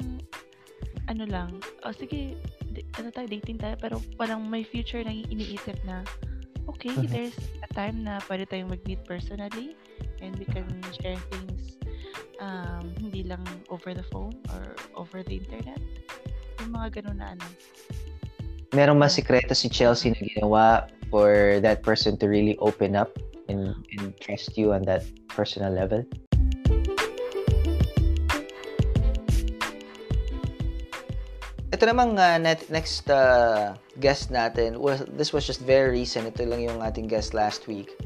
ano 1.08 1.24
lang, 1.24 1.62
oh 1.86 1.94
sige, 1.94 2.36
di- 2.74 2.86
ano 3.00 3.08
tayo, 3.14 3.26
dating 3.30 3.56
tayo, 3.56 3.76
pero 3.80 3.96
parang 4.20 4.44
may 4.44 4.66
future 4.66 5.00
na 5.00 5.14
iniisip 5.14 5.78
na, 5.86 6.04
okay, 6.68 6.92
Mhm. 6.92 7.08
there's 7.08 7.38
a 7.64 7.68
time 7.72 8.04
na 8.04 8.20
pwede 8.28 8.44
tayong 8.50 8.70
mag-meet 8.70 9.00
personally 9.08 9.78
and 10.20 10.36
we 10.36 10.44
can 10.44 10.66
share 11.00 11.16
things 11.32 11.80
um, 12.40 12.92
hindi 12.98 13.22
lang 13.22 13.44
over 13.68 13.92
the 13.94 14.04
phone 14.10 14.34
or 14.50 14.74
over 14.96 15.22
the 15.22 15.38
internet. 15.38 15.78
Yung 16.64 16.72
mga 16.72 17.00
ganun 17.00 17.20
na 17.20 17.36
ano. 17.36 17.46
Merong 18.72 18.98
mas 18.98 19.14
sikreto 19.18 19.52
si 19.52 19.68
Chelsea 19.68 20.14
na 20.14 20.20
ginawa 20.20 20.66
for 21.10 21.58
that 21.60 21.82
person 21.82 22.16
to 22.16 22.26
really 22.30 22.56
open 22.62 22.94
up 22.94 23.12
and, 23.50 23.74
and 23.98 24.14
trust 24.22 24.56
you 24.56 24.72
on 24.72 24.82
that 24.86 25.02
personal 25.28 25.70
level? 25.70 26.06
Ito 31.80 31.96
namang 31.96 32.20
uh, 32.20 32.36
net, 32.36 32.68
next 32.68 33.08
uh, 33.08 33.72
guest 34.04 34.28
natin, 34.28 34.76
well, 34.76 35.00
this 35.16 35.32
was 35.32 35.48
just 35.48 35.64
very 35.64 35.88
recent. 35.88 36.28
Ito 36.28 36.44
lang 36.44 36.60
yung 36.60 36.84
ating 36.84 37.08
guest 37.08 37.32
last 37.32 37.64
week. 37.64 37.96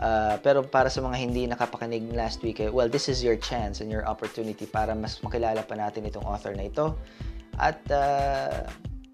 Uh, 0.00 0.40
pero 0.40 0.64
para 0.64 0.88
sa 0.88 1.04
mga 1.04 1.12
hindi 1.20 1.44
nakapakinig 1.44 2.08
last 2.16 2.40
week, 2.40 2.56
eh, 2.56 2.72
well, 2.72 2.88
this 2.88 3.04
is 3.04 3.20
your 3.20 3.36
chance 3.36 3.84
and 3.84 3.92
your 3.92 4.08
opportunity 4.08 4.64
para 4.64 4.96
mas 4.96 5.20
makilala 5.20 5.60
pa 5.60 5.76
natin 5.76 6.08
itong 6.08 6.24
author 6.24 6.56
na 6.56 6.72
ito. 6.72 6.96
At 7.60 7.84
uh, 7.92 8.64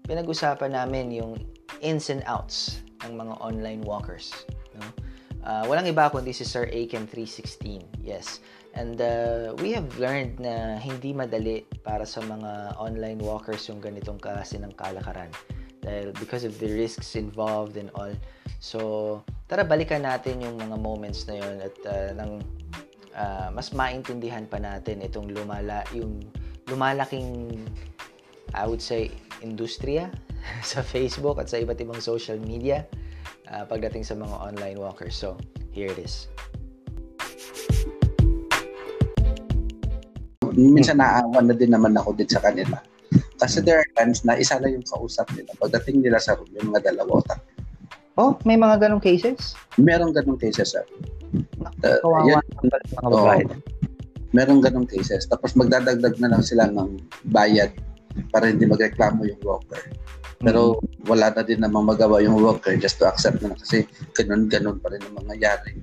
pinag-usapan 0.07 0.71
namin 0.71 1.11
yung 1.11 1.35
ins 1.83 2.07
and 2.07 2.23
outs 2.23 2.87
ng 3.03 3.19
mga 3.19 3.35
online 3.43 3.83
walkers. 3.83 4.31
No? 4.79 4.87
Uh, 5.43 5.67
walang 5.67 5.91
iba 5.91 6.07
kundi 6.07 6.31
si 6.31 6.47
Sir 6.47 6.71
Aiken 6.71 7.03
316. 7.03 7.83
Yes. 7.99 8.39
And 8.75 8.99
uh, 8.99 9.55
we 9.63 9.71
have 9.71 9.87
learned 9.95 10.43
na 10.43 10.75
hindi 10.75 11.15
madali 11.15 11.63
para 11.79 12.03
sa 12.03 12.19
mga 12.19 12.75
online 12.75 13.23
walkers 13.23 13.63
yung 13.71 13.79
ganitong 13.79 14.19
klase 14.19 14.59
ng 14.59 14.75
kalakaran. 14.75 15.31
Dahil 15.79 16.11
because 16.19 16.43
of 16.43 16.59
the 16.59 16.67
risks 16.67 17.15
involved 17.15 17.79
and 17.79 17.87
all. 17.95 18.11
So, 18.59 18.79
tara 19.47 19.63
balikan 19.63 20.03
natin 20.03 20.43
yung 20.43 20.59
mga 20.59 20.75
moments 20.75 21.23
na 21.23 21.39
yun 21.39 21.55
at 21.63 21.75
uh, 21.87 22.09
nang 22.19 22.43
uh, 23.15 23.47
mas 23.55 23.71
maintindihan 23.71 24.43
pa 24.43 24.59
natin 24.59 24.99
itong 24.99 25.31
lumala 25.31 25.87
yung 25.95 26.19
lumalaking 26.67 27.63
I 28.57 28.67
would 28.67 28.81
say 28.81 29.11
industriya 29.39 30.11
sa 30.71 30.83
Facebook 30.83 31.39
at 31.39 31.47
sa 31.47 31.63
iba't 31.63 31.79
ibang 31.79 32.01
social 32.03 32.39
media 32.41 32.83
uh, 33.51 33.63
pagdating 33.63 34.03
sa 34.03 34.19
mga 34.19 34.35
online 34.35 34.77
walkers. 34.79 35.15
So, 35.15 35.39
here 35.71 35.91
it 35.91 35.99
is. 36.01 36.27
Minsan 40.55 40.97
naawa 40.99 41.43
na 41.43 41.53
din 41.53 41.71
naman 41.71 41.93
ako 41.99 42.15
din 42.15 42.27
sa 42.27 42.39
kanila. 42.39 42.79
Kasi 43.35 43.59
there 43.61 43.83
are 43.83 43.91
times 43.99 44.23
na 44.23 44.39
isa 44.39 44.55
na 44.57 44.71
yung 44.71 44.83
kausap 44.87 45.27
nila. 45.35 45.51
Pagdating 45.59 46.01
nila 46.01 46.19
sa 46.19 46.39
room, 46.39 46.49
yung 46.55 46.71
mga 46.71 46.91
dalawa 46.91 47.19
o 47.19 47.23
tatlo. 47.23 47.51
Oh, 48.15 48.39
may 48.47 48.55
mga 48.55 48.87
ganong 48.87 49.03
cases? 49.03 49.59
Meron 49.75 50.15
ganong 50.15 50.39
cases, 50.39 50.71
sir. 50.71 50.87
Uh, 51.83 51.99
Kawawa 51.99 52.39
naman 52.39 52.79
mga 52.79 52.79
Oo. 53.03 53.11
babae. 53.11 53.43
meron 54.31 54.59
ganong 54.63 54.87
cases. 54.87 55.27
Tapos 55.27 55.55
magdadagdag 55.55 56.15
na 56.19 56.31
lang 56.31 56.43
sila 56.43 56.67
ng 56.71 56.99
bayad 57.31 57.71
para 58.31 58.47
hindi 58.47 58.63
magreklamo 58.67 59.27
yung 59.27 59.39
walker. 59.43 59.79
Pero 60.43 60.79
wala 61.07 61.31
na 61.31 61.43
din 61.43 61.63
namang 61.63 61.87
magawa 61.87 62.19
yung 62.19 62.39
walker 62.39 62.75
just 62.75 62.99
to 62.99 63.07
accept 63.07 63.39
na 63.39 63.51
lang 63.51 63.59
kasi 63.59 63.87
ganun-ganun 64.15 64.79
pa 64.79 64.91
rin 64.91 65.03
ang 65.03 65.15
mangyayari. 65.19 65.79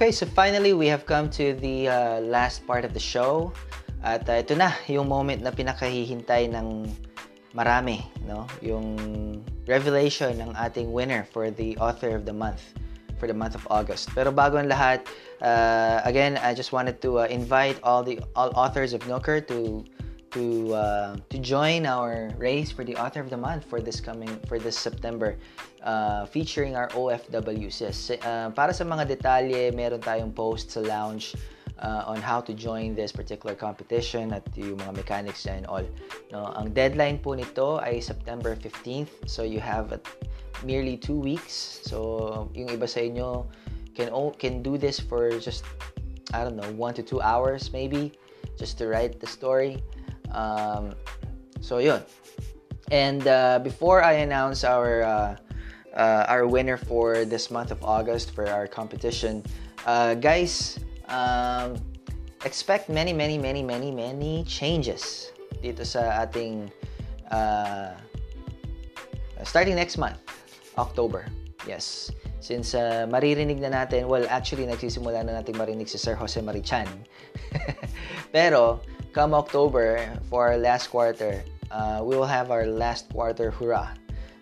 Okay, 0.00 0.16
so 0.16 0.24
finally 0.24 0.72
we 0.72 0.88
have 0.88 1.04
come 1.04 1.28
to 1.28 1.52
the 1.60 1.84
uh, 1.84 2.24
last 2.24 2.64
part 2.64 2.88
of 2.88 2.96
the 2.96 2.98
show. 3.04 3.52
At 4.00 4.24
uh, 4.32 4.40
ito 4.40 4.56
na, 4.56 4.72
yung 4.88 5.12
moment 5.12 5.44
na 5.44 5.52
pinakahihintay 5.52 6.48
ng 6.56 6.88
marami, 7.52 8.00
no? 8.24 8.48
Yung 8.64 8.96
revelation 9.68 10.40
ng 10.40 10.56
ating 10.56 10.88
winner 10.88 11.28
for 11.28 11.52
the 11.52 11.76
author 11.76 12.16
of 12.16 12.24
the 12.24 12.32
month 12.32 12.72
for 13.20 13.28
the 13.28 13.36
month 13.36 13.52
of 13.52 13.60
August. 13.68 14.08
Pero 14.16 14.32
bago 14.32 14.56
ang 14.56 14.72
lahat, 14.72 15.04
uh, 15.44 16.00
again, 16.08 16.40
I 16.40 16.56
just 16.56 16.72
wanted 16.72 17.04
to 17.04 17.20
uh, 17.20 17.28
invite 17.28 17.76
all 17.84 18.00
the 18.00 18.24
all 18.32 18.48
authors 18.56 18.96
of 18.96 19.04
Nooker 19.04 19.44
to 19.52 19.84
to 20.30 20.74
uh, 20.74 21.16
to 21.28 21.38
join 21.38 21.86
our 21.86 22.30
race 22.38 22.70
for 22.70 22.84
the 22.84 22.96
author 22.96 23.20
of 23.20 23.30
the 23.30 23.36
month 23.36 23.64
for 23.64 23.80
this 23.80 24.00
coming 24.00 24.30
for 24.46 24.58
this 24.58 24.78
September 24.78 25.36
uh, 25.82 26.26
featuring 26.26 26.76
our 26.76 26.88
OFWs. 26.94 27.80
Yes, 27.80 28.10
uh, 28.10 28.50
para 28.50 28.72
sa 28.72 28.84
mga 28.84 29.10
detalye, 29.10 29.74
meron 29.74 30.00
tayong 30.00 30.34
post 30.34 30.70
sa 30.70 30.80
lounge 30.80 31.34
uh, 31.80 32.04
on 32.06 32.20
how 32.20 32.40
to 32.40 32.52
join 32.54 32.94
this 32.94 33.12
particular 33.12 33.54
competition 33.54 34.32
at 34.32 34.44
yung 34.56 34.76
mga 34.78 34.92
mechanics 34.96 35.44
niya 35.46 35.64
and 35.64 35.66
all. 35.66 35.86
No, 36.30 36.52
ang 36.54 36.72
deadline 36.76 37.18
po 37.18 37.34
nito 37.34 37.80
ay 37.80 37.98
September 38.00 38.54
15th. 38.54 39.26
So 39.26 39.42
you 39.42 39.60
have 39.60 39.98
merely 40.62 40.96
two 40.96 41.16
weeks. 41.16 41.80
So 41.84 42.48
yung 42.52 42.68
iba 42.70 42.86
sa 42.86 43.00
inyo 43.00 43.48
can 43.96 44.12
can 44.38 44.62
do 44.62 44.78
this 44.78 45.00
for 45.00 45.32
just 45.40 45.66
I 46.30 46.46
don't 46.46 46.54
know 46.54 46.70
one 46.78 46.94
to 46.94 47.02
two 47.02 47.18
hours 47.18 47.74
maybe 47.74 48.14
just 48.54 48.78
to 48.78 48.86
write 48.86 49.18
the 49.18 49.26
story. 49.26 49.82
Um, 50.32 50.94
so 51.60 51.78
yun. 51.78 52.02
And 52.90 53.26
uh, 53.26 53.60
before 53.62 54.02
I 54.02 54.24
announce 54.24 54.64
our 54.64 55.02
uh, 55.02 55.36
uh, 55.94 56.24
our 56.28 56.46
winner 56.46 56.76
for 56.76 57.24
this 57.24 57.50
month 57.50 57.70
of 57.70 57.82
August 57.84 58.34
for 58.34 58.46
our 58.46 58.66
competition, 58.66 59.42
uh, 59.86 60.14
guys, 60.14 60.78
um, 61.06 61.76
expect 62.44 62.88
many, 62.88 63.12
many, 63.12 63.38
many, 63.38 63.62
many, 63.62 63.90
many 63.90 64.44
changes 64.44 65.32
dito 65.62 65.84
sa 65.84 66.24
ating 66.24 66.72
uh, 67.30 67.94
starting 69.44 69.74
next 69.76 69.98
month, 69.98 70.18
October. 70.78 71.26
Yes. 71.66 72.10
Since 72.40 72.72
uh, 72.72 73.04
maririnig 73.04 73.60
na 73.60 73.68
natin, 73.68 74.08
well, 74.08 74.24
actually, 74.32 74.64
nagsisimula 74.64 75.20
na 75.28 75.44
natin 75.44 75.60
marinig 75.60 75.92
si 75.92 76.00
Sir 76.00 76.16
Jose 76.16 76.40
Marichan. 76.40 76.88
Pero, 78.34 78.80
come 79.12 79.34
October, 79.34 79.98
for 80.28 80.48
our 80.48 80.58
last 80.58 80.88
quarter, 80.88 81.42
uh, 81.70 82.00
we 82.02 82.16
will 82.16 82.26
have 82.28 82.50
our 82.50 82.66
last 82.66 83.08
quarter 83.10 83.50
hurrah. 83.50 83.90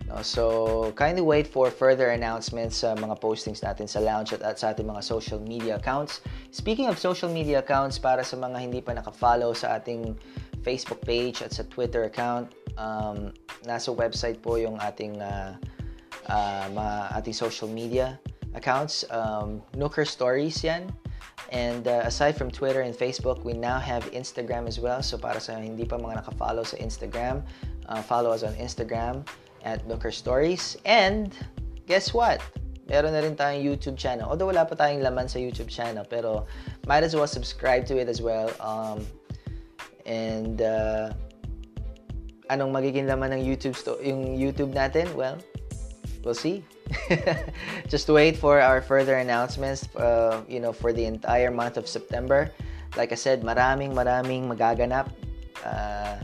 No? 0.07 0.21
So, 0.21 0.91
kindly 0.95 1.21
wait 1.21 1.45
for 1.47 1.69
further 1.69 2.09
announcements 2.09 2.81
sa 2.81 2.95
mga 2.97 3.21
postings 3.21 3.61
natin 3.61 3.89
sa 3.89 4.01
lounge 4.01 4.33
at, 4.33 4.41
at 4.41 4.57
sa 4.57 4.73
ating 4.73 4.89
mga 4.89 5.03
social 5.03 5.39
media 5.39 5.77
accounts. 5.77 6.21
Speaking 6.51 6.89
of 6.89 6.97
social 6.97 7.29
media 7.29 7.59
accounts, 7.61 8.01
para 8.01 8.25
sa 8.25 8.37
mga 8.37 8.57
hindi 8.57 8.81
pa 8.81 8.97
nakafollow 8.97 9.53
sa 9.53 9.77
ating 9.77 10.17
Facebook 10.65 11.01
page 11.05 11.41
at 11.41 11.53
sa 11.53 11.63
Twitter 11.69 12.09
account, 12.09 12.51
um, 12.77 13.31
nasa 13.63 13.93
website 13.93 14.41
po 14.41 14.57
yung 14.57 14.81
ating 14.81 15.21
uh, 15.21 15.53
uh, 16.27 16.65
mga 16.73 16.95
ating 17.21 17.35
social 17.37 17.69
media 17.69 18.17
accounts. 18.57 19.05
Um, 19.13 19.61
Nooker 19.77 20.05
Stories 20.05 20.61
yan. 20.65 20.89
And 21.51 21.87
uh, 21.87 22.03
aside 22.05 22.37
from 22.37 22.51
Twitter 22.51 22.81
and 22.81 22.93
Facebook, 22.93 23.43
we 23.43 23.53
now 23.53 23.79
have 23.79 24.05
Instagram 24.11 24.67
as 24.67 24.79
well. 24.79 25.01
So 25.01 25.17
para 25.17 25.39
sa 25.39 25.57
hindi 25.57 25.85
pa 25.85 25.97
mga 25.97 26.23
nakafollow 26.23 26.65
sa 26.65 26.77
Instagram, 26.77 27.41
uh, 27.89 28.01
follow 28.01 28.31
us 28.31 28.43
on 28.43 28.53
Instagram 28.55 29.25
at 29.65 29.87
Nooker 29.87 30.13
Stories. 30.13 30.77
And 30.85 31.33
guess 31.87 32.13
what? 32.13 32.41
Meron 32.89 33.13
na 33.13 33.21
rin 33.21 33.37
tayong 33.37 33.61
YouTube 33.61 33.97
channel. 33.97 34.29
Although 34.29 34.49
wala 34.49 34.65
pa 34.65 34.73
tayong 34.73 35.05
laman 35.05 35.29
sa 35.29 35.37
YouTube 35.37 35.69
channel, 35.69 36.05
pero 36.05 36.49
might 36.89 37.05
as 37.05 37.13
well 37.13 37.29
subscribe 37.29 37.85
to 37.85 37.97
it 37.97 38.09
as 38.09 38.21
well. 38.21 38.49
Um, 38.57 39.05
and 40.09 40.61
uh, 40.61 41.13
anong 42.49 42.73
magiging 42.73 43.05
laman 43.05 43.37
ng 43.37 43.45
YouTube 43.45 43.77
sto- 43.77 44.01
yung 44.01 44.33
YouTube 44.37 44.73
natin? 44.73 45.05
Well, 45.13 45.37
we'll 46.23 46.37
see. 46.37 46.63
Just 47.87 48.09
wait 48.09 48.37
for 48.37 48.59
our 48.59 48.81
further 48.81 49.17
announcements, 49.17 49.87
uh, 49.95 50.41
you 50.47 50.59
know, 50.59 50.73
for 50.73 50.93
the 50.93 51.05
entire 51.05 51.51
month 51.51 51.77
of 51.77 51.87
September. 51.87 52.51
Like 52.97 53.11
I 53.11 53.15
said, 53.15 53.41
maraming 53.41 53.93
maraming 53.93 54.49
magaganap 54.49 55.13
uh, 55.65 56.17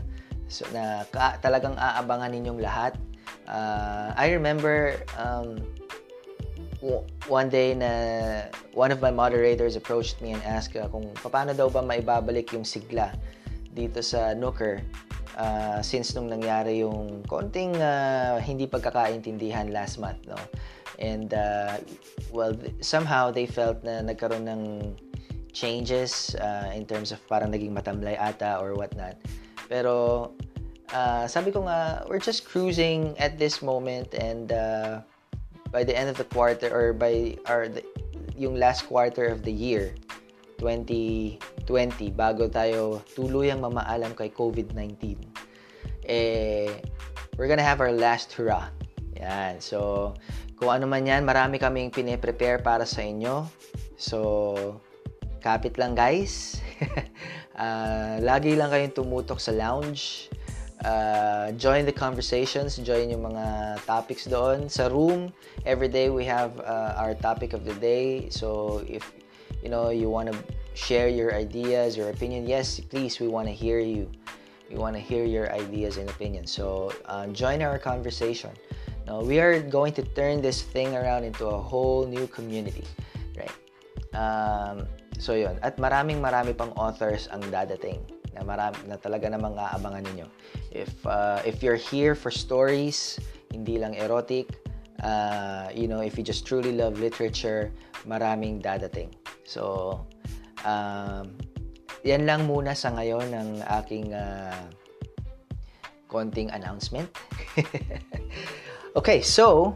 so 0.46 0.66
na 0.70 1.06
ka- 1.10 1.38
talagang 1.42 1.74
aabangan 1.78 2.30
ninyong 2.34 2.60
lahat. 2.62 2.94
Uh, 3.46 4.10
I 4.18 4.34
remember 4.34 4.98
um, 5.18 5.62
one 7.26 7.48
day 7.48 7.74
na 7.74 7.90
one 8.74 8.90
of 8.90 9.02
my 9.02 9.10
moderators 9.10 9.74
approached 9.74 10.22
me 10.22 10.34
and 10.34 10.42
asked 10.42 10.74
uh, 10.74 10.86
kung 10.90 11.10
paano 11.22 11.54
daw 11.54 11.70
ba 11.70 11.82
maibabalik 11.82 12.54
yung 12.54 12.66
sigla 12.66 13.14
dito 13.74 14.02
sa 14.02 14.34
Nooker 14.34 14.82
uh, 15.36 15.78
since 15.84 16.16
nung 16.16 16.32
nangyari 16.32 16.82
yung 16.82 17.22
konting 17.28 17.76
uh, 17.76 18.40
hindi 18.40 18.66
pagkakaintindihan 18.66 19.70
last 19.70 20.00
month, 20.00 20.24
no? 20.26 20.36
And 20.98 21.32
uh, 21.36 21.78
well, 22.32 22.56
somehow 22.80 23.30
they 23.30 23.44
felt 23.44 23.84
na 23.84 24.00
nagkaroon 24.00 24.48
ng 24.48 24.62
changes 25.52 26.36
uh, 26.36 26.72
in 26.72 26.84
terms 26.84 27.12
of 27.12 27.20
parang 27.28 27.52
naging 27.52 27.72
matamlay 27.72 28.16
ata 28.16 28.60
or 28.60 28.76
whatnot. 28.76 29.16
Pero 29.68 30.32
uh, 30.92 31.24
sabi 31.28 31.52
ko 31.52 31.64
nga, 31.68 32.04
we're 32.08 32.20
just 32.20 32.44
cruising 32.48 33.16
at 33.20 33.36
this 33.36 33.60
moment 33.60 34.12
and 34.16 34.52
uh, 34.52 35.00
by 35.72 35.84
the 35.84 35.96
end 35.96 36.08
of 36.08 36.16
the 36.16 36.28
quarter 36.28 36.68
or 36.72 36.92
by 36.92 37.36
our 37.48 37.68
the, 37.68 37.84
yung 38.36 38.56
last 38.56 38.84
quarter 38.84 39.28
of 39.28 39.44
the 39.44 39.52
year 39.52 39.96
2020 40.58 41.38
bago 42.12 42.48
tayo 42.48 43.04
tuluyang 43.14 43.60
mamaalam 43.60 44.12
kay 44.16 44.32
COVID-19 44.32 45.16
eh 46.06 46.80
we're 47.36 47.50
gonna 47.50 47.66
have 47.66 47.80
our 47.84 47.92
last 47.92 48.32
hurrah. 48.32 48.72
Yan. 49.20 49.60
So 49.60 50.12
kung 50.56 50.72
ano 50.72 50.88
man 50.88 51.04
yan 51.04 51.22
marami 51.28 51.60
kaming 51.60 51.92
pine-prepare 51.92 52.64
para 52.64 52.88
sa 52.88 53.04
inyo. 53.04 53.44
So 54.00 54.80
kapit 55.44 55.76
lang 55.76 55.94
guys. 55.94 56.58
Uh, 57.54 58.18
lagi 58.28 58.56
lang 58.56 58.72
kayong 58.72 58.96
tumutok 58.96 59.38
sa 59.38 59.52
lounge. 59.52 60.32
Uh, 60.86 61.50
join 61.56 61.88
the 61.88 61.92
conversations, 61.92 62.76
join 62.78 63.10
yung 63.10 63.24
mga 63.26 63.76
topics 63.88 64.28
doon. 64.28 64.68
Sa 64.68 64.86
room, 64.92 65.32
every 65.64 65.88
day 65.88 66.12
we 66.12 66.22
have 66.22 66.52
uh, 66.62 66.94
our 67.00 67.16
topic 67.16 67.56
of 67.56 67.64
the 67.64 67.74
day. 67.80 68.28
So 68.28 68.80
if 68.86 69.02
you 69.66 69.72
know 69.74 69.90
you 69.90 70.06
want 70.06 70.30
to 70.30 70.38
share 70.78 71.10
your 71.10 71.34
ideas, 71.34 71.98
your 71.98 72.14
opinion, 72.14 72.46
yes, 72.46 72.78
please, 72.78 73.18
we 73.18 73.26
want 73.26 73.50
to 73.50 73.52
hear 73.52 73.82
you. 73.82 74.06
We 74.70 74.78
want 74.78 74.94
to 74.94 75.02
hear 75.02 75.26
your 75.26 75.50
ideas 75.50 75.98
and 75.98 76.06
opinions. 76.06 76.54
So 76.54 76.94
uh, 77.10 77.26
join 77.34 77.66
our 77.66 77.74
conversation. 77.74 78.54
Now 79.10 79.26
we 79.26 79.42
are 79.42 79.58
going 79.58 79.90
to 79.98 80.06
turn 80.14 80.38
this 80.38 80.62
thing 80.62 80.94
around 80.94 81.26
into 81.26 81.50
a 81.50 81.58
whole 81.58 82.06
new 82.06 82.30
community, 82.30 82.86
right? 83.34 83.50
Um, 84.14 84.86
so 85.18 85.34
yun. 85.34 85.58
At 85.66 85.82
maraming 85.82 86.22
marami 86.22 86.54
pang 86.54 86.70
authors 86.78 87.26
ang 87.34 87.42
dadating 87.50 87.98
na 88.38 88.46
marami 88.46 88.78
na 88.86 89.02
talaga 89.02 89.26
namang 89.26 89.58
aabangan 89.58 90.06
ninyo. 90.14 90.26
If 90.70 90.94
uh, 91.10 91.42
if 91.42 91.58
you're 91.58 91.78
here 91.78 92.14
for 92.14 92.30
stories, 92.30 93.18
hindi 93.50 93.82
lang 93.82 93.98
erotic, 93.98 94.46
uh, 95.02 95.74
you 95.74 95.90
know, 95.90 96.02
if 96.06 96.14
you 96.18 96.22
just 96.22 96.46
truly 96.46 96.70
love 96.70 96.98
literature, 96.98 97.70
maraming 98.06 98.62
dadating. 98.62 99.10
So, 99.44 100.06
um, 100.62 101.34
yan 102.06 102.24
lang 102.24 102.46
muna 102.46 102.78
sa 102.78 102.94
ngayon 102.94 103.34
ng 103.34 103.48
aking 103.82 104.14
uh, 104.14 104.66
konting 106.06 106.54
announcement. 106.54 107.10
okay, 108.98 109.20
so, 109.20 109.74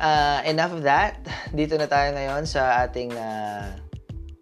uh, 0.00 0.40
enough 0.48 0.72
of 0.72 0.82
that. 0.82 1.20
Dito 1.52 1.76
na 1.76 1.84
tayo 1.84 2.16
ngayon 2.16 2.48
sa 2.48 2.82
ating 2.88 3.12
uh, 3.12 3.76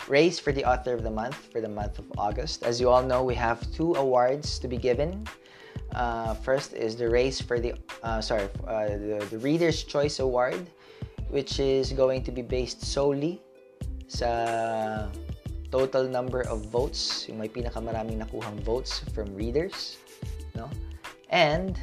race 0.09 0.39
for 0.39 0.53
the 0.53 0.65
author 0.65 0.95
of 0.95 1.03
the 1.03 1.11
month 1.11 1.37
for 1.51 1.61
the 1.61 1.69
month 1.69 1.99
of 1.99 2.07
August. 2.19 2.63
As 2.63 2.81
you 2.81 2.89
all 2.89 3.03
know, 3.03 3.23
we 3.23 3.35
have 3.35 3.61
two 3.73 3.95
awards 3.95 4.59
to 4.59 4.69
be 4.69 4.77
given. 4.77 5.27
Uh, 5.95 6.35
first 6.41 6.73
is 6.73 6.97
the 6.97 7.09
race 7.09 7.41
for 7.41 7.61
the 7.61 7.75
uh, 8.03 8.21
sorry 8.21 8.49
uh, 8.67 8.89
the, 8.89 9.27
the 9.31 9.39
Reader's 9.39 9.85
Choice 9.85 10.21
Award, 10.21 10.67
which 11.33 11.59
is 11.59 11.91
going 11.97 12.23
to 12.23 12.31
be 12.31 12.45
based 12.45 12.85
solely 12.85 13.41
sa 14.07 15.09
total 15.73 16.05
number 16.05 16.45
of 16.53 16.69
votes, 16.69 17.25
yung 17.27 17.41
may 17.41 17.49
pinakamaraming 17.49 18.21
nakuhang 18.21 18.61
votes 18.61 19.01
from 19.17 19.33
readers, 19.33 19.97
no? 20.53 20.69
And 21.33 21.81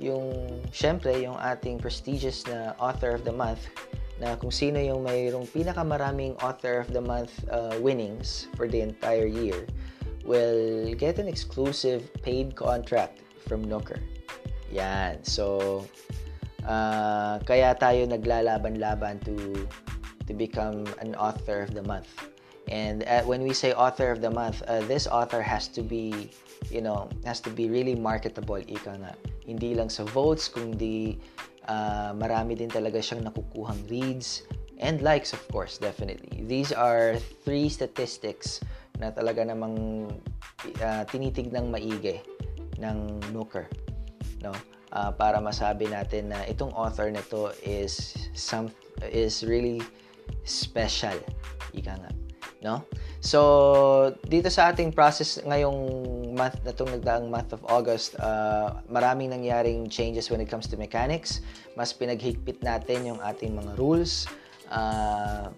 yung 0.00 0.64
syempre 0.72 1.12
yung 1.20 1.36
ating 1.36 1.76
prestigious 1.76 2.48
na 2.48 2.72
author 2.80 3.12
of 3.12 3.22
the 3.28 3.36
month 3.36 3.68
na 4.16 4.32
kung 4.40 4.48
sino 4.48 4.80
yung 4.80 5.04
mayroong 5.04 5.44
pinakamaraming 5.52 6.32
author 6.40 6.80
of 6.80 6.88
the 6.96 7.00
month 7.00 7.44
uh, 7.52 7.76
winnings 7.84 8.48
for 8.56 8.64
the 8.64 8.80
entire 8.80 9.28
year 9.28 9.68
will 10.24 10.92
get 10.96 11.20
an 11.20 11.28
exclusive 11.28 12.08
paid 12.24 12.56
contract 12.56 13.20
from 13.44 13.64
Nooker. 13.64 14.00
Yan. 14.72 15.20
So, 15.24 15.84
uh, 16.64 17.38
kaya 17.44 17.76
tayo 17.76 18.04
naglalaban-laban 18.08 19.20
to 19.24 19.36
to 20.26 20.32
become 20.34 20.86
an 21.02 21.14
author 21.18 21.62
of 21.62 21.74
the 21.74 21.82
month. 21.82 22.08
And 22.70 23.02
uh, 23.10 23.26
when 23.26 23.42
we 23.42 23.50
say 23.50 23.74
author 23.74 24.14
of 24.14 24.22
the 24.22 24.30
month, 24.30 24.62
uh, 24.70 24.86
this 24.86 25.10
author 25.10 25.42
has 25.42 25.66
to 25.74 25.82
be, 25.82 26.30
you 26.70 26.80
know, 26.80 27.10
has 27.26 27.42
to 27.42 27.50
be 27.50 27.66
really 27.66 27.98
marketable, 27.98 28.62
ika 28.62 28.94
nga. 28.94 29.18
Hindi 29.42 29.74
lang 29.74 29.90
sa 29.90 30.06
votes, 30.06 30.46
kundi 30.46 31.18
uh, 31.66 32.14
marami 32.14 32.54
din 32.54 32.70
talaga 32.70 33.02
siyang 33.02 33.26
nakukuhang 33.26 33.82
reads 33.90 34.46
and 34.78 35.02
likes, 35.02 35.34
of 35.34 35.42
course, 35.50 35.82
definitely. 35.82 36.46
These 36.46 36.70
are 36.70 37.18
three 37.42 37.66
statistics 37.66 38.62
na 39.02 39.10
talaga 39.10 39.42
namang 39.42 40.06
uh, 40.78 41.02
tinitignang 41.10 41.74
maigi 41.74 42.22
ng 42.78 43.18
Nooker. 43.34 43.66
No? 44.46 44.54
Uh, 44.90 45.14
para 45.14 45.38
masabi 45.38 45.86
natin 45.86 46.34
na 46.34 46.42
itong 46.50 46.74
author 46.74 47.06
nito 47.14 47.54
is 47.62 48.14
some 48.34 48.66
is 49.06 49.46
really 49.46 49.78
special. 50.42 51.14
Ika 51.70 51.94
nga 51.94 52.10
no? 52.60 52.84
So, 53.20 53.40
dito 54.24 54.48
sa 54.48 54.72
ating 54.72 54.96
process 54.96 55.40
ngayong 55.44 55.76
month 56.32 56.60
na 56.64 56.72
itong 56.72 56.92
nagdaang 56.96 57.28
month 57.28 57.52
of 57.52 57.60
August, 57.68 58.16
uh, 58.16 58.80
maraming 58.88 59.32
nangyaring 59.32 59.88
changes 59.92 60.32
when 60.32 60.40
it 60.40 60.48
comes 60.48 60.64
to 60.68 60.76
mechanics. 60.80 61.44
Mas 61.76 61.92
pinaghigpit 61.92 62.64
natin 62.64 63.12
yung 63.12 63.20
ating 63.20 63.52
mga 63.52 63.76
rules. 63.76 64.24
Uh, 64.72 65.52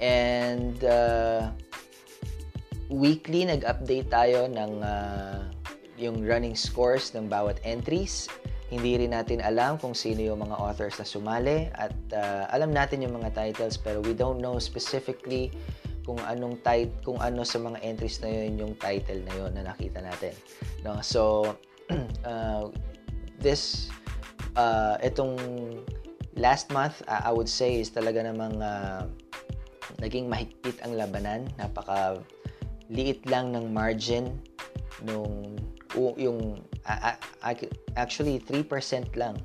and 0.00 0.80
uh, 0.84 1.52
weekly 2.88 3.44
nag-update 3.44 4.08
tayo 4.08 4.48
ng 4.48 4.80
uh, 4.80 5.44
yung 6.02 6.26
running 6.26 6.58
scores 6.58 7.14
ng 7.14 7.30
bawat 7.30 7.62
entries. 7.62 8.26
Hindi 8.72 8.98
rin 8.98 9.14
natin 9.14 9.38
alam 9.44 9.78
kung 9.78 9.94
sino 9.94 10.18
yung 10.24 10.42
mga 10.42 10.58
authors 10.58 10.98
na 10.98 11.06
sumali 11.06 11.70
at 11.76 11.94
uh, 12.16 12.50
alam 12.50 12.74
natin 12.74 13.04
yung 13.04 13.14
mga 13.20 13.30
titles 13.36 13.78
pero 13.78 14.02
we 14.02 14.16
don't 14.16 14.42
know 14.42 14.58
specifically 14.58 15.54
kung 16.02 16.18
anong 16.26 16.58
tit 16.66 16.90
kung 17.06 17.18
ano 17.22 17.46
sa 17.46 17.62
mga 17.62 17.78
entries 17.86 18.18
na 18.18 18.28
yun 18.30 18.58
yung 18.58 18.74
title 18.78 19.22
na 19.22 19.32
yun 19.38 19.50
na 19.54 19.62
nakita 19.70 20.02
natin 20.02 20.34
no 20.82 20.98
so 20.98 21.54
uh, 22.26 22.66
this 23.44 23.92
uh, 24.58 24.98
itong 25.00 25.38
last 26.34 26.70
month 26.74 27.00
uh, 27.06 27.22
I 27.22 27.30
would 27.30 27.48
say 27.48 27.78
is 27.78 27.90
talaga 27.94 28.26
namang 28.26 28.58
uh, 28.58 29.06
naging 30.02 30.26
mahigpit 30.26 30.82
ang 30.82 30.98
labanan 30.98 31.46
napaka 31.54 32.18
liit 32.90 33.22
lang 33.30 33.54
ng 33.54 33.70
margin 33.70 34.34
nung 35.06 35.54
yung 35.96 36.62
actually 37.96 38.40
3% 38.40 39.16
lang 39.16 39.36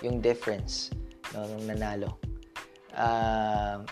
yung 0.00 0.20
difference 0.20 0.88
no, 1.36 1.44
nung 1.44 1.76
nanalo 1.76 2.16
uh, 2.96 3.84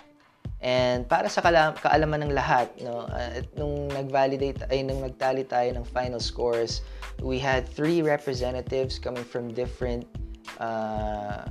And 0.58 1.06
para 1.06 1.30
sa 1.30 1.38
kala- 1.38 1.78
kaalaman 1.78 2.26
ng 2.26 2.34
lahat, 2.34 2.74
no, 2.82 3.06
uh, 3.06 3.38
nung 3.54 3.86
nag-validate 3.94 4.66
ay 4.74 4.82
nung 4.82 5.06
nagtali 5.06 5.46
tayo 5.46 5.70
ng 5.70 5.86
final 5.86 6.18
scores, 6.18 6.82
we 7.22 7.38
had 7.38 7.62
three 7.62 8.02
representatives 8.02 8.98
coming 8.98 9.22
from 9.22 9.54
different 9.54 10.02
uh, 10.58 11.46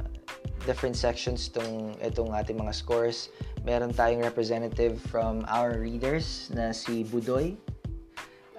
different 0.68 1.00
sections 1.00 1.48
tong 1.48 1.96
itong 2.04 2.36
ating 2.36 2.60
mga 2.60 2.76
scores. 2.76 3.32
Meron 3.64 3.96
tayong 3.96 4.20
representative 4.28 5.00
from 5.08 5.48
our 5.48 5.80
readers 5.80 6.52
na 6.52 6.76
si 6.76 7.08
Budoy. 7.08 7.56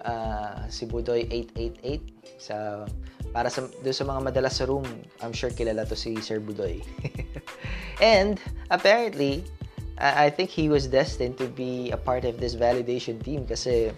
Uh, 0.08 0.64
si 0.72 0.88
Budoy 0.88 1.28
888 1.28 2.40
sa 2.40 2.56
para 3.28 3.52
sa 3.52 3.68
do 3.84 3.92
sa 3.92 4.08
mga 4.08 4.32
madalas 4.32 4.56
sa 4.56 4.64
room, 4.64 4.88
I'm 5.20 5.36
sure 5.36 5.52
kilala 5.52 5.84
to 5.84 5.92
si 5.92 6.16
Sir 6.24 6.40
Budoy. 6.40 6.80
And 8.00 8.40
apparently, 8.72 9.44
I 10.00 10.32
think 10.32 10.48
he 10.48 10.72
was 10.72 10.88
destined 10.88 11.36
to 11.44 11.50
be 11.50 11.92
a 11.92 12.00
part 12.00 12.24
of 12.24 12.40
this 12.40 12.56
validation 12.56 13.20
team 13.20 13.44
kasi 13.44 13.92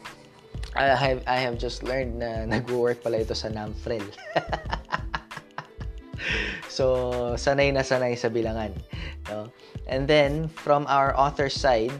I 0.74 0.98
have 0.98 1.22
I 1.30 1.38
have 1.38 1.62
just 1.62 1.86
learned 1.86 2.18
na 2.18 2.42
nag-work 2.58 3.06
pala 3.06 3.22
ito 3.22 3.38
sa 3.38 3.46
NAMFREL. 3.46 4.02
so, 6.76 6.84
sanay 7.38 7.70
na 7.70 7.86
sanay 7.86 8.18
sa 8.18 8.32
bilangan. 8.32 8.74
No? 9.30 9.46
And 9.86 10.10
then, 10.10 10.50
from 10.50 10.90
our 10.90 11.14
author 11.14 11.46
side, 11.46 11.94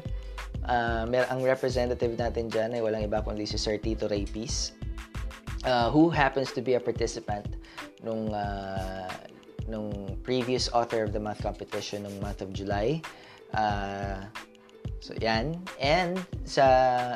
uh, 0.67 1.07
mer 1.09 1.25
ang 1.31 1.41
representative 1.41 2.17
natin 2.19 2.51
dyan 2.51 2.77
ay 2.77 2.81
walang 2.85 3.07
iba 3.07 3.23
kundi 3.25 3.47
si 3.49 3.57
Sir 3.57 3.81
Tito 3.81 4.11
Raypis, 4.11 4.75
uh, 5.65 5.89
who 5.89 6.11
happens 6.11 6.53
to 6.53 6.61
be 6.61 6.75
a 6.75 6.83
participant 6.83 7.57
nung, 8.05 8.33
uh, 8.33 9.09
nung 9.69 10.19
previous 10.25 10.69
Author 10.73 11.05
of 11.05 11.13
the 11.13 11.23
Month 11.23 11.43
competition 11.45 12.05
ng 12.05 12.15
month 12.21 12.41
of 12.45 12.53
July. 12.53 13.01
Uh, 13.55 14.25
so, 15.01 15.15
yan. 15.19 15.59
And 15.81 16.21
sa 16.45 16.65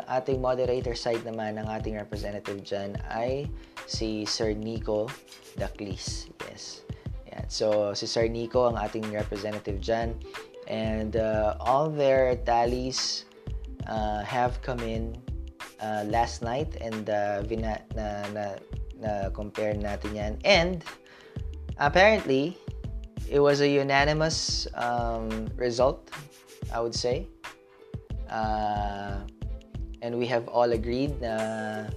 ating 0.08 0.40
moderator 0.40 0.96
side 0.96 1.22
naman, 1.22 1.60
ng 1.60 1.66
ating 1.68 1.94
representative 1.96 2.64
dyan 2.64 2.96
ay 3.12 3.48
si 3.84 4.24
Sir 4.24 4.56
Nico 4.56 5.08
Daclis. 5.56 6.32
Yes. 6.48 6.84
Yan. 7.30 7.46
So, 7.48 7.92
si 7.92 8.08
Sir 8.08 8.26
Nico 8.26 8.66
ang 8.66 8.80
ating 8.80 9.04
representative 9.12 9.78
dyan. 9.78 10.16
And 10.64 11.20
uh, 11.20 11.60
all 11.60 11.92
their 11.92 12.40
tallies 12.48 13.28
uh, 13.86 14.22
have 14.24 14.60
come 14.62 14.80
in 14.80 15.16
uh, 15.80 16.04
last 16.08 16.42
night 16.42 16.76
and 16.80 17.10
uh, 17.10 17.42
vina- 17.42 17.84
na, 17.94 18.24
na, 18.32 18.44
na 19.00 19.10
compare 19.30 19.74
natin 19.74 20.14
yan. 20.14 20.32
And 20.44 20.84
apparently, 21.78 22.56
it 23.30 23.40
was 23.40 23.60
a 23.60 23.68
unanimous 23.68 24.66
um, 24.74 25.48
result, 25.56 26.10
I 26.72 26.80
would 26.80 26.94
say. 26.94 27.26
Uh, 28.30 29.20
and 30.02 30.18
we 30.18 30.26
have 30.26 30.48
all 30.48 30.72
agreed 30.72 31.20
na 31.20 31.88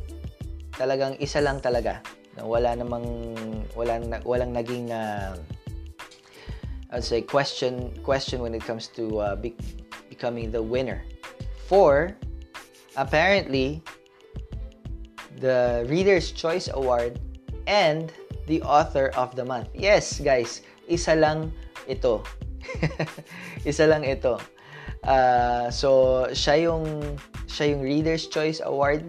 talagang 0.76 1.20
isa 1.20 1.42
lang 1.42 1.60
talaga. 1.60 2.00
Na 2.38 2.46
wala 2.46 2.78
namang 2.78 3.34
walang 3.74 4.14
walang 4.24 4.54
naging 4.54 4.94
uh, 4.94 5.36
I'd 6.94 7.04
say 7.04 7.20
question 7.20 7.92
question 8.06 8.40
when 8.40 8.56
it 8.56 8.64
comes 8.64 8.88
to 8.96 9.20
uh, 9.20 9.36
be, 9.36 9.58
becoming 10.08 10.52
the 10.52 10.62
winner. 10.62 11.04
For 11.68 12.16
apparently 12.96 13.84
the 15.38 15.86
Reader's 15.88 16.32
Choice 16.32 16.72
Award 16.72 17.20
and 17.68 18.12
the 18.48 18.64
Author 18.64 19.12
of 19.20 19.36
the 19.36 19.44
Month. 19.44 19.70
Yes, 19.76 20.20
guys, 20.24 20.64
isa 20.88 21.14
lang 21.14 21.52
ito. 21.86 22.24
isa 23.70 23.86
lang 23.86 24.08
ito. 24.08 24.40
Uh, 25.04 25.70
so, 25.70 26.26
siya 26.32 26.72
yung, 26.72 26.88
siya 27.46 27.76
yung 27.76 27.84
Reader's 27.84 28.32
Choice 28.32 28.64
Award 28.64 29.04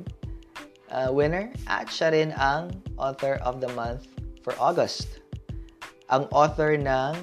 uh, 0.91 1.09
winner 1.15 1.55
at 1.71 1.89
siya 1.89 2.13
rin 2.13 2.31
ang 2.37 2.75
Author 2.99 3.39
of 3.47 3.63
the 3.63 3.71
Month 3.73 4.11
for 4.43 4.53
August. 4.59 5.23
Ang 6.11 6.27
author 6.33 6.75
ng 6.75 7.15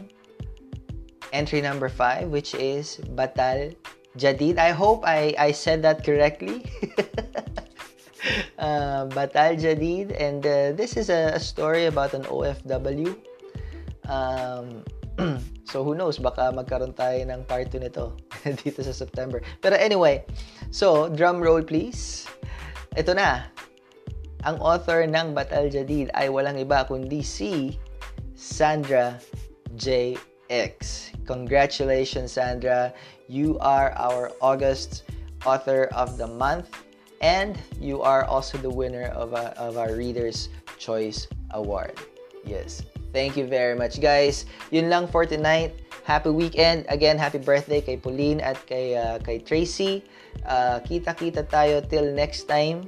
entry 1.34 1.60
number 1.60 1.90
5 1.90 2.32
which 2.32 2.56
is 2.56 3.02
Batal 3.18 3.76
Jadid. 4.18 4.58
I 4.58 4.72
hope 4.72 5.04
I, 5.06 5.36
I 5.38 5.52
said 5.52 5.82
that 5.84 6.04
correctly. 6.04 6.66
uh, 8.60 9.06
Batal 9.12 9.60
Jadid 9.60 10.16
and 10.20 10.46
uh, 10.46 10.72
this 10.74 10.98
is 10.98 11.10
a, 11.10 11.36
a 11.36 11.40
story 11.40 11.86
about 11.86 12.14
an 12.14 12.24
OFW 12.24 13.16
Um, 14.08 14.84
so 15.70 15.84
who 15.84 15.96
knows, 15.96 16.18
baka 16.18 16.54
magkaroon 16.54 16.94
tayo 16.94 17.18
ng 17.26 17.42
part 17.48 17.72
2 17.72 17.82
nito 17.82 18.14
dito 18.64 18.80
sa 18.86 18.94
September. 18.94 19.42
Pero 19.62 19.76
anyway, 19.78 20.24
so 20.70 21.10
drum 21.10 21.42
roll 21.42 21.64
please. 21.66 22.30
Ito 22.96 23.16
na. 23.18 23.50
Ang 24.46 24.62
author 24.62 25.10
ng 25.10 25.34
Batal 25.34 25.74
Jadid 25.74 26.14
ay 26.14 26.30
walang 26.30 26.62
iba 26.62 26.86
kundi 26.86 27.26
si 27.26 27.82
Sandra 28.38 29.18
JX. 29.74 31.10
Congratulations 31.26 32.38
Sandra. 32.38 32.94
You 33.28 33.58
are 33.60 33.92
our 33.98 34.32
August 34.42 35.04
author 35.46 35.90
of 35.94 36.18
the 36.18 36.28
month 36.28 36.70
and 37.22 37.58
you 37.80 38.02
are 38.02 38.26
also 38.26 38.58
the 38.58 38.70
winner 38.70 39.10
of, 39.18 39.34
a, 39.34 39.58
of 39.58 39.78
our 39.78 39.94
Reader's 39.96 40.50
Choice 40.78 41.28
Award. 41.52 41.98
Yes. 42.46 42.84
Thank 43.14 43.38
you 43.38 43.48
very 43.48 43.74
much, 43.74 44.02
guys. 44.02 44.46
Yun 44.70 44.92
lang 44.92 45.08
for 45.08 45.26
tonight. 45.26 45.74
Happy 46.04 46.30
weekend. 46.30 46.86
Again, 46.90 47.18
happy 47.18 47.40
birthday 47.40 47.82
kay 47.82 47.98
Pauline 47.98 48.44
at 48.44 48.60
kay, 48.68 48.94
uh, 48.94 49.18
kay 49.24 49.40
Tracy. 49.40 50.04
Uh, 50.46 50.84
kita-kita 50.84 51.48
tayo 51.48 51.80
till 51.82 52.12
next 52.12 52.46
time. 52.46 52.86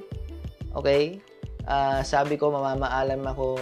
Okay? 0.76 1.18
Uh, 1.66 2.04
sabi 2.04 2.36
ko, 2.36 2.52
mamamaalam 2.52 3.24
ako, 3.26 3.58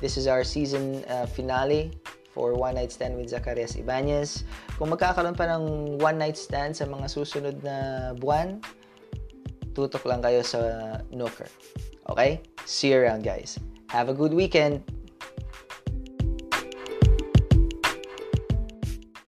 this 0.00 0.16
is 0.16 0.30
our 0.30 0.46
season 0.46 1.02
uh, 1.10 1.26
finale 1.26 1.92
for 2.30 2.54
One 2.54 2.78
Night 2.78 2.94
Stand 2.94 3.18
with 3.18 3.28
Zacarias 3.28 3.76
Ibanez. 3.76 4.46
Kung 4.74 4.90
magkakaroon 4.90 5.38
pa 5.38 5.46
ng 5.54 5.96
One 6.02 6.18
Night 6.18 6.34
Stand 6.34 6.74
sa 6.74 6.86
mga 6.86 7.06
susunod 7.06 7.62
na 7.62 8.10
buwan, 8.18 8.58
tutok 9.70 10.02
lang 10.06 10.18
kayo 10.18 10.42
sa 10.42 10.58
Nooker. 11.14 11.46
Okay? 12.10 12.42
See 12.66 12.90
you 12.90 12.98
around, 12.98 13.22
guys. 13.22 13.58
Have 13.94 14.10
a 14.10 14.16
good 14.16 14.34
weekend. 14.34 14.82